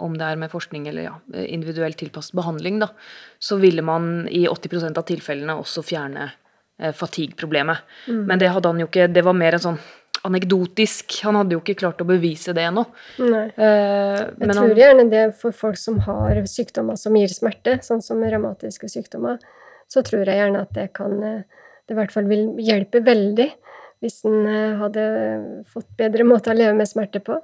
om 0.04 0.16
det 0.18 0.26
er 0.26 0.38
med 0.40 0.50
forskning 0.50 0.88
eller 0.90 1.06
ja, 1.06 1.12
individuelt 1.44 1.98
tilpasset 2.00 2.34
behandling, 2.36 2.80
da, 2.82 2.88
så 3.38 3.58
ville 3.60 3.84
man 3.84 4.26
i 4.28 4.46
80% 4.50 4.98
av 4.98 5.06
tilfellene 5.08 5.54
også 5.60 5.84
fjerne 5.86 6.30
eh, 6.80 6.94
fatigue-problemet. 6.96 7.84
Men 8.08 8.40
det 8.40 8.50
hadde 8.54 8.72
han 8.72 8.80
jo 8.82 8.88
ikke 8.90 9.06
Det 9.12 9.22
var 9.24 9.36
mer 9.38 9.56
en 9.58 9.64
sånn 9.68 9.78
anekdotisk. 10.24 11.18
Han 11.26 11.36
hadde 11.38 11.56
jo 11.56 11.60
ikke 11.60 11.76
klart 11.82 12.00
å 12.00 12.06
bevise 12.08 12.54
det 12.56 12.64
ennå. 12.64 12.86
Nei. 13.20 13.44
Eh, 13.52 14.22
Jeg 14.40 14.48
tror 14.48 14.62
han, 14.62 14.76
gjerne 14.78 15.08
det 15.12 15.24
for 15.40 15.52
folk 15.56 15.76
som 15.80 16.00
har 16.06 16.40
sykdommer 16.48 16.96
som 17.00 17.16
gir 17.18 17.32
smerte, 17.32 17.76
sånn 17.84 18.02
som 18.04 18.22
revmatiske 18.24 18.88
sykdommer, 18.88 19.38
så 19.92 20.02
tror 20.06 20.24
jeg 20.24 20.40
gjerne 20.40 20.64
at 20.64 20.72
det 20.76 20.88
kan 20.96 21.20
eh, 21.22 21.42
Det 21.84 21.92
i 21.92 21.98
hvert 21.98 22.12
fall 22.14 22.24
vil 22.24 22.46
hjelpe 22.64 23.02
veldig 23.04 23.50
hvis 24.04 24.20
en 24.28 24.44
eh, 24.46 24.76
hadde 24.80 25.04
fått 25.70 25.88
bedre 25.98 26.26
måter 26.28 26.52
å 26.52 26.58
leve 26.58 26.76
med 26.76 26.90
smerte 26.90 27.22
på. 27.24 27.40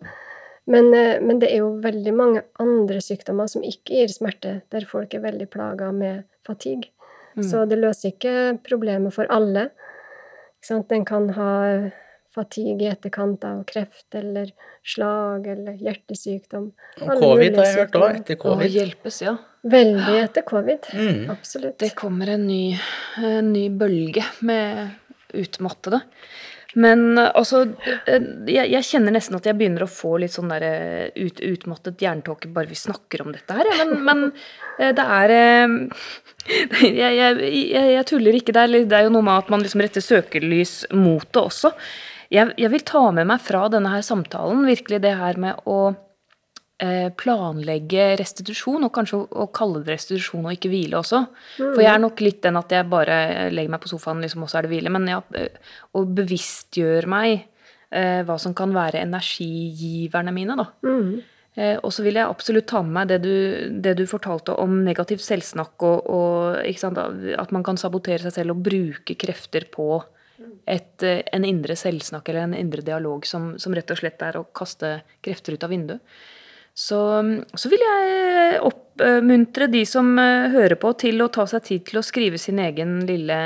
Men, 0.70 0.92
eh, 0.94 1.16
men 1.24 1.40
det 1.40 1.50
er 1.54 1.64
jo 1.64 1.72
veldig 1.82 2.14
mange 2.14 2.44
andre 2.62 3.00
sykdommer 3.04 3.48
som 3.50 3.64
ikke 3.66 4.02
gir 4.02 4.12
smerte, 4.12 4.60
der 4.70 4.86
folk 4.88 5.16
er 5.16 5.24
veldig 5.24 5.48
plaga 5.50 5.90
med 5.96 6.26
fatigue. 6.46 6.92
Så 7.40 7.62
det 7.70 7.78
løser 7.78 8.10
ikke 8.10 8.58
problemet 8.66 9.14
for 9.14 9.28
alle. 9.32 9.70
Ikke 10.58 10.66
sant? 10.66 10.90
En 10.92 11.06
kan 11.08 11.28
ha 11.36 11.52
fatigue 12.34 12.84
i 12.84 12.90
etterkant 12.90 13.44
av 13.46 13.62
kreft 13.68 14.14
eller 14.18 14.50
slag 14.86 15.46
eller 15.50 15.78
hjertesykdom. 15.82 16.70
Og 17.00 17.08
Alle 17.08 17.20
covid 17.24 17.58
har 17.58 17.68
jeg 17.68 17.78
hørt 17.78 17.98
òg, 17.98 18.18
etter 18.20 18.36
å 18.38 18.42
covid. 18.44 18.74
hjelpes, 18.76 19.22
ja. 19.24 19.36
Veldig 19.70 20.18
etter 20.22 20.46
covid. 20.46 20.90
Mm. 20.94 21.24
Absolutt. 21.34 21.78
Det 21.82 21.90
kommer 21.98 22.34
en 22.36 22.46
ny, 22.46 22.62
en 23.18 23.50
ny 23.52 23.66
bølge 23.82 24.24
med 24.46 24.94
utmattede. 25.36 26.02
Men 26.78 27.18
altså 27.18 27.64
jeg, 28.06 28.66
jeg 28.70 28.86
kjenner 28.86 29.14
nesten 29.16 29.38
at 29.38 29.48
jeg 29.48 29.58
begynner 29.58 29.86
å 29.86 29.90
få 29.90 30.16
litt 30.22 30.34
sånn 30.34 30.52
der 30.52 30.66
eh, 30.66 31.06
ut, 31.18 31.40
utmattet 31.42 32.02
jerntåke 32.04 32.50
bare 32.54 32.70
vi 32.70 32.78
snakker 32.78 33.24
om 33.24 33.32
dette 33.34 33.56
her. 33.56 33.70
ja. 33.72 33.86
Men, 33.88 34.04
men 34.06 34.94
det 34.96 35.04
er 35.04 35.34
jeg, 37.00 37.16
jeg, 37.18 37.40
jeg, 37.74 38.04
tuller 38.08 38.38
ikke. 38.38 38.54
Det 38.56 38.62
er, 38.62 38.76
det 38.88 39.00
er 39.00 39.08
jo 39.08 39.16
noe 39.16 39.26
med 39.26 39.42
at 39.42 39.50
man 39.52 39.64
liksom 39.64 39.82
retter 39.84 40.04
søkelys 40.04 40.84
mot 40.96 41.26
det 41.26 41.42
også. 41.42 41.74
Jeg, 42.30 42.54
jeg 42.60 42.70
vil 42.70 42.86
ta 42.86 43.08
med 43.14 43.26
meg 43.26 43.42
fra 43.42 43.64
denne 43.72 43.90
her 43.90 44.06
samtalen 44.06 44.62
virkelig 44.68 45.02
det 45.02 45.16
her 45.18 45.40
med 45.42 45.66
å 45.66 45.90
planlegge 47.20 48.04
restitusjon, 48.16 48.86
og 48.86 48.92
kanskje 48.94 49.18
å, 49.20 49.46
kalle 49.52 49.82
det 49.84 49.92
restitusjon 49.92 50.46
og 50.46 50.54
ikke 50.54 50.70
hvile 50.72 51.00
også. 51.02 51.18
For 51.58 51.82
jeg 51.82 51.90
er 51.92 52.00
nok 52.00 52.22
litt 52.24 52.38
den 52.46 52.56
at 52.56 52.72
jeg 52.72 52.88
bare 52.88 53.18
legger 53.52 53.74
meg 53.74 53.82
på 53.82 53.90
sofaen, 53.90 54.22
liksom, 54.24 54.46
og 54.46 54.52
så 54.52 54.60
er 54.60 54.66
det 54.66 54.72
hvile. 54.72 54.92
Men 54.94 55.10
ja, 55.10 55.18
eh, 55.36 55.74
å 55.92 56.06
bevisstgjøre 56.08 57.10
meg 57.10 57.34
eh, 57.36 58.22
hva 58.24 58.38
som 58.40 58.56
kan 58.56 58.72
være 58.72 59.02
energigiverne 59.04 60.32
mine, 60.32 60.56
da. 60.56 60.66
Mm. 60.86 61.20
Eh, 61.58 61.76
og 61.82 61.90
så 61.92 62.04
vil 62.06 62.16
jeg 62.16 62.30
absolutt 62.30 62.68
ta 62.70 62.80
med 62.86 62.94
meg 62.94 63.10
det 63.10 63.18
du, 63.24 63.34
det 63.82 63.96
du 63.98 64.04
fortalte 64.08 64.54
om 64.62 64.80
negativt 64.86 65.24
selvsnakk, 65.26 65.74
og, 65.86 66.08
og 66.08 66.80
sant, 66.80 67.00
at 67.00 67.54
man 67.54 67.66
kan 67.66 67.80
sabotere 67.80 68.22
seg 68.24 68.38
selv 68.38 68.54
og 68.56 68.64
bruke 68.70 69.18
krefter 69.18 69.66
på 69.72 69.92
et, 70.64 71.02
eh, 71.02 71.22
en 71.34 71.44
indre 71.44 71.76
selvsnakk 71.76 72.30
eller 72.30 72.46
en 72.46 72.58
indre 72.58 72.84
dialog 72.86 73.26
som, 73.26 73.54
som 73.58 73.74
rett 73.76 73.90
og 73.90 74.00
slett 74.00 74.22
er 74.24 74.38
å 74.38 74.46
kaste 74.56 75.00
krefter 75.24 75.56
ut 75.56 75.66
av 75.66 75.74
vinduet. 75.74 76.20
Så, 76.74 76.98
så 77.54 77.70
vil 77.72 77.82
jeg 77.84 78.60
oppmuntre 78.64 79.66
de 79.68 79.82
som 79.88 80.12
eh, 80.18 80.50
hører 80.54 80.78
på, 80.80 80.92
til 81.00 81.20
å 81.20 81.30
ta 81.32 81.44
seg 81.50 81.66
tid 81.66 81.88
til 81.88 82.00
å 82.00 82.04
skrive 82.06 82.38
sin 82.40 82.60
egen 82.62 83.00
lille 83.08 83.40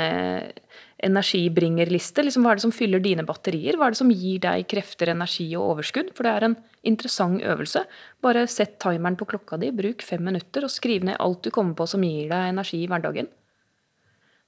energibringerliste. 1.05 2.23
Liksom, 2.23 2.45
hva 2.45 2.53
er 2.53 2.59
det 2.59 2.65
som 2.65 2.73
fyller 2.75 3.03
dine 3.03 3.25
batterier? 3.27 3.77
Hva 3.77 3.89
er 3.89 3.95
det 3.95 3.99
som 3.99 4.13
gir 4.13 4.39
deg 4.45 4.67
krefter, 4.71 5.11
energi 5.11 5.47
og 5.57 5.75
overskudd? 5.75 6.13
For 6.15 6.27
det 6.27 6.33
er 6.33 6.47
en 6.47 6.57
interessant 6.87 7.43
øvelse. 7.43 7.83
Bare 8.23 8.45
sett 8.51 8.77
timeren 8.83 9.17
på 9.19 9.27
klokka 9.29 9.59
di, 9.61 9.73
bruk 9.75 10.05
fem 10.05 10.23
minutter, 10.25 10.65
og 10.65 10.73
skriv 10.73 11.05
ned 11.07 11.19
alt 11.19 11.43
du 11.45 11.51
kommer 11.53 11.75
på 11.77 11.89
som 11.89 12.05
gir 12.05 12.29
deg 12.31 12.53
energi 12.53 12.83
i 12.83 12.89
hverdagen. 12.91 13.29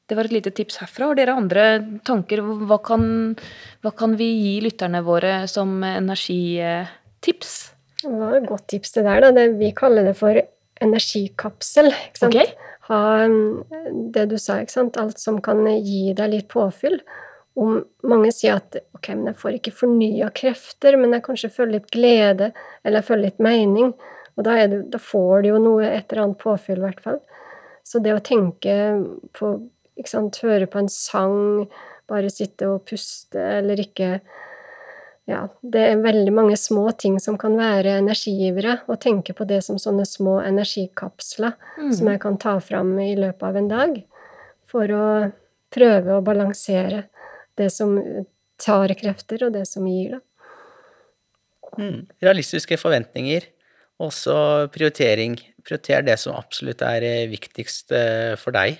Det 0.07 0.15
var 0.15 0.29
et 0.29 0.37
lite 0.37 0.53
tips 0.55 0.79
herfra. 0.79 1.09
Har 1.09 1.17
dere 1.19 1.35
andre 1.35 1.63
tanker? 2.07 2.39
Hva 2.39 2.79
kan, 2.79 3.35
hva 3.83 3.91
kan 3.91 4.15
vi 4.19 4.29
gi 4.39 4.53
lytterne 4.63 5.03
våre 5.03 5.41
som 5.51 5.81
energitips? 5.83 7.57
Det 8.07 8.19
var 8.21 8.37
et 8.37 8.47
godt 8.47 8.67
tips 8.71 8.95
det 8.95 9.03
der, 9.07 9.21
da. 9.25 9.31
Det, 9.35 9.47
vi 9.59 9.73
kaller 9.75 10.07
det 10.07 10.15
for 10.19 10.39
energikapsel. 10.83 11.91
Ikke 11.91 12.21
sant? 12.21 12.35
Okay. 12.35 12.53
Ha 12.87 12.99
det 14.15 14.27
du 14.31 14.37
sa, 14.39 14.61
ikke 14.63 14.75
sant. 14.77 14.99
Alt 15.01 15.19
som 15.19 15.41
kan 15.43 15.63
gi 15.75 16.13
deg 16.17 16.31
litt 16.33 16.49
påfyll. 16.51 17.01
Om 17.57 17.79
mange 18.07 18.31
sier 18.35 18.59
at 18.61 18.77
ok, 18.95 19.09
men 19.15 19.31
jeg 19.31 19.39
får 19.41 19.57
ikke 19.57 19.73
fornya 19.75 20.29
krefter, 20.35 20.95
men 20.99 21.15
jeg 21.17 21.25
kanskje 21.25 21.53
føler 21.55 21.79
litt 21.79 21.89
glede, 21.93 22.51
eller 22.83 23.01
jeg 23.01 23.09
føler 23.09 23.27
litt 23.27 23.41
mening. 23.43 23.95
Og 24.37 24.45
da, 24.45 24.59
det, 24.69 24.83
da 24.93 25.01
får 25.01 25.43
du 25.43 25.49
jo 25.51 25.61
noe, 25.63 25.87
et 25.89 26.05
eller 26.13 26.27
annet 26.27 26.41
påfyll, 26.43 26.79
i 26.79 26.85
hvert 26.85 27.01
fall. 27.03 27.19
Så 27.87 27.99
det 28.03 28.13
å 28.13 28.23
tenke 28.23 28.75
på 29.35 29.55
ikke 29.97 30.11
sant, 30.11 30.37
Høre 30.45 30.67
på 30.69 30.83
en 30.83 30.91
sang, 30.93 31.65
bare 32.07 32.29
sitte 32.29 32.69
og 32.69 32.83
puste, 32.87 33.41
eller 33.41 33.81
ikke 33.81 34.19
ja, 35.27 35.41
det 35.59 35.81
er 35.83 36.03
veldig 36.03 36.31
mange 36.31 36.55
små 36.59 36.85
ting 36.95 37.17
som 37.19 37.35
kan 37.39 37.57
være 37.59 37.97
energigivere, 37.99 38.77
og 38.87 39.01
tenke 39.03 39.35
på 39.35 39.47
det 39.49 39.59
som 39.65 39.79
sånne 39.81 40.05
små 40.07 40.37
energikapsler 40.39 41.57
som 41.75 42.07
jeg 42.07 42.21
kan 42.23 42.39
ta 42.39 42.55
fram 42.63 42.93
i 43.03 43.11
løpet 43.19 43.43
av 43.43 43.59
en 43.59 43.67
dag, 43.67 43.97
for 44.67 44.93
å 44.95 45.09
prøve 45.73 46.15
å 46.15 46.23
balansere 46.23 47.03
det 47.59 47.67
som 47.75 47.97
tar 48.61 48.95
krefter, 48.97 49.43
og 49.47 49.53
det 49.57 49.65
som 49.67 49.85
gir. 49.89 50.17
Mm. 51.75 52.07
Realistiske 52.23 52.79
forventninger, 52.79 53.51
også 53.99 54.37
prioritering. 54.73 55.35
Prioriter 55.67 56.05
det 56.07 56.15
som 56.21 56.37
absolutt 56.37 56.81
er 56.85 57.03
eh, 57.03 57.29
viktigst 57.29 57.91
eh, 57.91 58.33
for 58.39 58.55
deg. 58.55 58.79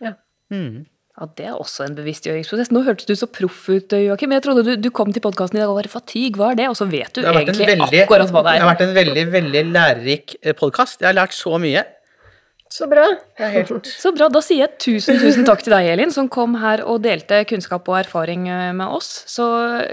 Ja. 0.00 0.16
Mm. 0.52 0.86
Ja, 1.16 1.26
Det 1.36 1.46
er 1.48 1.56
også 1.56 1.86
en 1.86 1.94
bevisstgjøringsprosess. 1.96 2.70
Nå 2.76 2.82
hørtes 2.84 3.08
du 3.08 3.14
så 3.16 3.26
proff 3.26 3.62
ut, 3.72 3.92
Joakim. 3.96 4.34
Jeg 4.36 4.42
trodde 4.44 4.64
du, 4.66 4.74
du 4.76 4.90
kom 4.92 5.12
til 5.16 5.24
podkasten 5.24 5.56
i 5.56 5.62
dag 5.62 5.70
og 5.72 5.78
var 5.80 5.88
fatigue. 5.88 6.36
Hva 6.36 6.50
er 6.52 6.60
det? 6.60 6.68
Og 6.68 6.76
så 6.76 6.84
vet 6.90 7.12
du 7.16 7.22
egentlig 7.24 7.68
veldig, 7.72 8.02
akkurat 8.04 8.32
hva 8.34 8.42
det 8.44 8.50
er. 8.52 8.58
det 8.60 8.64
har 8.66 8.72
vært 8.74 8.84
en 8.84 8.96
veldig, 9.00 9.26
veldig 9.32 9.62
lærerik 9.72 10.36
podkast. 10.60 11.00
Jeg 11.00 11.08
har 11.14 11.16
lært 11.16 11.32
så 11.36 11.56
mye. 11.62 11.86
Så 12.76 12.88
bra! 12.90 13.04
Helt 13.38 13.86
Så 14.02 14.10
bra. 14.12 14.26
Da 14.28 14.40
sier 14.42 14.64
jeg 14.66 14.72
tusen, 14.82 15.20
tusen 15.22 15.46
takk 15.46 15.62
til 15.64 15.72
deg, 15.72 15.86
Elin, 15.94 16.10
som 16.12 16.28
kom 16.28 16.56
her 16.60 16.82
og 16.84 16.98
delte 17.04 17.38
kunnskap 17.48 17.86
og 17.88 18.00
erfaring 18.02 18.48
eh, 18.50 18.72
med 18.76 18.90
oss. 18.90 19.08
Så 19.30 19.46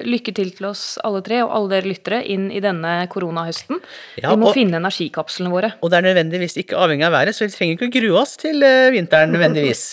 lykke 0.04 0.34
til 0.36 0.50
til 0.58 0.68
oss 0.72 0.98
alle 1.06 1.22
tre, 1.24 1.44
og 1.46 1.54
alle 1.54 1.76
dere 1.78 1.92
lyttere, 1.94 2.24
inn 2.34 2.50
i 2.52 2.60
denne 2.66 2.96
koronahøsten. 3.14 3.80
Ja, 4.20 4.34
Vi 4.34 4.42
må 4.42 4.50
og- 4.50 4.58
finne 4.58 4.82
energikapslene 4.82 5.54
våre. 5.54 5.72
Og 5.86 5.94
det 5.94 6.02
er 6.02 6.08
nødvendigvis 6.10 6.58
ikke 6.66 6.82
avhengig 6.82 7.06
av 7.08 7.14
været, 7.16 7.38
så 7.38 7.46
vi 7.48 7.54
trenger 7.56 7.78
ikke 7.78 7.92
å 7.92 7.96
grue 8.02 8.22
oss 8.26 8.36
til 8.42 8.66
eh, 8.66 8.90
vinteren 8.98 9.32
nødvendigvis. 9.38 9.86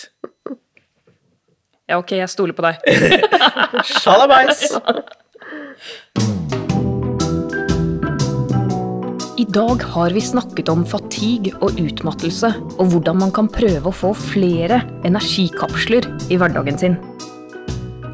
Ja, 1.91 1.97
ok, 1.99 2.13
jeg 2.21 2.31
stoler 2.31 2.55
på 2.55 2.63
deg. 2.63 2.77
Sjalabais! 3.99 4.61
I 9.41 9.45
dag 9.51 9.83
har 9.91 10.15
vi 10.15 10.23
snakket 10.23 10.71
om 10.71 10.85
fatigue 10.87 11.51
og 11.59 11.75
utmattelse, 11.81 12.53
og 12.77 12.93
hvordan 12.93 13.19
man 13.25 13.33
kan 13.35 13.49
prøve 13.51 13.91
å 13.91 13.97
få 14.03 14.13
flere 14.15 14.79
energikapsler 15.03 16.07
i 16.31 16.39
hverdagen 16.39 16.79
sin. 16.79 16.95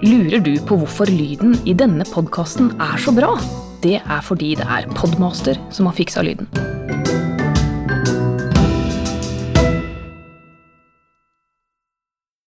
Lurer 0.01 0.41
du 0.41 0.55
på 0.65 0.79
hvorfor 0.81 1.11
lyden 1.13 1.53
i 1.69 1.77
denne 1.77 2.07
podkasten 2.09 2.73
er 2.81 2.97
så 3.01 3.13
bra? 3.13 3.35
Det 3.85 3.99
er 3.99 4.25
fordi 4.25 4.55
det 4.57 4.65
er 4.65 4.89
Podmaster 4.97 5.61
som 5.69 5.91
har 5.91 5.99
fiksa 5.99 6.25
lyden. 6.25 6.49